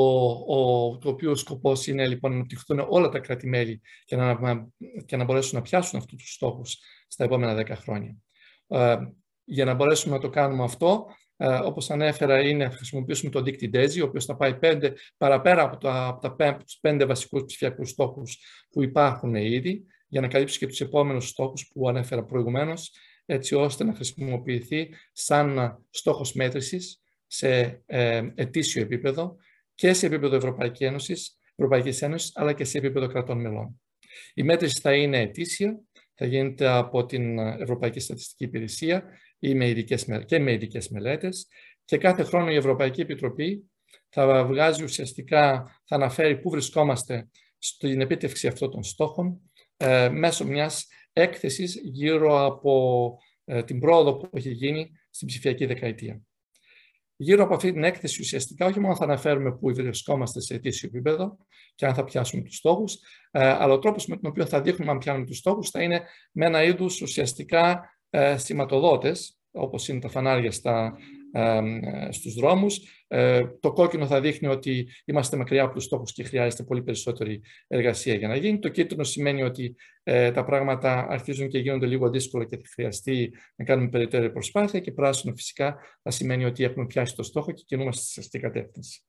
ο, 0.47 0.99
το 0.99 1.09
οποίο 1.09 1.35
σκοπός 1.35 1.87
είναι 1.87 2.07
λοιπόν 2.07 2.31
να 2.31 2.37
αναπτυχθούν 2.37 2.87
όλα 2.89 3.09
τα 3.09 3.19
κράτη-μέλη 3.19 3.81
και 4.05 4.17
να, 4.17 4.39
και 5.07 5.17
να 5.17 5.25
μπορέσουν 5.25 5.59
να 5.59 5.63
πιάσουν 5.63 5.99
αυτούς 5.99 6.23
τους 6.23 6.33
στόχους 6.33 6.79
στα 7.09 7.25
επόμενα 7.25 7.63
10 7.63 7.77
χρόνια. 7.77 8.17
Ε, 8.67 8.97
για 9.45 9.65
να 9.65 9.75
μπορέσουμε 9.75 10.15
να 10.15 10.21
το 10.21 10.29
κάνουμε 10.29 10.65
αυτό, 10.65 11.07
ε, 11.07 11.28
όπως 11.38 11.90
ανέφερα, 11.90 12.40
είναι 12.40 12.64
να 12.64 12.70
χρησιμοποιήσουμε 12.70 13.31
το 13.31 13.42
δίκτυο 13.42 13.70
DESI, 13.72 14.01
ο 14.01 14.05
οποίος 14.05 14.24
θα 14.24 14.37
πάει 14.37 14.59
πέντε, 14.59 14.92
παραπέρα 15.16 15.62
από, 15.62 15.77
τα, 15.77 16.07
από 16.07 16.20
τα 16.20 16.57
πέντε 16.81 17.05
βασικούς 17.05 17.44
ψηφιακούς 17.44 17.90
στόχους 17.90 18.38
που 18.70 18.83
υπάρχουν 18.83 19.35
ήδη, 19.35 19.87
για 20.09 20.20
να 20.20 20.29
καλύψει 20.29 20.59
και 20.59 20.66
τους 20.66 20.81
επόμενους 20.81 21.29
στόχους 21.29 21.70
που 21.72 21.88
ανέφερα 21.88 22.24
προηγουμένως, 22.24 22.92
έτσι 23.27 23.55
ώστε 23.55 23.85
να 23.85 23.94
χρησιμοποιηθεί 23.94 24.88
σαν 25.12 25.79
στόχος 25.90 26.33
μέτρησης 26.33 27.03
σε 27.27 27.83
ε, 27.87 28.22
ετήσιο 28.35 28.83
επίπεδο 28.83 29.37
και 29.74 29.92
σε 29.92 30.07
επίπεδο 30.07 30.37
Ευρωπαϊκής 30.37 30.87
Ένωσης, 30.87 31.38
Ευρωπαϊκής 31.55 32.03
Ένωσης, 32.03 32.31
αλλά 32.35 32.53
και 32.53 32.64
σε 32.64 32.79
επίπεδο 32.79 33.07
κρατών 33.07 33.40
μελών. 33.40 33.81
Η 34.35 34.42
μέτρηση 34.42 34.81
θα 34.81 34.94
είναι 34.94 35.20
ετήσια, 35.20 35.81
θα 36.14 36.27
γίνεται 36.27 36.68
από 36.68 37.07
την 37.07 37.38
Ευρωπαϊκή 37.38 38.01
Στατιστική 38.01 38.44
Υπηρεσία 38.44 39.05
ή 39.38 39.55
με 39.55 39.68
ειδικές, 39.68 40.24
και 40.27 40.38
με 40.38 40.53
ειδικές 40.53 40.88
μελέτες 40.88 41.48
και 41.85 41.98
κάθε 41.98 42.22
χρόνο 42.22 42.51
η 42.51 42.57
Ευρωπαϊκή 42.57 43.01
Επιτροπή 43.01 43.70
θα 44.09 44.44
βγάζει 44.44 44.85
ουσιαστικά, 44.85 45.64
θα 45.85 45.94
αναφέρει 45.96 46.38
πού 46.38 46.51
βρισκόμαστε 46.51 47.29
στην 47.59 48.01
επίτευξη 48.01 48.46
αυτών 48.46 48.70
των 48.70 48.83
στόχων 48.83 49.40
ε, 49.77 50.09
μέσω 50.09 50.46
μιας 50.46 50.87
έκθεσης 51.12 51.81
γύρω 51.85 52.44
από 52.44 53.18
ε, 53.44 53.62
την 53.62 53.81
πρόοδο 53.81 54.16
που 54.16 54.31
έχει 54.33 54.51
γίνει 54.51 54.90
στην 55.11 55.27
ψηφιακή 55.27 55.66
δεκαετία. 55.66 56.22
Γύρω 57.16 57.44
από 57.44 57.55
αυτή 57.55 57.72
την 57.72 57.85
έκθεση 57.85 58.20
ουσιαστικά 58.20 58.66
όχι 58.66 58.81
μόνο 58.81 58.96
θα 58.96 59.05
αναφέρουμε 59.05 59.53
πού 59.53 59.74
βρισκόμαστε 59.74 60.40
σε 60.40 60.55
αιτήσιο 60.55 60.88
επίπεδο 60.92 61.37
και 61.74 61.87
αν 61.87 61.94
θα 61.94 62.05
πιάσουμε 62.05 62.42
τους 62.42 62.57
στόχους, 62.57 62.98
ε, 63.31 63.48
αλλά 63.48 63.72
ο 63.72 63.79
τρόπος 63.79 64.07
με 64.07 64.16
τον 64.16 64.31
οποίο 64.31 64.46
θα 64.46 64.61
δείχνουμε 64.61 64.90
αν 64.90 64.98
πιάνουμε 64.98 65.27
τους 65.27 65.38
στόχους 65.38 65.70
θα 65.70 65.83
είναι 65.83 66.03
με 66.33 66.46
ένα 66.46 66.62
είδους 66.62 67.01
ουσιαστικά 67.01 67.98
ε, 68.11 68.37
σηματοδότες, 68.37 69.38
όπως 69.51 69.88
είναι 69.88 70.01
τα 70.01 70.09
φανάρια 70.09 70.51
στα, 70.51 70.99
ε, 71.33 71.61
στους 72.11 72.35
δρόμους. 72.35 72.81
Ε, 73.07 73.47
το 73.61 73.73
κόκκινο 73.73 74.07
θα 74.07 74.21
δείχνει 74.21 74.49
ότι 74.49 74.88
είμαστε 75.05 75.37
μακριά 75.37 75.62
από 75.62 75.75
τους 75.75 75.85
στόχους 75.85 76.12
και 76.12 76.23
χρειάζεται 76.23 76.62
πολύ 76.62 76.83
περισσότερη 76.83 77.40
εργασία 77.66 78.14
για 78.14 78.29
να 78.29 78.37
γίνει. 78.37 78.59
Το 78.59 78.68
κίτρινο 78.68 79.05
σημαίνει 79.05 79.42
ότι 79.42 79.77
ε, 80.03 80.31
τα 80.31 80.44
πράγματα 80.44 81.07
αρχίζουν 81.09 81.49
και 81.49 81.59
γίνονται 81.59 81.87
λίγο 81.87 82.11
δύσκολα 82.11 82.44
και 82.44 82.57
θα 82.57 82.62
χρειαστεί 82.73 83.33
να 83.57 83.64
κάνουμε 83.64 83.88
περαιτέρω 83.88 84.31
προσπάθεια 84.31 84.81
και 84.81 84.92
πράσινο 84.92 85.35
φυσικά 85.35 85.77
θα 86.03 86.11
σημαίνει 86.11 86.44
ότι 86.44 86.64
έχουμε 86.64 86.87
πιάσει 86.87 87.16
το 87.16 87.23
στόχο 87.23 87.53
και 87.53 87.62
κινούμαστε 87.66 88.03
σε 88.03 88.21
αυτή 88.21 88.38
κατεύθυνση. 88.38 89.03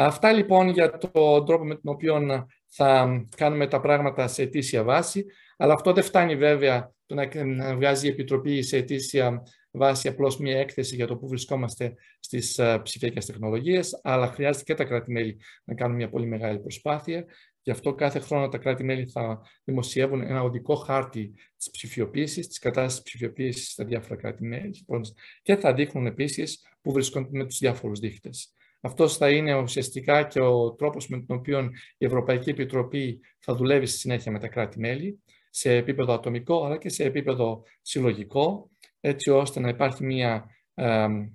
Αυτά 0.00 0.32
λοιπόν 0.32 0.68
για 0.68 0.98
τον 0.98 1.46
τρόπο 1.46 1.64
με 1.64 1.74
τον 1.74 1.92
οποίο 1.92 2.46
θα 2.66 3.20
κάνουμε 3.36 3.66
τα 3.66 3.80
πράγματα 3.80 4.28
σε 4.28 4.42
αιτήσια 4.42 4.82
βάση, 4.82 5.24
αλλά 5.56 5.72
αυτό 5.72 5.92
δεν 5.92 6.02
φτάνει 6.02 6.36
βέβαια 6.36 6.92
το 7.06 7.14
να 7.44 7.76
βγάζει 7.76 8.06
η 8.06 8.10
Επιτροπή 8.10 8.62
σε 8.62 8.76
αιτήσια 8.76 9.42
βάση 9.70 10.08
απλώς 10.08 10.38
μία 10.38 10.58
έκθεση 10.58 10.94
για 10.94 11.06
το 11.06 11.16
που 11.16 11.28
βρισκόμαστε 11.28 11.94
στις 12.20 12.58
uh, 12.60 12.80
ψηφιακές 12.82 13.26
τεχνολογίες, 13.26 14.00
αλλά 14.02 14.26
χρειάζεται 14.26 14.64
και 14.64 14.74
τα 14.74 14.84
κράτη-μέλη 14.84 15.40
να 15.64 15.74
κάνουν 15.74 15.96
μια 15.96 16.08
πολύ 16.08 16.26
μεγάλη 16.26 16.58
προσπάθεια. 16.58 17.24
Γι' 17.62 17.70
αυτό 17.70 17.94
κάθε 17.94 18.18
χρόνο 18.18 18.48
τα 18.48 18.58
κράτη-μέλη 18.58 19.06
θα 19.06 19.40
δημοσιεύουν 19.64 20.20
ένα 20.20 20.42
οδικό 20.42 20.74
χάρτη 20.74 21.32
της 21.56 21.70
ψηφιοποίησης, 21.70 22.48
της 22.48 22.58
κατάστασης 22.58 23.02
ψηφιοποίησης 23.02 23.70
στα 23.70 23.84
διάφορα 23.84 24.16
κράτη-μέλη 24.16 24.74
λοιπόν, 24.74 25.00
και 25.42 25.56
θα 25.56 25.74
δείχνουν 25.74 26.06
επίσης 26.06 26.62
που 26.80 26.92
βρισκόνται 26.92 27.28
με 27.32 27.44
τους 27.44 27.58
διάφορους 27.58 27.98
δείχτες. 27.98 28.52
Αυτός 28.80 29.16
θα 29.16 29.30
είναι 29.30 29.54
ουσιαστικά 29.54 30.22
και 30.22 30.40
ο 30.40 30.72
τρόπος 30.72 31.08
με 31.08 31.20
τον 31.20 31.36
οποίο 31.36 31.70
η 31.98 32.04
Ευρωπαϊκή 32.04 32.50
Επιτροπή 32.50 33.20
θα 33.38 33.54
δουλεύει 33.54 33.86
στη 33.86 33.98
συνέχεια 33.98 34.32
με 34.32 34.38
τα 34.38 34.48
κράτη-μέλη, 34.48 35.22
σε 35.50 35.76
επίπεδο 35.76 36.12
ατομικό 36.12 36.64
αλλά 36.64 36.76
και 36.76 36.88
σε 36.88 37.04
επίπεδο 37.04 37.62
συλλογικό, 37.82 38.70
έτσι 39.00 39.30
ώστε 39.30 39.60
να 39.60 39.68
υπάρχει 39.68 40.04
μια 40.04 40.46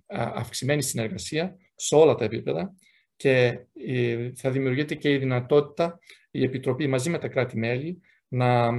αυξημένη 0.08 0.82
συνεργασία 0.82 1.58
σε 1.76 1.96
όλα 1.96 2.16
τα 2.16 2.24
επίπεδα 2.24 2.76
και 3.16 3.60
ε, 3.88 4.32
θα 4.36 4.52
δημιουργείται 4.52 4.96
και 4.96 5.12
η 5.12 5.18
δυνατότητα 5.18 6.00
η 6.32 6.44
Επιτροπή 6.44 6.88
μαζί 6.88 7.10
με 7.10 7.18
τα 7.18 7.28
κράτη-μέλη 7.28 8.02
να 8.28 8.70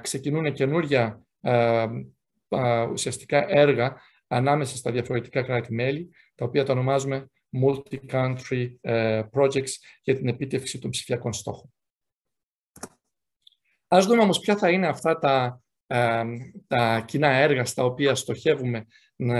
ξεκινούν 0.00 0.52
καινούργια 0.52 1.26
ουσιαστικά 2.92 3.44
έργα 3.48 3.96
ανάμεσα 4.26 4.76
στα 4.76 4.90
διαφορετικά 4.90 5.42
κράτη-μέλη, 5.42 6.10
τα 6.34 6.44
οποία 6.44 6.64
τα 6.64 6.72
ονομάζουμε 6.72 7.30
multi-country 7.52 8.74
ε, 8.80 9.22
projects 9.32 9.72
για 10.02 10.16
την 10.16 10.28
επίτευξη 10.28 10.78
των 10.78 10.90
ψηφιακών 10.90 11.32
στόχων. 11.32 11.72
Ας 13.88 14.06
δούμε 14.06 14.22
όμως 14.22 14.38
ποια 14.38 14.56
θα 14.56 14.70
είναι 14.70 14.86
αυτά 14.86 15.18
τα, 15.18 15.62
ε, 15.86 16.24
τα 16.66 17.04
κοινά 17.06 17.28
έργα 17.28 17.64
στα 17.64 17.84
οποία 17.84 18.14
στοχεύουμε 18.14 18.86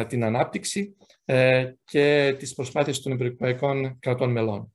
την 0.07 0.25
ανάπτυξη 0.25 0.96
ε, 1.25 1.73
και 1.85 2.35
τις 2.38 2.55
προσπάθειες 2.55 3.01
των 3.01 3.12
ευρωπαϊκών 3.12 3.99
κρατών 3.99 4.31
μελών. 4.31 4.75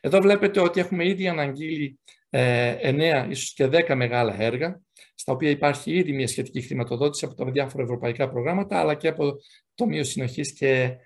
Εδώ 0.00 0.20
βλέπετε 0.20 0.60
ότι 0.60 0.80
έχουμε 0.80 1.08
ήδη 1.08 1.28
αναγγείλει 1.28 2.00
ε, 2.30 3.24
9, 3.24 3.30
ίσως 3.30 3.52
και 3.52 3.64
10 3.64 3.94
μεγάλα 3.94 4.42
έργα, 4.42 4.80
στα 5.14 5.32
οποία 5.32 5.50
υπάρχει 5.50 5.92
ήδη 5.92 6.12
μια 6.12 6.28
σχετική 6.28 6.60
χρηματοδότηση 6.60 7.24
από 7.24 7.34
τα 7.34 7.50
διάφορα 7.50 7.82
ευρωπαϊκά 7.82 8.28
προγράμματα, 8.28 8.78
αλλά 8.78 8.94
και 8.94 9.08
από 9.08 9.24
το 9.24 9.36
Ταμείο 9.74 10.04
Συνοχής 10.04 10.52
και, 10.52 10.68
ε, 10.70 10.96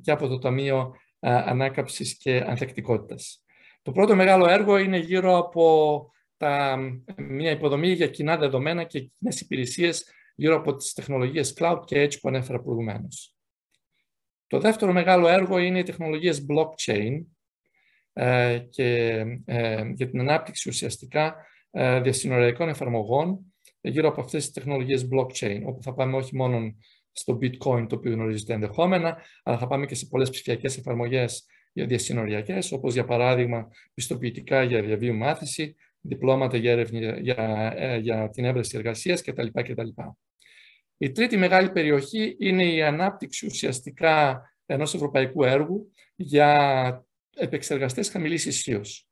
και 0.00 0.10
από 0.10 0.28
το 0.28 0.38
Ταμείο 0.38 0.94
ε, 1.20 1.30
Ανάκαψης 1.30 2.16
και 2.16 2.44
Ανθεκτικότητας. 2.46 3.44
Το 3.82 3.92
πρώτο 3.92 4.14
μεγάλο 4.14 4.48
έργο 4.48 4.78
είναι 4.78 4.98
γύρω 4.98 5.36
από 5.36 6.10
τα, 6.36 6.78
μια 7.16 7.50
υποδομή 7.50 7.92
για 7.92 8.06
κοινά 8.06 8.36
δεδομένα 8.36 8.84
και 8.84 9.00
κοινές 9.00 9.40
υπηρεσίες 9.40 10.12
γύρω 10.34 10.56
από 10.56 10.76
τις 10.76 10.92
τεχνολογίες 10.92 11.54
cloud 11.58 11.80
και 11.84 12.04
edge 12.04 12.20
που 12.20 12.28
ανέφερα 12.28 12.60
προηγουμένως. 12.60 13.34
Το 14.46 14.58
δεύτερο 14.58 14.92
μεγάλο 14.92 15.28
έργο 15.28 15.58
είναι 15.58 15.78
οι 15.78 15.82
τεχνολογίες 15.82 16.46
blockchain 16.50 17.24
ε, 18.12 18.58
και 18.70 19.24
ε, 19.44 19.90
για 19.94 20.10
την 20.10 20.20
ανάπτυξη 20.20 20.68
ουσιαστικά 20.68 21.36
ε, 21.70 22.00
διασυνοριακών 22.00 22.68
εφαρμογών 22.68 23.54
γύρω 23.80 24.08
από 24.08 24.20
αυτές 24.20 24.44
τις 24.44 24.52
τεχνολογίες 24.52 25.08
blockchain, 25.12 25.60
όπου 25.64 25.82
θα 25.82 25.94
πάμε 25.94 26.16
όχι 26.16 26.36
μόνο 26.36 26.74
στο 27.18 27.38
bitcoin 27.42 27.86
το 27.88 27.94
οποίο 27.94 28.12
γνωρίζετε 28.12 28.52
ενδεχόμενα, 28.52 29.22
αλλά 29.42 29.58
θα 29.58 29.66
πάμε 29.66 29.86
και 29.86 29.94
σε 29.94 30.06
πολλές 30.06 30.30
ψηφιακές 30.30 30.78
εφαρμογές 30.78 31.46
για 31.72 31.86
διασυνοριακές, 31.86 32.72
όπως 32.72 32.92
για 32.92 33.04
παράδειγμα 33.04 33.68
πιστοποιητικά 33.94 34.62
για 34.62 34.82
διαβίου 34.82 35.14
μάθηση, 35.14 35.76
διπλώματα 36.00 36.56
για, 36.56 36.70
έρευνα, 36.70 37.18
για, 37.18 37.98
για 38.00 38.30
την 38.30 38.44
έβρεση 38.44 38.76
εργασίας 38.76 39.22
κτλ. 39.22 39.46
κτλ. 39.52 39.88
Η 40.96 41.10
τρίτη 41.10 41.36
μεγάλη 41.36 41.70
περιοχή 41.70 42.36
είναι 42.38 42.64
η 42.64 42.82
ανάπτυξη 42.82 43.46
ουσιαστικά 43.46 44.42
ενός 44.66 44.94
ευρωπαϊκού 44.94 45.44
έργου 45.44 45.92
για 46.16 47.04
επεξεργαστές 47.36 48.10
χαμηλής 48.10 48.46
ισχύως, 48.46 49.08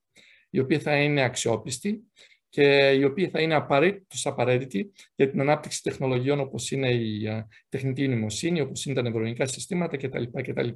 οι 0.51 0.59
οποίοι 0.59 0.79
θα 0.79 0.97
είναι 0.97 1.23
αξιόπιστοι 1.23 2.03
και 2.49 2.91
οι 2.91 3.05
οποίοι 3.05 3.29
θα 3.29 3.41
είναι 3.41 3.55
απαραίτητος 3.55 4.27
απαραίτητοι 4.27 4.93
για 5.15 5.31
την 5.31 5.41
ανάπτυξη 5.41 5.83
τεχνολογιών 5.83 6.41
όπως 6.41 6.71
είναι 6.71 6.91
η 6.91 7.29
τεχνητή 7.69 8.09
νοημοσύνη, 8.09 8.61
όπως 8.61 8.85
είναι 8.85 8.95
τα 8.95 9.03
νευρολογικά 9.03 9.47
συστήματα 9.47 9.97
κτλ. 9.97 10.23
κτλ. 10.43 10.69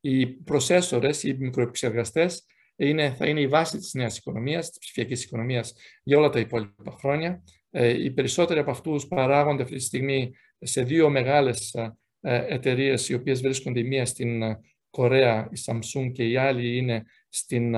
Οι 0.00 0.26
προσέσορες, 0.26 1.22
οι 1.22 1.36
μικροεπεξεργαστές 1.38 2.46
είναι, 2.76 3.14
θα 3.14 3.26
είναι 3.26 3.40
η 3.40 3.46
βάση 3.46 3.78
της 3.78 3.94
νέας 3.94 4.18
οικονομίας, 4.18 4.70
της 4.70 4.78
ψηφιακής 4.78 5.24
οικονομίας 5.24 5.72
για 6.02 6.18
όλα 6.18 6.28
τα 6.28 6.38
υπόλοιπα 6.38 6.96
χρόνια. 6.98 7.42
Ε, 7.70 8.04
οι 8.04 8.10
περισσότεροι 8.10 8.60
από 8.60 8.70
αυτούς 8.70 9.06
παράγονται 9.06 9.62
αυτή 9.62 9.74
τη 9.74 9.82
στιγμή 9.82 10.30
σε 10.58 10.82
δύο 10.82 11.08
μεγάλες 11.10 11.74
ε, 12.20 12.54
εταιρείες 12.54 13.08
οι 13.08 13.14
οποίες 13.14 13.40
βρίσκονται 13.40 13.80
η 13.80 13.84
μία 13.84 14.06
στην 14.06 14.42
Κορέα, 14.90 15.48
η 15.52 15.60
Samsung 15.66 16.12
και 16.12 16.28
η 16.28 16.36
άλλη 16.36 16.76
είναι 16.76 17.04
στην 17.32 17.72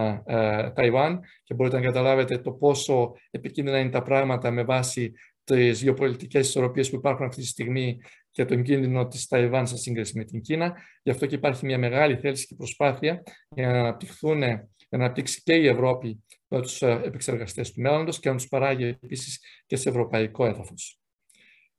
Ταϊβάν 0.75 1.21
και 1.43 1.55
μπορείτε 1.55 1.77
να 1.77 1.83
καταλάβετε 1.83 2.39
το 2.39 2.53
πόσο 2.53 3.13
επικίνδυνα 3.31 3.79
είναι 3.79 3.91
τα 3.91 4.03
πράγματα 4.03 4.51
με 4.51 4.65
βάση 4.65 5.13
τις 5.45 5.83
γεωπολιτικές 5.83 6.49
ισορροπίες 6.49 6.91
που 6.91 6.97
υπάρχουν 6.97 7.27
αυτή 7.27 7.41
τη 7.41 7.47
στιγμή 7.47 7.99
και 8.31 8.45
τον 8.45 8.63
κίνδυνο 8.63 9.07
της 9.07 9.27
Ταϊβάν 9.27 9.67
σε 9.67 9.77
σύγκριση 9.77 10.19
με 10.19 10.25
την 10.25 10.41
Κίνα. 10.41 10.77
Γι' 11.03 11.11
αυτό 11.11 11.27
και 11.27 11.35
υπάρχει 11.35 11.67
μια 11.67 11.79
μεγάλη 11.79 12.17
θέληση 12.17 12.47
και 12.47 12.55
προσπάθεια 12.55 13.23
για 13.49 13.67
να 13.67 13.79
αναπτυχθούν 13.79 14.39
να 14.39 14.69
αναπτύξει 14.91 15.43
και 15.43 15.55
η 15.55 15.67
Ευρώπη 15.67 16.25
με 16.49 16.61
τους 16.61 16.83
ε, 16.83 17.01
επεξεργαστές 17.05 17.73
του 17.73 17.81
μέλλοντος 17.81 18.21
και 18.21 18.31
να 18.31 18.37
τους 18.37 18.49
παράγει 18.49 18.85
επίσης 18.85 19.41
και 19.67 19.77
σε 19.77 19.89
ευρωπαϊκό 19.89 20.47
έδαφος. 20.47 20.99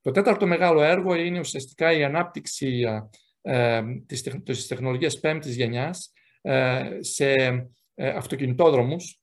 Το 0.02 0.12
τέταρτο 0.12 0.48
μεγάλο 0.48 0.82
έργο 0.82 1.16
είναι 1.16 1.40
ουσιαστικά 1.40 1.92
η 1.92 2.04
ανάπτυξη 2.04 2.84
ε, 3.42 3.82
της 4.44 4.68
τεχνολογίας 4.68 5.20
πέμπτης 5.20 5.56
γενιάς 5.56 6.14
ε, 6.16 6.25
σε 7.00 7.34
ε, 7.98 8.08
αυτοκινητόδρομους, 8.10 9.22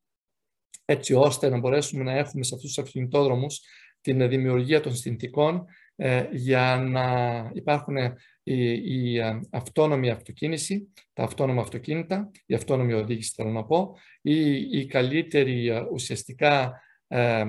έτσι 0.84 1.14
ώστε 1.14 1.48
να 1.48 1.58
μπορέσουμε 1.58 2.02
να 2.02 2.12
έχουμε 2.12 2.44
σε 2.44 2.54
αυτούς 2.54 2.68
τους 2.68 2.78
αυτοκινητόδρομους 2.78 3.60
την 4.00 4.28
δημιουργία 4.28 4.80
των 4.80 4.94
συνθήκων 4.94 5.64
ε, 5.96 6.26
για 6.32 6.76
να 6.88 7.50
υπάρχουν 7.54 7.96
η, 8.42 8.72
η 8.72 9.20
αυτόνομη 9.50 10.10
αυτοκίνηση, 10.10 10.92
τα 11.12 11.22
αυτόνομα 11.22 11.60
αυτοκίνητα, 11.60 12.30
η 12.46 12.54
αυτόνομη 12.54 12.92
οδήγηση 12.92 13.32
θέλω 13.36 13.50
να 13.50 13.64
πω, 13.64 13.96
ή 14.22 14.54
η 14.54 14.86
καλύτερη 14.86 15.70
ουσιαστικά 15.92 16.80
ε, 17.06 17.44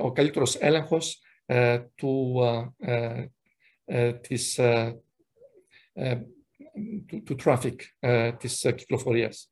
ο 0.00 0.12
καλύτερος 0.12 0.56
έλεγχος 0.56 1.22
του, 1.94 2.40
της, 4.20 4.60
του, 7.06 7.22
του 7.22 7.36
traffic, 7.44 7.76
της 8.38 8.72
κυκλοφορίας. 8.76 9.50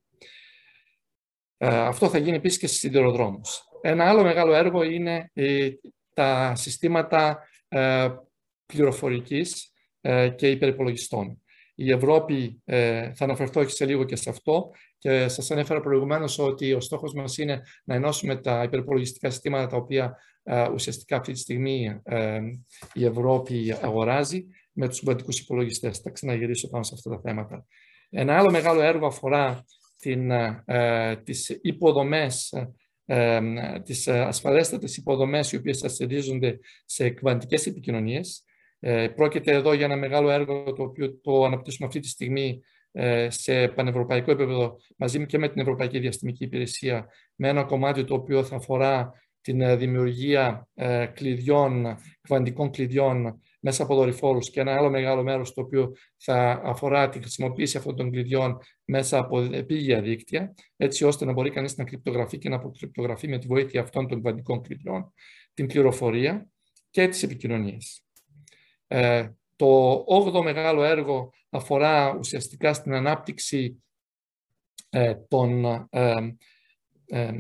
Αυτό 1.59 2.09
θα 2.09 2.19
γίνει 2.19 2.37
επίσης 2.37 2.59
και 2.59 2.67
στις 2.67 2.79
σιδηροδρόμους. 2.79 3.65
Ένα 3.81 4.09
άλλο 4.09 4.23
μεγάλο 4.23 4.55
έργο 4.55 4.83
είναι 4.83 5.31
τα 6.15 6.55
συστήματα 6.55 7.49
ε, 7.69 8.09
πληροφορικής 8.67 9.73
ε, 10.01 10.29
και 10.29 10.51
υπερυπολογιστών. 10.51 11.43
Η 11.75 11.91
Ευρώπη, 11.91 12.63
ε, 12.65 13.13
θα 13.15 13.25
αναφερθώ 13.25 13.65
και 13.65 13.71
σε 13.71 13.87
λίγο 13.87 14.05
και 14.05 14.17
σε 14.17 14.31
αυτό, 14.31 14.71
και 14.99 15.29
σας 15.29 15.51
ανέφερα 15.51 15.81
προηγουμένως 15.81 16.39
ότι 16.39 16.73
ο 16.73 16.81
στόχος 16.81 17.15
μας 17.15 17.39
είναι 17.39 17.63
να 17.85 17.95
ενώσουμε 17.95 18.37
τα 18.37 18.63
υπερυπολογιστικά 18.63 19.31
συστήματα 19.31 19.67
τα 19.67 19.77
οποία 19.77 20.17
ουσιαστικά 20.73 21.17
αυτή 21.17 21.33
τη 21.33 21.39
στιγμή 21.39 22.01
η 22.93 23.05
Ευρώπη 23.05 23.75
αγοράζει 23.83 24.47
με 24.73 24.89
τους 24.89 24.97
σημαντικούς 24.97 25.39
υπολογιστές. 25.41 25.99
Θα 25.99 26.11
ξαναγυρίσω 26.11 26.69
πάνω 26.69 26.85
σε 26.85 26.95
αυτά 26.95 27.11
τα 27.11 27.21
θέματα. 27.21 27.67
Ένα 28.11 28.39
άλλο 28.39 28.51
μεγάλο 28.51 28.81
έργο 28.81 29.07
αφορά 29.07 29.65
την, 29.99 30.33
τις 31.25 31.49
υποδομές 31.49 32.53
τις 33.83 34.07
ε, 34.07 34.21
ασφαλέστατες 34.21 34.97
υποδομές 34.97 35.53
οι 35.53 35.57
οποίες 35.57 35.85
αστερίζονται 35.85 36.59
σε 36.85 37.11
κβαντικές 37.11 37.67
επικοινωνίες. 37.67 38.45
Ε, 38.79 39.09
πρόκειται 39.09 39.53
εδώ 39.53 39.73
για 39.73 39.85
ένα 39.85 39.97
μεγάλο 39.97 40.31
έργο 40.31 40.73
το 40.73 40.83
οποίο 40.83 41.19
το 41.21 41.45
αναπτύσσουμε 41.45 41.87
αυτή 41.87 42.01
τη 42.01 42.09
στιγμή 42.09 42.61
ε, 42.93 43.31
σε 43.31 43.69
πανευρωπαϊκό 43.69 44.31
επίπεδο 44.31 44.77
μαζί 44.97 45.27
και 45.27 45.39
με 45.39 45.49
την 45.49 45.61
Ευρωπαϊκή 45.61 45.99
Διαστημική 45.99 46.45
Υπηρεσία 46.45 47.09
με 47.35 47.49
ένα 47.49 47.65
κομμάτι 47.65 48.05
το 48.05 48.15
οποίο 48.15 48.45
θα 48.45 48.57
αφορά 48.57 49.13
την 49.43 49.79
δημιουργία 49.79 50.69
κλειδιών, 51.15 51.97
κβαντικών 52.21 52.71
κλειδιών 52.71 53.41
μέσα 53.61 53.83
από 53.83 53.95
δορυφόρους 53.95 54.51
και 54.51 54.61
ένα 54.61 54.77
άλλο 54.77 54.91
μεγάλο 54.91 55.23
μέρος 55.23 55.53
το 55.55 55.61
οποίο 55.61 55.93
θα 56.17 56.61
αφορά 56.65 57.09
τη 57.09 57.19
χρησιμοποίηση 57.19 57.77
αυτών 57.77 57.97
των 57.97 58.11
κλειδιών 58.11 58.59
μέσα 58.85 59.19
από 59.19 59.41
επίγεια 59.41 60.01
δίκτυα, 60.03 60.55
έτσι 60.77 61.05
ώστε 61.05 61.25
να 61.25 61.33
μπορεί 61.33 61.51
κανείς 61.51 61.77
να 61.77 61.85
κρυπτογραφεί 61.85 62.39
και 62.39 62.49
να 62.49 62.57
αποκρυπτογραφεί 62.57 63.29
με 63.29 63.39
τη 63.39 63.47
βοήθεια 63.47 63.81
αυτών 63.81 64.09
των 64.09 64.21
κβαντικών 64.21 64.63
κλειδιών 64.63 65.13
την 65.55 65.67
πληροφορία 65.67 66.49
και 66.91 67.09
τις 67.09 67.23
επικοινωνίες. 67.23 68.05
Ε, 68.87 69.29
το 69.57 70.05
8ο 70.09 70.43
μεγάλο 70.43 70.85
έργο 70.85 71.33
αφορά 71.51 72.17
ουσιαστικά 72.19 72.75
στην 72.75 72.95
ανάπτυξη 72.95 73.83
ε, 74.91 75.15
των, 75.29 75.65
ε, 75.91 76.35
ε, 77.07 77.33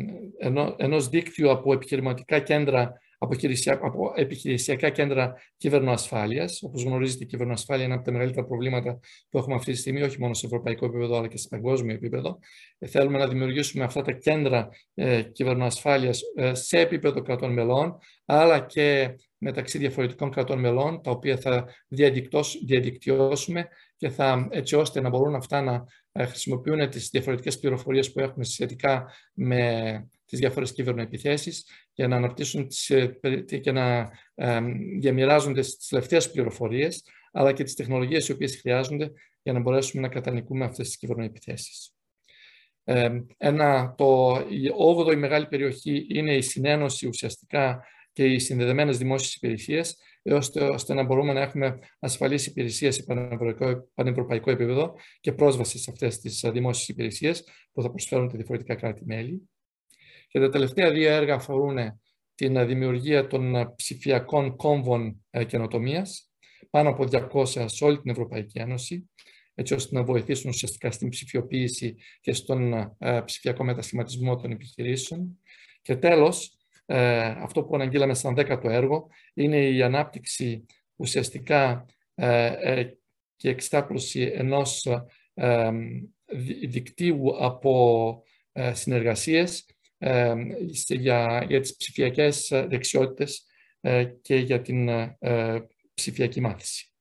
ενός 0.76 1.08
δίκτυου 1.08 1.50
από 1.50 1.72
επιχειρηματικά 1.72 2.38
κέντρα 2.40 2.92
από 3.20 4.12
επιχειρησιακά 4.14 4.90
κέντρα 4.90 5.34
κυβερνοασφάλειας. 5.56 6.62
Όπως 6.62 6.82
γνωρίζετε, 6.82 7.24
η 7.24 7.26
κυβερνοασφάλεια 7.26 7.84
είναι 7.84 7.94
από 7.94 8.04
τα 8.04 8.12
μεγαλύτερα 8.12 8.46
προβλήματα 8.46 8.98
που 9.28 9.38
έχουμε 9.38 9.54
αυτή 9.54 9.72
τη 9.72 9.78
στιγμή, 9.78 10.02
όχι 10.02 10.20
μόνο 10.20 10.34
σε 10.34 10.46
ευρωπαϊκό 10.46 10.86
επίπεδο, 10.86 11.16
αλλά 11.16 11.28
και 11.28 11.38
σε 11.38 11.48
παγκόσμιο 11.48 11.94
επίπεδο. 11.94 12.38
Ε, 12.78 12.86
θέλουμε 12.86 13.18
να 13.18 13.28
δημιουργήσουμε 13.28 13.84
αυτά 13.84 14.02
τα 14.02 14.12
κέντρα 14.12 14.68
ε, 14.94 15.22
κυβερνοασφάλειας 15.22 16.20
ε, 16.36 16.54
σε 16.54 16.78
επίπεδο 16.78 17.22
κρατών 17.22 17.52
μελών, 17.52 17.98
αλλά 18.24 18.60
και 18.60 19.14
μεταξύ 19.38 19.78
διαφορετικών 19.78 20.30
κρατών 20.30 20.58
μελών, 20.58 21.02
τα 21.02 21.10
οποία 21.10 21.36
θα 21.36 21.66
διαδικτυώσουμε 22.60 23.68
και 23.96 24.08
θα, 24.08 24.48
έτσι 24.50 24.76
ώστε 24.76 25.00
να 25.00 25.08
μπορούν 25.08 25.34
αυτά 25.34 25.62
να 25.62 25.84
χρησιμοποιούν 26.26 26.90
τις 26.90 27.08
διαφορετικές 27.10 27.58
πληροφορίες 27.58 28.12
που 28.12 28.20
έχουμε 28.20 28.44
σχετικά 28.44 29.12
με 29.32 30.08
τις 30.30 30.38
διάφορες 30.38 30.72
κυβερνοεπιθέσεις 30.72 31.64
για 31.92 32.08
να 32.08 32.16
αναπτύσσουν 32.16 32.68
τις, 32.68 32.90
ε, 32.90 33.18
και 33.60 33.72
να 33.72 34.10
διαμοιράζονται 34.98 35.60
τις 35.60 35.86
τελευταίες 35.88 36.30
πληροφορίες, 36.30 37.04
αλλά 37.32 37.52
και 37.52 37.62
τις 37.64 37.74
τεχνολογίες 37.74 38.28
οι 38.28 38.32
οποίες 38.32 38.56
χρειάζονται 38.56 39.12
για 39.42 39.52
να 39.52 39.60
μπορέσουμε 39.60 40.02
να 40.02 40.08
κατανοικούμε 40.08 40.64
αυτές 40.64 40.86
τις 40.86 40.96
κυβερνοεπιθέσεις. 40.96 41.94
ένα, 43.36 43.94
το, 43.96 44.40
η 44.48 44.70
8η 45.08 45.16
μεγάλη 45.16 45.46
περιοχή 45.46 46.06
είναι 46.08 46.36
η 46.36 46.42
συνένωση 46.42 47.06
ουσιαστικά 47.06 47.84
και 48.12 48.24
οι 48.24 48.38
συνδεδεμένες 48.38 48.98
δημόσιες 48.98 49.34
υπηρεσίες, 49.34 49.96
ώστε, 50.22 50.68
ώστε 50.68 50.94
να 50.94 51.02
μπορούμε 51.02 51.32
να 51.32 51.40
έχουμε 51.40 51.78
ασφαλείς 51.98 52.46
υπηρεσίες 52.46 52.94
σε 52.94 53.02
πανευρωπαϊκό 53.94 54.50
επίπεδο 54.50 54.94
και 55.20 55.32
πρόσβαση 55.32 55.78
σε 55.78 55.90
αυτές 55.90 56.18
τις 56.18 56.44
δημόσιες 56.52 56.88
υπηρεσίες 56.88 57.44
που 57.72 57.82
θα 57.82 57.90
προσφέρουν 57.90 58.28
τα 58.28 58.36
διαφορετικά 58.36 58.74
κράτη-μέλη. 58.74 59.50
Και 60.30 60.40
τα 60.40 60.48
τελευταία 60.48 60.90
δύο 60.90 61.10
έργα 61.10 61.34
αφορούν 61.34 62.00
την 62.34 62.66
δημιουργία 62.66 63.26
των 63.26 63.74
ψηφιακών 63.76 64.56
κόμβων 64.56 65.24
ε, 65.30 65.44
καινοτομίας, 65.44 66.30
πάνω 66.70 66.88
από 66.88 67.04
200 67.34 67.64
σε 67.66 67.84
όλη 67.84 68.00
την 68.00 68.10
Ευρωπαϊκή 68.10 68.58
Ένωση, 68.58 69.10
έτσι 69.54 69.74
ώστε 69.74 69.96
να 69.96 70.04
βοηθήσουν 70.04 70.50
ουσιαστικά 70.50 70.90
στην 70.90 71.08
ψηφιοποίηση 71.08 71.96
και 72.20 72.32
στον 72.32 72.72
ε, 72.98 73.20
ψηφιακό 73.24 73.64
μετασχηματισμό 73.64 74.36
των 74.36 74.50
επιχειρήσεων. 74.50 75.38
Και 75.82 75.96
τέλος, 75.96 76.56
ε, 76.86 77.26
αυτό 77.26 77.64
που 77.64 77.74
αναγγείλαμε 77.74 78.14
σαν 78.14 78.34
δέκατο 78.34 78.68
έργο 78.68 79.06
είναι 79.34 79.68
η 79.68 79.82
ανάπτυξη 79.82 80.66
ουσιαστικά 80.96 81.86
και 83.36 83.48
εξάπλωση 83.48 84.32
ενός 84.34 84.86
δικτύου 86.68 87.44
από 87.44 88.22
συνεργασίες 88.72 89.64
για, 90.88 91.44
για 91.48 91.60
τις 91.60 91.76
ψηφιακές 91.76 92.48
δεξιότητες 92.68 93.46
και 94.22 94.36
για 94.36 94.60
την 94.60 94.88
ψηφιακή 95.94 96.40
μάθηση. 96.40 96.92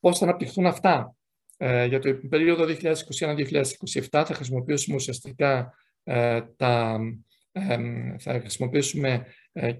Πώς 0.00 0.18
θα 0.18 0.24
αναπτυχθούν 0.24 0.66
αυτά; 0.66 1.16
Για 1.88 1.98
το 1.98 2.14
περίοδο 2.28 2.64
2021-2027 2.64 3.62
θα 4.10 4.34
χρησιμοποιήσουμε 4.34 4.96
ουσιαστικά 4.96 5.74
τα, 6.56 7.00
θα 8.18 8.40
χρησιμοποιήσουμε 8.40 9.26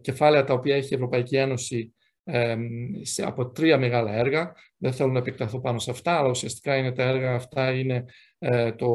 κεφάλαια 0.01 0.45
τα 0.45 0.55
οποία 0.55 0.77
έχει 0.77 0.93
η 0.93 0.95
Ευρωπαϊκή 0.95 1.37
Ένωση 1.37 1.95
από 3.25 3.51
τρία 3.51 3.79
μεγάλα 3.79 4.15
έργα. 4.15 4.53
Δεν 4.77 4.93
θέλω 4.93 5.13
να 5.13 5.19
επεκταθώ 5.19 5.61
πάνω 5.61 5.79
σε 5.79 5.91
αυτά, 5.91 6.19
αλλά 6.19 6.29
ουσιαστικά 6.29 6.77
είναι 6.77 6.93
τα 6.93 7.03
έργα 7.03 7.35
αυτά 7.35 7.71
είναι 7.71 8.05
ε, 8.39 8.73
το, 8.73 8.89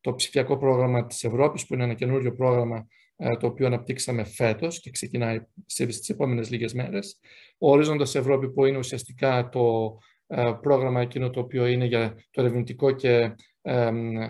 το 0.00 0.14
ψηφιακό 0.14 0.58
πρόγραμμα 0.58 1.06
της 1.06 1.24
Ευρώπης, 1.24 1.66
που 1.66 1.74
είναι 1.74 1.84
ένα 1.84 1.94
καινούριο 1.94 2.32
πρόγραμμα 2.32 2.86
ε, 3.16 3.36
το 3.36 3.46
οποίο 3.46 3.66
αναπτύξαμε 3.66 4.24
φέτος 4.24 4.80
και 4.80 4.90
ξεκινάει 4.90 5.40
στις 5.66 6.08
επόμενες 6.08 6.50
λίγες 6.50 6.74
μέρες. 6.74 7.18
Ο 7.58 7.70
Ορίζοντας 7.70 8.14
Ευρώπη, 8.14 8.50
που 8.50 8.64
είναι 8.64 8.78
ουσιαστικά 8.78 9.48
το 9.48 9.96
ε, 10.26 10.52
πρόγραμμα 10.60 11.00
εκείνο 11.00 11.30
το 11.30 11.40
οποίο 11.40 11.66
είναι 11.66 11.84
για 11.84 12.14
το 12.30 12.40
ερευνητικό 12.40 12.90
και 12.92 13.34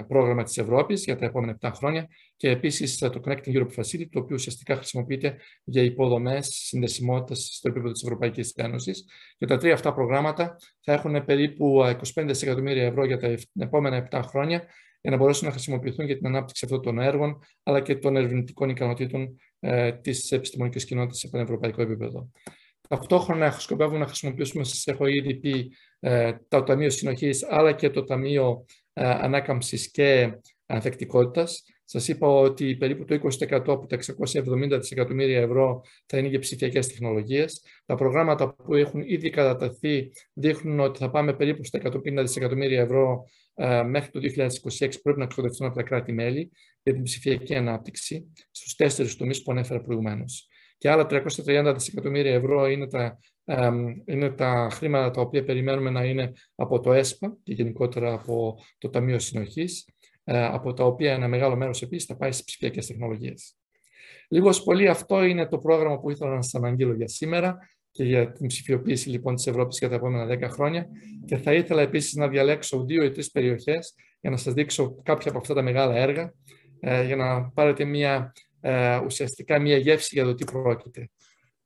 πρόγραμμα 0.09 0.43
της 0.43 0.59
Ευρώπης 0.59 1.05
για 1.05 1.17
τα 1.17 1.25
επόμενα 1.25 1.59
7 1.61 1.71
χρόνια 1.75 2.09
και 2.37 2.51
επίσης 2.51 2.99
το 2.99 3.21
Connecting 3.25 3.55
Europe 3.57 3.75
Facility, 3.77 4.09
το 4.11 4.19
οποίο 4.19 4.35
ουσιαστικά 4.35 4.77
χρησιμοποιείται 4.77 5.37
για 5.65 5.83
υποδομές 5.83 6.47
συνδεσιμότητας 6.47 7.51
στο 7.53 7.69
επίπεδο 7.69 7.93
της 7.93 8.03
Ευρωπαϊκής 8.03 8.53
Ένωσης. 8.57 9.05
Και 9.39 9.47
τα 9.47 9.57
τρία 9.57 9.75
αυτά 9.75 9.95
προγράμματα 9.95 10.57
θα 10.81 10.93
έχουν 10.93 11.25
περίπου 11.25 11.83
25 12.15 12.25
δισεκατομμύρια 12.27 12.85
ευρώ 12.85 13.05
για 13.05 13.19
τα 13.19 13.35
επόμενα 13.59 14.09
7 14.11 14.21
χρόνια 14.25 14.65
για 15.05 15.11
να 15.11 15.17
μπορέσουν 15.17 15.47
να 15.47 15.53
χρησιμοποιηθούν 15.53 16.07
για 16.07 16.17
την 16.17 16.27
ανάπτυξη 16.27 16.65
αυτών 16.65 16.83
των 16.83 16.99
έργων, 16.99 17.39
αλλά 17.63 17.81
και 17.81 17.97
των 17.97 18.17
ερευνητικών 18.17 18.69
ικανοτήτων 18.69 19.37
ε, 19.61 19.93
της 19.93 20.33
επιστημονικής 20.33 20.85
κοινότητας 20.85 21.19
σε 21.19 21.29
πανευρωπαϊκό 21.29 21.83
επίπεδο. 21.83 22.31
Ταυτόχρονα 22.89 23.51
σκοπεύουμε 23.51 23.99
να 23.99 24.07
χρησιμοποιήσουμε, 24.07 24.65
σας 24.65 24.87
έχω 24.87 25.07
ήδη 25.07 25.35
πει, 25.35 25.73
ε, 26.01 26.33
το 26.49 26.63
Ταμείο 26.63 26.91
Συνοχής, 26.91 27.47
αλλά 27.49 27.73
και 27.73 27.91
το 27.91 28.05
Ταμείο 28.05 28.65
ε, 28.84 28.84
ανάκαμψης 28.95 29.91
και 29.91 30.39
ανθεκτικότητας. 30.67 31.65
Σας 31.85 32.09
είπα 32.09 32.27
ότι 32.29 32.77
περίπου 32.77 33.05
το 33.05 33.15
20% 33.15 33.49
από 33.51 33.87
τα 33.87 33.97
670 33.97 34.79
δισεκατομμύρια 34.79 35.41
ευρώ 35.41 35.83
θα 36.07 36.19
είναι 36.19 36.29
για 36.29 36.39
ψηφιακές 36.39 36.89
τεχνολογίες. 36.89 37.65
Τα 37.87 37.95
προγράμματα 37.95 38.55
που 38.55 38.75
έχουν 38.75 39.03
ήδη 39.07 39.31
καταταθεί 39.31 40.11
δείχνουν 40.33 40.81
ότι 40.81 40.99
θα 40.99 41.11
πάμε 41.11 41.35
περίπου 41.35 41.65
στα 41.65 41.81
150 41.85 42.21
δισεκατομμύρια 42.21 42.81
ευρώ 42.81 43.25
ε, 43.55 43.83
μέχρι 43.83 44.11
το 44.11 44.21
2026 44.21 44.89
πρέπει 45.03 45.19
να 45.19 45.25
εξοδευτούν 45.25 45.67
από 45.67 45.77
τα 45.77 45.83
κράτη-μέλη 45.83 46.51
για 46.83 46.93
την 46.93 47.03
ψηφιακή 47.03 47.55
ανάπτυξη 47.55 48.33
στους 48.51 48.75
τέσσερις 48.75 49.17
τομείς 49.17 49.43
που 49.43 49.53
ανέφερα 49.53 49.81
προηγουμένως. 49.81 50.49
Και 50.79 50.91
άλλα 50.91 51.07
330 51.11 51.73
δισεκατομμύρια 51.75 52.35
ευρώ 52.35 52.67
είναι 52.67 52.89
τα 52.89 53.19
είναι 54.05 54.31
τα 54.31 54.69
χρήματα 54.73 55.11
τα 55.11 55.21
οποία 55.21 55.45
περιμένουμε 55.45 55.91
να 55.91 56.05
είναι 56.05 56.33
από 56.55 56.81
το 56.81 56.93
ΕΣΠΑ 56.93 57.37
και 57.43 57.53
γενικότερα 57.53 58.13
από 58.13 58.59
το 58.79 58.91
Ταμείο 58.91 59.19
Συνοχής, 59.19 59.89
ε, 60.25 60.45
από 60.45 60.73
τα 60.73 60.85
οποία 60.85 61.13
ένα 61.13 61.29
μεγάλο 61.29 61.57
μέρος 61.57 61.83
επίσης 61.83 62.07
θα 62.07 62.17
πάει 62.17 62.33
στις 62.33 62.45
ψηφιακές 62.45 62.87
τεχνολογίες. 62.87 63.57
Λίγος 64.29 64.63
πολύ 64.63 64.89
αυτό 64.89 65.25
είναι 65.25 65.47
το 65.47 65.59
πρόγραμμα 65.59 66.01
που 66.01 66.11
ήθελα 66.11 66.35
να 66.35 66.43
σας 66.43 66.55
αναγγείλω 66.55 66.95
για 66.95 67.09
σήμερα 67.09 67.59
και 67.91 68.05
για 68.05 68.33
την 68.33 68.47
ψηφιοποίηση 68.47 69.09
λοιπόν 69.09 69.35
της 69.35 69.47
Ευρώπης 69.47 69.79
για 69.79 69.89
τα 69.89 69.95
επόμενα 69.95 70.27
10 70.27 70.49
χρόνια 70.51 70.87
και 71.25 71.37
θα 71.37 71.55
ήθελα 71.55 71.83
επίσης 71.83 72.15
να 72.15 72.29
διαλέξω 72.29 72.85
δύο 72.85 73.05
ή 73.05 73.11
τρεις 73.11 73.31
περιοχές 73.31 73.95
για 74.21 74.31
να 74.31 74.37
σας 74.37 74.55
δείξω 74.55 74.95
κάποια 75.03 75.31
από 75.31 75.41
αυτά 75.41 75.55
τα 75.55 75.63
μεγάλα 75.63 75.97
έργα 75.97 76.33
ε, 76.81 77.05
για 77.05 77.17
να 77.17 77.51
πάρετε 77.51 77.85
μια, 77.85 78.33
ε, 78.65 79.01
ουσιαστικά 79.05 79.59
μια 79.59 79.77
γεύση 79.77 80.15
για 80.15 80.25
το 80.25 80.35
τι 80.35 80.45
πρόκειται. 80.45 81.11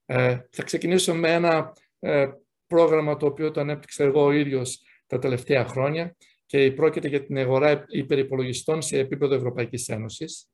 Ε, 0.06 0.38
θα 0.50 0.62
ξεκινήσω 0.62 1.14
με 1.14 1.32
ένα 1.32 1.72
ε, 1.98 2.28
πρόγραμμα 2.66 3.16
το 3.16 3.26
οποίο 3.26 3.50
το 3.50 3.60
ανέπτυξα 3.60 4.04
εγώ 4.04 4.24
ο 4.24 4.32
ίδιος 4.32 4.82
τα 5.06 5.18
τελευταία 5.18 5.64
χρόνια 5.64 6.16
και 6.46 6.72
πρόκειται 6.72 7.08
για 7.08 7.24
την 7.24 7.38
αγορά 7.38 7.84
υπερυπολογιστών 7.88 8.82
σε 8.82 8.98
επίπεδο 8.98 9.34
Ευρωπαϊκής 9.34 9.88
Ένωσης. 9.88 10.48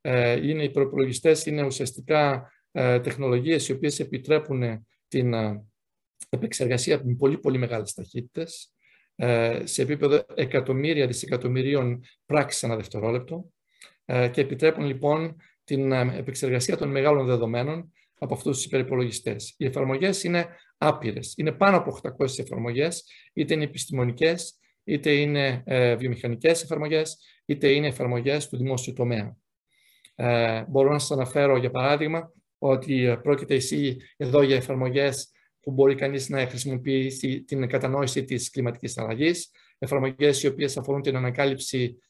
Ε, 0.00 0.48
είναι, 0.48 0.62
οι 0.62 0.64
υπερυπολογιστές 0.64 1.46
είναι 1.46 1.62
ουσιαστικά 1.62 2.52
ε, 2.72 3.00
τεχνολογίες 3.00 3.68
οι 3.68 3.72
οποίες 3.72 4.00
επιτρέπουν 4.00 4.86
την 5.08 5.34
ε, 5.34 5.64
επεξεργασία 6.28 7.00
με 7.04 7.14
πολύ 7.14 7.38
πολύ 7.38 7.58
μεγάλες 7.58 7.92
ταχύτητες 7.92 8.72
ε, 9.14 9.62
σε 9.64 9.82
επίπεδο 9.82 10.24
εκατομμύρια 10.34 11.06
δισεκατομμυρίων 11.06 12.04
πράξεις 12.26 12.64
ανά 12.64 12.76
δευτερόλεπτο 12.76 13.50
και 14.04 14.40
επιτρέπουν 14.40 14.84
λοιπόν 14.84 15.36
την 15.74 15.92
επεξεργασία 15.92 16.76
των 16.76 16.90
μεγάλων 16.90 17.26
δεδομένων 17.26 17.92
από 18.18 18.34
αυτούς 18.34 18.56
τους 18.56 18.64
υπερυπολογιστές. 18.64 19.54
Οι 19.56 19.64
εφαρμογές 19.64 20.24
είναι 20.24 20.46
άπειρες. 20.78 21.34
Είναι 21.36 21.52
πάνω 21.52 21.76
από 21.76 21.90
800 21.90 22.38
εφαρμογές, 22.38 23.04
είτε 23.32 23.54
είναι 23.54 23.64
επιστημονικές, 23.64 24.58
είτε 24.84 25.12
είναι 25.12 25.62
ε, 25.66 25.96
βιομηχανικές 25.96 26.62
εφαρμογές, 26.62 27.18
είτε 27.44 27.68
είναι 27.68 27.86
εφαρμογές 27.86 28.48
του 28.48 28.56
δημόσιου 28.56 28.92
τομέα. 28.92 29.36
Ε, 30.14 30.64
μπορώ 30.68 30.92
να 30.92 30.98
σας 30.98 31.10
αναφέρω, 31.10 31.56
για 31.56 31.70
παράδειγμα, 31.70 32.32
ότι 32.58 33.04
ε, 33.04 33.16
πρόκειται 33.16 33.54
εσύ 33.54 33.96
εδώ 34.16 34.42
για 34.42 34.56
εφαρμογές 34.56 35.30
που 35.60 35.70
μπορεί 35.70 35.94
κανείς 35.94 36.28
να 36.28 36.46
χρησιμοποιήσει 36.46 37.42
την 37.42 37.68
κατανόηση 37.68 38.24
της 38.24 38.50
κλιματικής 38.50 38.98
αλλαγής, 38.98 39.50
εφαρμογές 39.78 40.42
οι 40.42 40.46
οποίες 40.46 40.76
αφορούν 40.76 41.02
την 41.02 41.16
ανακάλυψη 41.16 41.98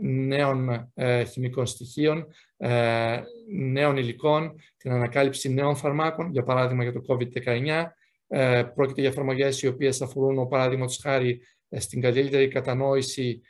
νέων 0.00 0.90
ε, 0.94 1.24
χημικών 1.24 1.66
στοιχείων, 1.66 2.26
ε, 2.56 3.20
νέων 3.56 3.96
υλικών, 3.96 4.54
την 4.76 4.92
ανακάλυψη 4.92 5.52
νέων 5.52 5.76
φαρμάκων, 5.76 6.30
για 6.30 6.42
παράδειγμα 6.42 6.82
για 6.82 6.92
το 6.92 7.00
COVID-19. 7.08 7.84
Πρόκειται 8.74 9.00
για 9.00 9.10
εφαρμογέ 9.10 9.48
οι 9.60 9.66
οποίες 9.66 10.00
αφορούν, 10.02 10.48
παράδειγμα 10.48 10.86
χάρη, 11.02 11.40
στην 11.76 12.00
καλύτερη 12.00 12.48
κατανόηση 12.48 13.40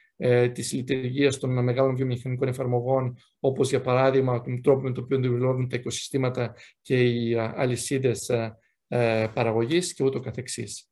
της 0.52 0.72
λειτουργίας 0.72 1.38
των 1.38 1.62
μεγάλων 1.62 1.96
βιομηχανικών 1.96 2.48
εφαρμογών, 2.48 3.18
όπως 3.40 3.70
για 3.70 3.80
παράδειγμα 3.80 4.40
τον 4.40 4.62
τρόπο 4.62 4.82
με 4.82 4.92
τον 4.92 5.04
οποίο 5.04 5.18
δουλεύουν 5.18 5.68
τα 5.68 5.76
οικοσυστήματα 5.76 6.54
και 6.82 7.04
οι 7.04 7.34
αλυσίδες 7.34 8.30
παραγωγής 9.34 9.94
και 9.94 10.04
ούτω 10.04 10.20
καθεξής. 10.20 10.90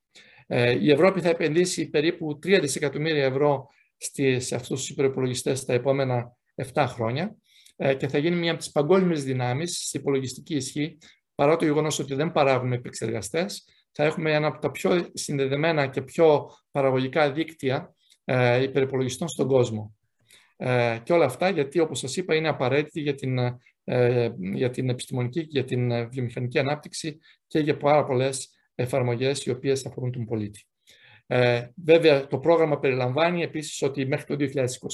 Η 0.81 0.91
Ευρώπη 0.91 1.21
θα 1.21 1.29
επενδύσει 1.29 1.91
περίπου 1.91 2.39
3 2.43 2.59
δισεκατομμύρια 2.61 3.25
ευρώ 3.25 3.69
σε 4.39 4.55
αυτούς 4.55 4.81
τους 4.81 4.89
υπερυπολογιστές 4.89 5.65
τα 5.65 5.73
επόμενα 5.73 6.37
7 6.73 6.85
χρόνια 6.89 7.37
ε, 7.77 7.95
και 7.95 8.09
θα 8.09 8.19
γίνει 8.19 8.37
μια 8.37 8.51
από 8.51 8.61
τις 8.61 8.71
παγκόσμιες 8.71 9.25
δυνάμεις 9.25 9.87
στη 9.87 9.99
υπολογιστική 9.99 10.55
ισχύ, 10.55 10.99
παρά 11.35 11.57
το 11.57 11.65
γεγονός 11.65 11.99
ότι 11.99 12.15
δεν 12.15 12.33
παράγουμε 12.33 12.75
επεξεργαστές, 12.75 13.65
θα 13.93 14.05
έχουμε 14.05 14.33
ένα 14.33 14.47
από 14.47 14.59
τα 14.59 14.71
πιο 14.71 15.11
συνδεδεμένα 15.13 15.87
και 15.87 16.03
πιο 16.03 16.51
παραγωγικά 16.71 17.33
δίκτυα 17.33 17.95
ε, 18.25 18.63
υπερυπολογιστών 18.63 19.29
στον 19.29 19.47
κόσμο. 19.47 19.97
Ε, 20.57 20.99
και 21.03 21.13
όλα 21.13 21.25
αυτά 21.25 21.49
γιατί, 21.49 21.79
όπως 21.79 21.99
σας 21.99 22.17
είπα, 22.17 22.35
είναι 22.35 22.49
απαραίτητη 22.49 23.01
για 23.01 23.15
την, 23.15 23.39
για 24.55 24.71
την 24.71 24.89
επιστημονική 24.89 25.41
και 25.41 25.49
για 25.51 25.65
την 25.65 26.09
βιομηχανική 26.09 26.59
ανάπτυξη 26.59 27.19
και 27.47 27.59
για 27.59 27.77
πάρα 27.77 28.05
πολλές 28.05 28.49
εφαρμογές 28.75 29.45
οι 29.45 29.51
οποίες 29.51 29.87
αφορούν 29.87 30.13
τον 30.13 30.25
πολίτη. 30.25 30.67
Ε, 31.27 31.67
βέβαια, 31.85 32.27
το 32.27 32.39
πρόγραμμα 32.39 32.79
περιλαμβάνει 32.79 33.43
επίσης 33.43 33.83
ότι 33.83 34.07
μέχρι 34.07 34.27
το 34.27 34.37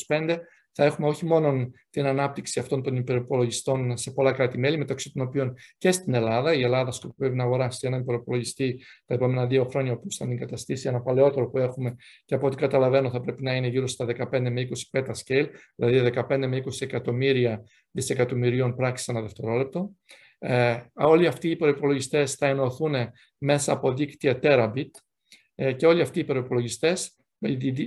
2025 0.08 0.38
θα 0.74 0.84
έχουμε 0.84 1.08
όχι 1.08 1.26
μόνο 1.26 1.70
την 1.90 2.06
ανάπτυξη 2.06 2.60
αυτών 2.60 2.82
των 2.82 2.96
υπεροπολογιστών 2.96 3.96
σε 3.96 4.10
πολλά 4.10 4.32
κράτη-μέλη, 4.32 4.78
μεταξύ 4.78 5.12
των 5.12 5.26
οποίων 5.26 5.54
και 5.78 5.92
στην 5.92 6.14
Ελλάδα. 6.14 6.54
Η 6.54 6.62
Ελλάδα 6.62 6.90
σκοπεύει 6.90 7.36
να 7.36 7.44
αγοράσει 7.44 7.86
έναν 7.86 8.00
υπεροπολογιστή 8.00 8.82
τα 9.06 9.14
επόμενα 9.14 9.46
δύο 9.46 9.64
χρόνια, 9.64 9.96
που 9.96 10.06
θα 10.18 10.26
εγκαταστήσει 10.30 10.88
ένα 10.88 11.00
παλαιότερο 11.00 11.50
που 11.50 11.58
έχουμε 11.58 11.96
και 12.24 12.34
από 12.34 12.46
ό,τι 12.46 12.56
καταλαβαίνω 12.56 13.10
θα 13.10 13.20
πρέπει 13.20 13.42
να 13.42 13.54
είναι 13.54 13.66
γύρω 13.66 13.86
στα 13.86 14.06
15 14.06 14.50
με 14.50 14.68
20 14.92 15.02
scale, 15.26 15.46
δηλαδή 15.74 16.12
15 16.28 16.46
με 16.46 16.62
20 16.64 16.80
εκατομμύρια 16.80 17.64
δισεκατομμυρίων 17.90 18.76
πράξεις 18.76 19.08
ανά 19.08 19.20
δευτερόλεπτο. 19.20 19.90
Ε, 20.38 20.80
όλοι 20.92 21.26
αυτοί 21.26 21.48
οι 21.48 21.50
υπεροπολογιστέ 21.50 22.26
θα 22.26 22.46
ενωθούν 22.46 22.94
μέσα 23.38 23.72
από 23.72 23.92
δίκτυα 23.92 24.38
Terabit, 24.42 24.74
ε, 24.74 25.11
και 25.76 25.86
όλοι 25.86 26.02
αυτοί 26.02 26.18
οι 26.18 26.22
υπεροπολογιστές 26.22 27.16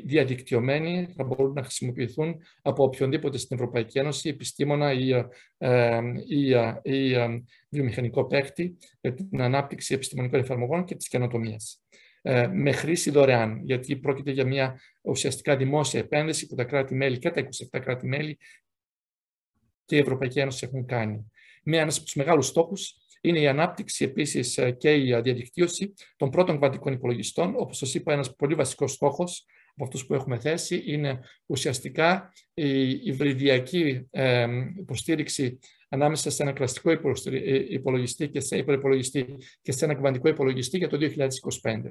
διαδικτυωμένοι 0.04 1.14
θα 1.16 1.24
μπορούν 1.24 1.54
να 1.54 1.64
χρησιμοποιηθούν 1.64 2.42
από 2.62 2.84
οποιονδήποτε 2.84 3.38
στην 3.38 3.56
Ευρωπαϊκή 3.56 4.00
Ένωση, 4.00 4.30
επιστήμονα 4.30 4.94
ή, 4.94 5.10
ε, 5.58 6.02
ή, 6.28 6.54
ε, 6.54 6.80
ή 6.84 7.16
βιομηχανικό 7.70 8.26
παίκτη 8.26 8.78
για 9.02 9.14
την 9.14 9.42
ανάπτυξη 9.42 9.94
επιστημονικών 9.94 10.40
εφαρμογών 10.40 10.86
και 10.86 10.96
της 10.96 11.08
καινοτομίας. 11.08 11.80
με 12.52 12.72
χρήση 12.72 13.12
δωρεάν, 13.12 13.62
γιατί 13.64 13.96
πρόκειται 13.96 14.32
για 14.32 14.46
μια 14.46 14.80
ουσιαστικά 15.02 15.58
δημόσια 15.58 16.00
επένδυση 16.00 16.48
που 16.48 16.56
τα 16.56 16.64
κράτη-μέλη 16.64 17.18
και 17.18 17.30
τα 17.30 17.40
27 17.40 17.80
κράτη-μέλη 17.80 18.38
και 19.86 19.96
η 19.96 20.00
Ευρωπαϊκή 20.00 20.40
Ένωση 20.40 20.66
έχουν 20.66 20.86
κάνει. 20.86 21.32
Μία 21.64 21.82
ένας 21.82 21.96
από 21.96 22.06
τους 22.06 22.16
μεγάλους 22.16 22.48
στόχους 22.48 23.05
είναι 23.28 23.40
η 23.40 23.48
ανάπτυξη 23.48 24.06
επίσης 24.06 24.58
ε, 24.58 24.72
και 24.72 24.94
η 24.94 25.04
διαδικτύωση 25.22 25.94
των 26.16 26.30
πρώτων 26.30 26.58
κβαντικών 26.58 26.94
υπολογιστών. 26.94 27.54
Όπως 27.58 27.78
σας 27.78 27.94
είπα, 27.94 28.14
ένας 28.14 28.36
πολύ 28.36 28.56
βασικός 28.56 28.92
στόχος 28.92 29.46
από 29.76 29.84
αυτούς 29.84 30.06
που 30.06 30.14
έχουμε 30.14 30.40
θέσει 30.40 30.84
είναι 30.86 31.20
ουσιαστικά 31.46 32.34
η 32.54 32.90
υβριδιακή 32.90 34.10
υποστήριξη 34.78 35.60
ανάμεσα 35.90 36.30
σε 36.30 36.44
ένα 36.44 36.52
κλασικό 36.52 36.92
υπολογιστή 37.70 38.30
και 38.30 38.40
σε 38.40 38.58
υπολογιστή 38.58 39.26
και 39.62 39.72
σε 39.72 39.86
ένα 39.86 39.94
κβαντικό 39.94 40.28
υπολογιστή 40.28 40.78
για 40.78 40.88
το 40.88 40.98
2025. 41.02 41.82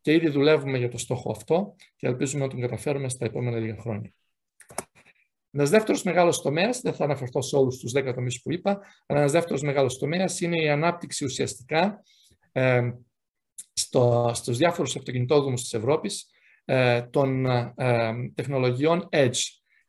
Και 0.00 0.12
ήδη 0.12 0.28
δουλεύουμε 0.28 0.78
για 0.78 0.88
το 0.88 0.98
στόχο 0.98 1.30
αυτό 1.30 1.76
και 1.96 2.06
ελπίζουμε 2.06 2.44
να 2.44 2.50
τον 2.50 2.60
καταφέρουμε 2.60 3.08
στα 3.08 3.24
επόμενα 3.24 3.58
λίγα 3.58 3.76
χρόνια. 3.80 4.12
Ένας 5.54 5.70
δεύτερος 5.70 6.02
μεγάλος 6.02 6.42
τομέας, 6.42 6.80
δεν 6.80 6.94
θα 6.94 7.04
αναφερθώ 7.04 7.42
σε 7.42 7.56
όλους 7.56 7.78
τους 7.78 7.92
10 7.92 8.14
τομείς 8.14 8.42
που 8.42 8.52
είπα, 8.52 8.80
αλλά 9.06 9.18
ένας 9.18 9.32
δεύτερος 9.32 9.62
μεγάλος 9.62 9.98
τομέας 9.98 10.40
είναι 10.40 10.62
η 10.62 10.68
ανάπτυξη 10.68 11.24
ουσιαστικά 11.24 12.02
ε, 12.52 12.90
στο, 13.72 14.30
στους 14.34 14.56
διάφορους 14.56 14.96
αυτοκινητόδρομους 14.96 15.62
της 15.62 15.72
Ευρώπης 15.72 16.26
ε, 16.64 17.02
των 17.02 17.46
ε, 17.46 18.12
τεχνολογιών 18.34 19.08
Edge. 19.12 19.40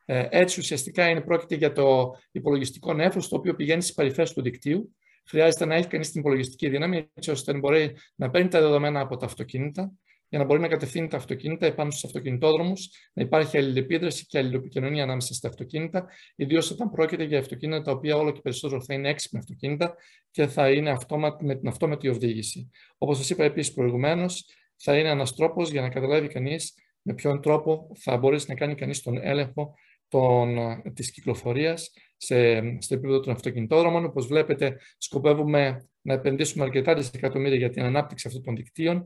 Ε, 0.06 0.28
Edge 0.32 0.58
ουσιαστικά 0.58 1.10
είναι 1.10 1.22
πρόκειται 1.22 1.56
για 1.56 1.72
το 1.72 2.12
υπολογιστικό 2.32 2.94
νεύρο 2.94 3.22
το 3.22 3.36
οποίο 3.36 3.56
πηγαίνει 3.56 3.82
στις 3.82 3.94
παρυφές 3.94 4.34
του 4.34 4.42
δικτύου. 4.42 4.96
Χρειάζεται 5.26 5.66
να 5.66 5.76
έχει 5.76 5.88
κανείς 5.88 6.12
την 6.12 6.20
υπολογιστική 6.20 6.70
δύναμη 6.70 7.10
έτσι 7.14 7.32
ώστε 7.32 7.54
να 7.54 7.60
μπορεί 7.60 7.96
να 8.16 8.30
παίρνει 8.30 8.48
τα 8.48 8.60
δεδομένα 8.60 9.00
από 9.00 9.18
τα 9.18 9.26
αυτοκίνητα 9.26 9.92
για 10.34 10.42
να 10.42 10.48
μπορεί 10.48 10.60
να 10.62 10.68
κατευθύνει 10.68 11.08
τα 11.08 11.18
αυτοκίνητα 11.18 11.66
επάνω 11.66 11.92
στους 11.92 12.04
αυτοκινητόδρομους, 12.04 12.90
να 13.14 13.24
υπάρχει 13.24 13.58
αλληλεπίδραση 13.58 14.26
και 14.26 14.38
αλληλεπικοινωνία 14.38 15.04
ανάμεσα 15.04 15.34
στα 15.34 15.48
αυτοκίνητα, 15.48 16.08
ιδίως 16.36 16.72
όταν 16.72 16.90
πρόκειται 16.90 17.24
για 17.24 17.40
αυτοκίνητα 17.40 17.82
τα 17.82 17.92
οποία 17.92 18.16
όλο 18.16 18.32
και 18.32 18.40
περισσότερο 18.42 18.82
θα 18.84 18.94
είναι 18.94 19.10
έξυπνα 19.10 19.40
αυτοκίνητα 19.40 19.96
και 20.32 20.48
θα 20.48 20.72
είναι 20.72 20.90
αυτόματη, 20.90 21.46
με 21.46 21.56
την 21.56 21.68
αυτόματη 21.68 22.08
οδήγηση. 22.08 22.70
Όπως 22.98 23.18
σας 23.18 23.30
είπα 23.30 23.44
επίσης 23.44 23.74
προηγουμένως, 23.74 24.46
θα 24.76 24.98
είναι 24.98 25.10
ένας 25.10 25.36
τρόπος 25.36 25.72
για 25.72 25.82
να 25.82 25.90
καταλάβει 25.90 26.28
κανείς 26.28 26.74
με 27.02 27.14
ποιον 27.14 27.42
τρόπο 27.42 27.92
θα 28.00 28.18
μπορέσει 28.18 28.46
να 28.50 28.56
κάνει 28.56 28.76
κανείς 28.76 29.02
τον 29.02 29.20
έλεγχο 29.22 29.74
των, 30.08 30.58
της 30.94 31.12
κυκλοφορίας 31.12 31.92
σε, 32.18 32.60
στο 32.80 32.94
επίπεδο 32.94 33.20
των 33.20 33.34
αυτοκινητόδρομων. 33.34 34.06
Όπως 34.06 34.28
βλέπετε, 34.28 34.78
σκοπεύουμε 34.98 35.88
να 36.02 36.14
επενδύσουμε 36.14 36.64
αρκετά 36.64 36.94
δισεκατομμύρια 36.94 37.58
για 37.58 37.70
την 37.70 37.84
ανάπτυξη 37.84 38.28
αυτών 38.28 38.44
των 38.44 38.56
δικτύων 38.56 38.98
ε, 38.98 39.04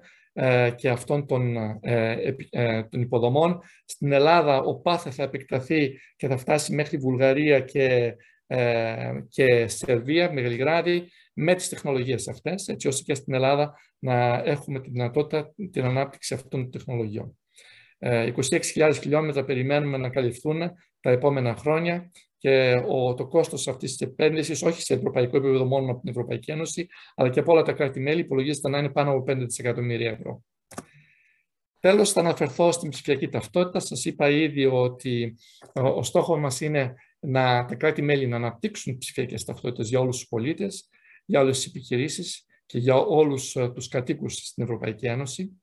και 0.76 0.90
αυτών 0.90 1.26
των, 1.26 1.56
ε, 1.82 2.36
ε, 2.50 2.84
των 2.84 3.02
υποδομών. 3.02 3.60
Στην 3.86 4.12
Ελλάδα 4.12 4.58
ο 4.58 4.76
ΠΑΘΕ 4.76 5.12
θα 5.12 5.24
επεκταθεί 5.24 6.00
και 6.16 6.28
θα 6.28 6.38
φτάσει 6.38 6.74
μέχρι 6.74 6.98
Βουλγαρία 6.98 7.60
και, 7.60 8.16
και 9.30 9.68
Σερβία, 9.68 10.32
με 10.32 10.42
Γελιγράδι, 10.42 11.08
με 11.34 11.56
τις 11.56 11.70
τεχνολογίες 11.70 12.28
αυτές, 12.28 12.68
έτσι 12.68 12.88
ώστε 12.88 13.04
και 13.04 13.14
στην 13.14 13.34
Ελλάδα 13.34 13.74
να 14.00 14.42
έχουμε 14.46 14.80
τη 14.80 14.90
δυνατότητα 14.90 15.54
την 15.72 15.84
ανάπτυξη 15.84 16.34
αυτών 16.34 16.50
των 16.50 16.72
τεχνολογιών. 16.72 17.38
26.000 18.00 18.94
χιλιόμετρα 19.02 19.44
περιμένουμε 19.44 19.98
να 19.98 20.10
καλυφθούν 20.10 20.62
τα 21.00 21.12
επόμενα 21.12 21.56
χρόνια 21.56 22.12
και 22.38 22.84
ο, 22.88 23.14
το 23.14 23.28
κόστος 23.28 23.68
αυτής 23.68 23.96
της 23.96 24.08
επένδυσης, 24.08 24.64
όχι 24.64 24.82
σε 24.82 24.94
ευρωπαϊκό 24.94 25.38
επίπεδο 25.38 25.66
μόνο 25.66 25.92
από 25.92 26.00
την 26.00 26.10
Ευρωπαϊκή 26.10 26.52
Ένωση, 26.52 26.88
αλλά 27.16 27.30
και 27.30 27.40
από 27.40 27.52
όλα 27.52 27.62
τα 27.62 27.74
κράτη-μέλη, 27.74 28.20
υπολογίζεται 28.20 28.70
να 28.70 28.78
είναι 28.78 28.90
πάνω 28.90 29.12
από 29.12 29.24
5 29.32 29.36
δισεκατομμύρια 29.38 30.12
ευρώ. 30.12 30.44
Τέλος, 31.80 32.12
θα 32.12 32.20
αναφερθώ 32.20 32.72
στην 32.72 32.90
ψηφιακή 32.90 33.30
ταυτότητα. 33.30 33.80
Σας 33.80 34.06
είπα 34.06 34.30
ήδη 34.30 34.66
ότι 34.66 35.38
ο, 35.74 35.88
ο 35.88 36.04
στόχος 36.04 36.40
μας 36.40 36.62
είναι 36.62 36.94
να, 37.20 37.66
τα 37.66 37.76
κράτη-μέλη 37.76 38.28
να 38.28 38.36
αναπτύξουν 38.36 38.98
ψηφιακές 38.98 39.44
ταυτότητες 39.44 39.90
για 39.90 40.00
όλους 40.00 40.18
τους 40.18 40.28
πολίτες, 40.28 40.90
για 41.26 41.40
όλες 41.40 41.58
τις 41.58 41.68
επιχειρήσεις 41.68 42.46
και 42.66 42.78
για 42.78 42.96
όλους 42.96 43.56
ε, 43.56 43.70
τους 43.70 43.88
κατοίκους 43.88 44.34
στην 44.34 44.64
Ευρωπαϊκή 44.64 45.06
Ένωση. 45.06 45.62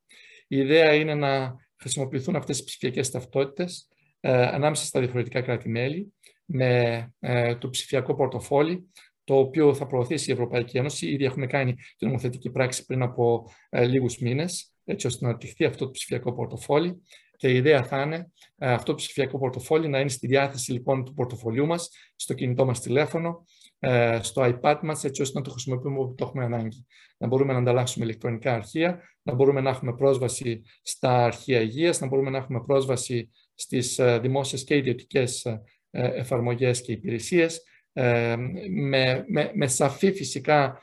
Η 0.49 0.57
ιδέα 0.57 0.95
είναι 0.95 1.15
να 1.15 1.57
χρησιμοποιηθούν 1.77 2.37
αυτές 2.37 2.59
οι 2.59 2.65
ψηφιακές 2.65 3.11
ταυτότητες 3.11 3.89
ε, 3.89 3.94
ανάμεσα 4.31 4.85
στα 4.85 5.01
διαφορετικά 5.01 5.41
κράτη-μέλη 5.41 6.13
με 6.45 7.13
ε, 7.21 7.57
το 7.57 7.71
ψηφιακό 7.71 8.15
πορτοφόλι, 8.15 8.91
το 9.25 9.39
οποίο 9.39 9.75
θα 9.75 9.87
προωθήσει 9.87 10.31
η 10.31 10.33
Ευρωπαϊκή 10.33 10.79
Ένωση. 10.79 11.07
Ήδη 11.07 11.25
έχουμε 11.25 11.47
κάνει 11.47 11.75
την 11.75 12.07
νομοθετική 12.07 12.51
πράξη 12.51 12.85
πριν 12.85 13.03
από 13.03 13.51
ε, 13.69 13.85
λίγους 13.85 14.19
μήνες, 14.19 14.73
έτσι 14.85 15.07
ώστε 15.07 15.25
να 15.25 15.31
αναπτυχθεί 15.31 15.65
αυτό 15.65 15.85
το 15.85 15.91
ψηφιακό 15.91 16.33
πορτοφόλι. 16.35 17.03
Και 17.37 17.49
η 17.49 17.57
ιδέα 17.57 17.85
θα 17.85 18.03
είναι 18.03 18.31
ε, 18.57 18.73
αυτό 18.73 18.93
το 18.93 18.95
ψηφιακό 18.95 19.39
πορτοφόλι 19.39 19.89
να 19.89 20.01
είναι 20.01 20.09
στη 20.09 20.27
διάθεση 20.27 20.73
λοιπόν 20.73 21.05
του 21.05 21.15
πορτοφολιού 21.15 21.67
μας, 21.67 21.91
στο 22.17 22.35
κινητό 22.35 22.65
μας 22.65 22.81
τηλέφωνο, 22.81 23.45
ε, 23.79 24.19
στο 24.23 24.43
iPad 24.43 24.79
μας, 24.83 25.05
έτσι 25.05 25.23
ώστε 25.23 25.39
να 25.39 25.45
το 25.45 25.51
χρησιμοποιούμε 25.51 25.99
όπου 25.99 26.15
το 26.15 26.25
έχουμε 26.25 26.45
ανάγκη. 26.45 26.87
Να 27.19 27.27
μπορούμε 27.27 27.53
να 27.53 27.59
ανταλλάξουμε 27.59 28.05
ηλεκτρονικά 28.05 28.55
αρχεία, 28.55 29.01
να 29.23 29.35
μπορούμε 29.35 29.61
να 29.61 29.71
έχουμε 29.71 29.95
πρόσβαση 29.95 30.63
στα 30.83 31.25
αρχεία 31.25 31.61
υγείας, 31.61 32.01
να 32.01 32.07
μπορούμε 32.07 32.31
να 32.31 32.39
έχουμε 32.39 32.63
πρόσβαση 32.67 33.31
στις 33.55 33.99
ε, 33.99 34.19
δημόσιες 34.19 34.65
και 34.65 34.77
ιδιωτικές 34.77 35.45
ε, 35.45 35.61
εφαρμογές 35.91 36.81
και 36.81 36.93
υπηρεσίες 36.93 37.63
ε, 37.93 38.37
με, 38.71 39.25
με, 39.29 39.51
με 39.55 39.67
σαφή 39.67 40.13
φυσικά 40.13 40.83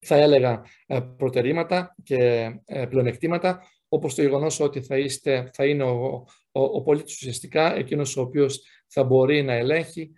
θα 0.00 0.16
έλεγα 0.16 0.64
προτερήματα 1.16 1.94
και 2.02 2.50
πλεονεκτήματα 2.88 3.62
όπως 3.88 4.14
το 4.14 4.22
γεγονός 4.22 4.60
ότι 4.60 4.82
θα, 4.82 4.98
είστε, 4.98 5.50
θα 5.52 5.66
είναι 5.66 5.82
ο, 5.82 6.26
ο, 6.52 6.62
ο 6.62 6.82
πολίτης 6.82 7.14
ουσιαστικά 7.14 7.76
εκείνος 7.76 8.16
ο 8.16 8.20
οποίος 8.20 8.62
θα 8.86 9.04
μπορεί 9.04 9.42
να 9.42 9.52
ελέγχει 9.52 10.12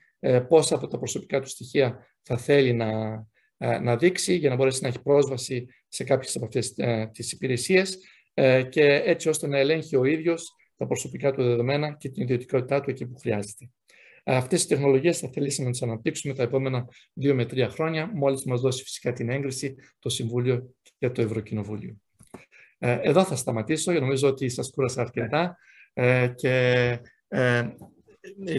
πόσα 0.49 0.75
από 0.75 0.87
τα 0.87 0.99
προσωπικά 0.99 1.41
του 1.41 1.49
στοιχεία 1.49 2.07
θα 2.23 2.37
θέλει 2.37 2.73
να, 2.73 2.91
να 3.81 3.97
δείξει 3.97 4.35
για 4.35 4.51
να 4.51 4.57
μπορέσει 4.57 4.83
να 4.83 4.89
έχει 4.89 5.03
πρόσβαση 5.03 5.67
σε 5.89 6.05
κάποιες 6.05 6.37
από 6.37 6.45
αυτές 6.45 6.75
τις 7.13 7.33
υπηρεσίες 7.33 7.99
και 8.69 9.03
έτσι 9.05 9.29
ώστε 9.29 9.47
να 9.47 9.59
ελέγχει 9.59 9.97
ο 9.97 10.05
ίδιος 10.05 10.55
τα 10.77 10.87
προσωπικά 10.87 11.33
του 11.33 11.43
δεδομένα 11.43 11.97
και 11.97 12.09
την 12.09 12.23
ιδιωτικότητά 12.23 12.81
του 12.81 12.91
εκεί 12.91 13.07
που 13.07 13.19
χρειάζεται. 13.19 13.71
Αυτές 14.25 14.63
τι 14.63 14.69
τεχνολογίες 14.69 15.19
θα 15.19 15.29
θελήσουμε 15.33 15.67
να 15.67 15.73
τις 15.73 15.83
αναπτύξουμε 15.83 16.35
τα 16.35 16.43
επόμενα 16.43 16.89
δύο 17.13 17.35
με 17.35 17.45
τρία 17.45 17.69
χρόνια, 17.69 18.11
μόλις 18.15 18.45
μας 18.45 18.61
δώσει 18.61 18.83
φυσικά 18.83 19.13
την 19.13 19.31
έγκριση 19.31 19.75
το 19.99 20.09
Συμβούλιο 20.09 20.75
και 20.99 21.11
το 21.11 21.23
Ευρωκοινοβούλιο. 21.23 21.97
Ε, 22.79 22.99
εδώ 23.03 23.25
θα 23.25 23.37
σταματήσω, 23.37 23.91
γιατί 23.91 24.07
νομίζω 24.07 24.29
ότι 24.29 24.49
σας 24.49 24.71
κούρασα 24.71 25.01
αρκετά 25.01 25.57
ε, 25.93 26.33
και 26.37 26.99
ε, 27.29 27.69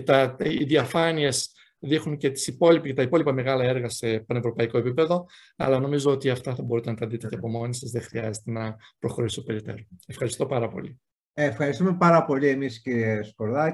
τα, 0.03 0.36
οι 0.39 0.63
διαφάνειες 0.63 1.51
δείχνουν 1.82 2.17
και 2.17 2.29
τις 2.29 2.47
υπόλοιπη, 2.47 2.93
τα 2.93 3.01
υπόλοιπα 3.01 3.34
μεγάλα 3.34 3.63
έργα 3.63 3.89
σε 3.89 4.19
πανευρωπαϊκό 4.19 4.77
επίπεδο, 4.77 5.25
αλλά 5.55 5.79
νομίζω 5.79 6.11
ότι 6.11 6.29
αυτά 6.29 6.55
θα 6.55 6.63
μπορείτε 6.63 6.89
να 6.89 6.95
τα 6.95 7.07
δείτε 7.07 7.27
και 7.27 7.36
από 7.36 7.49
μόνοι 7.49 7.75
σας, 7.75 7.91
δεν 7.91 8.01
χρειάζεται 8.01 8.51
να 8.51 8.75
προχωρήσω 8.99 9.43
περιττέρω. 9.43 9.84
Ευχαριστώ 10.07 10.45
πάρα 10.45 10.69
πολύ. 10.69 10.99
Ευχαριστούμε 11.34 11.95
πάρα 11.97 12.25
πολύ 12.25 12.47
εμείς 12.47 12.82
κύριε 12.82 13.23
Σκορδάκη. 13.23 13.69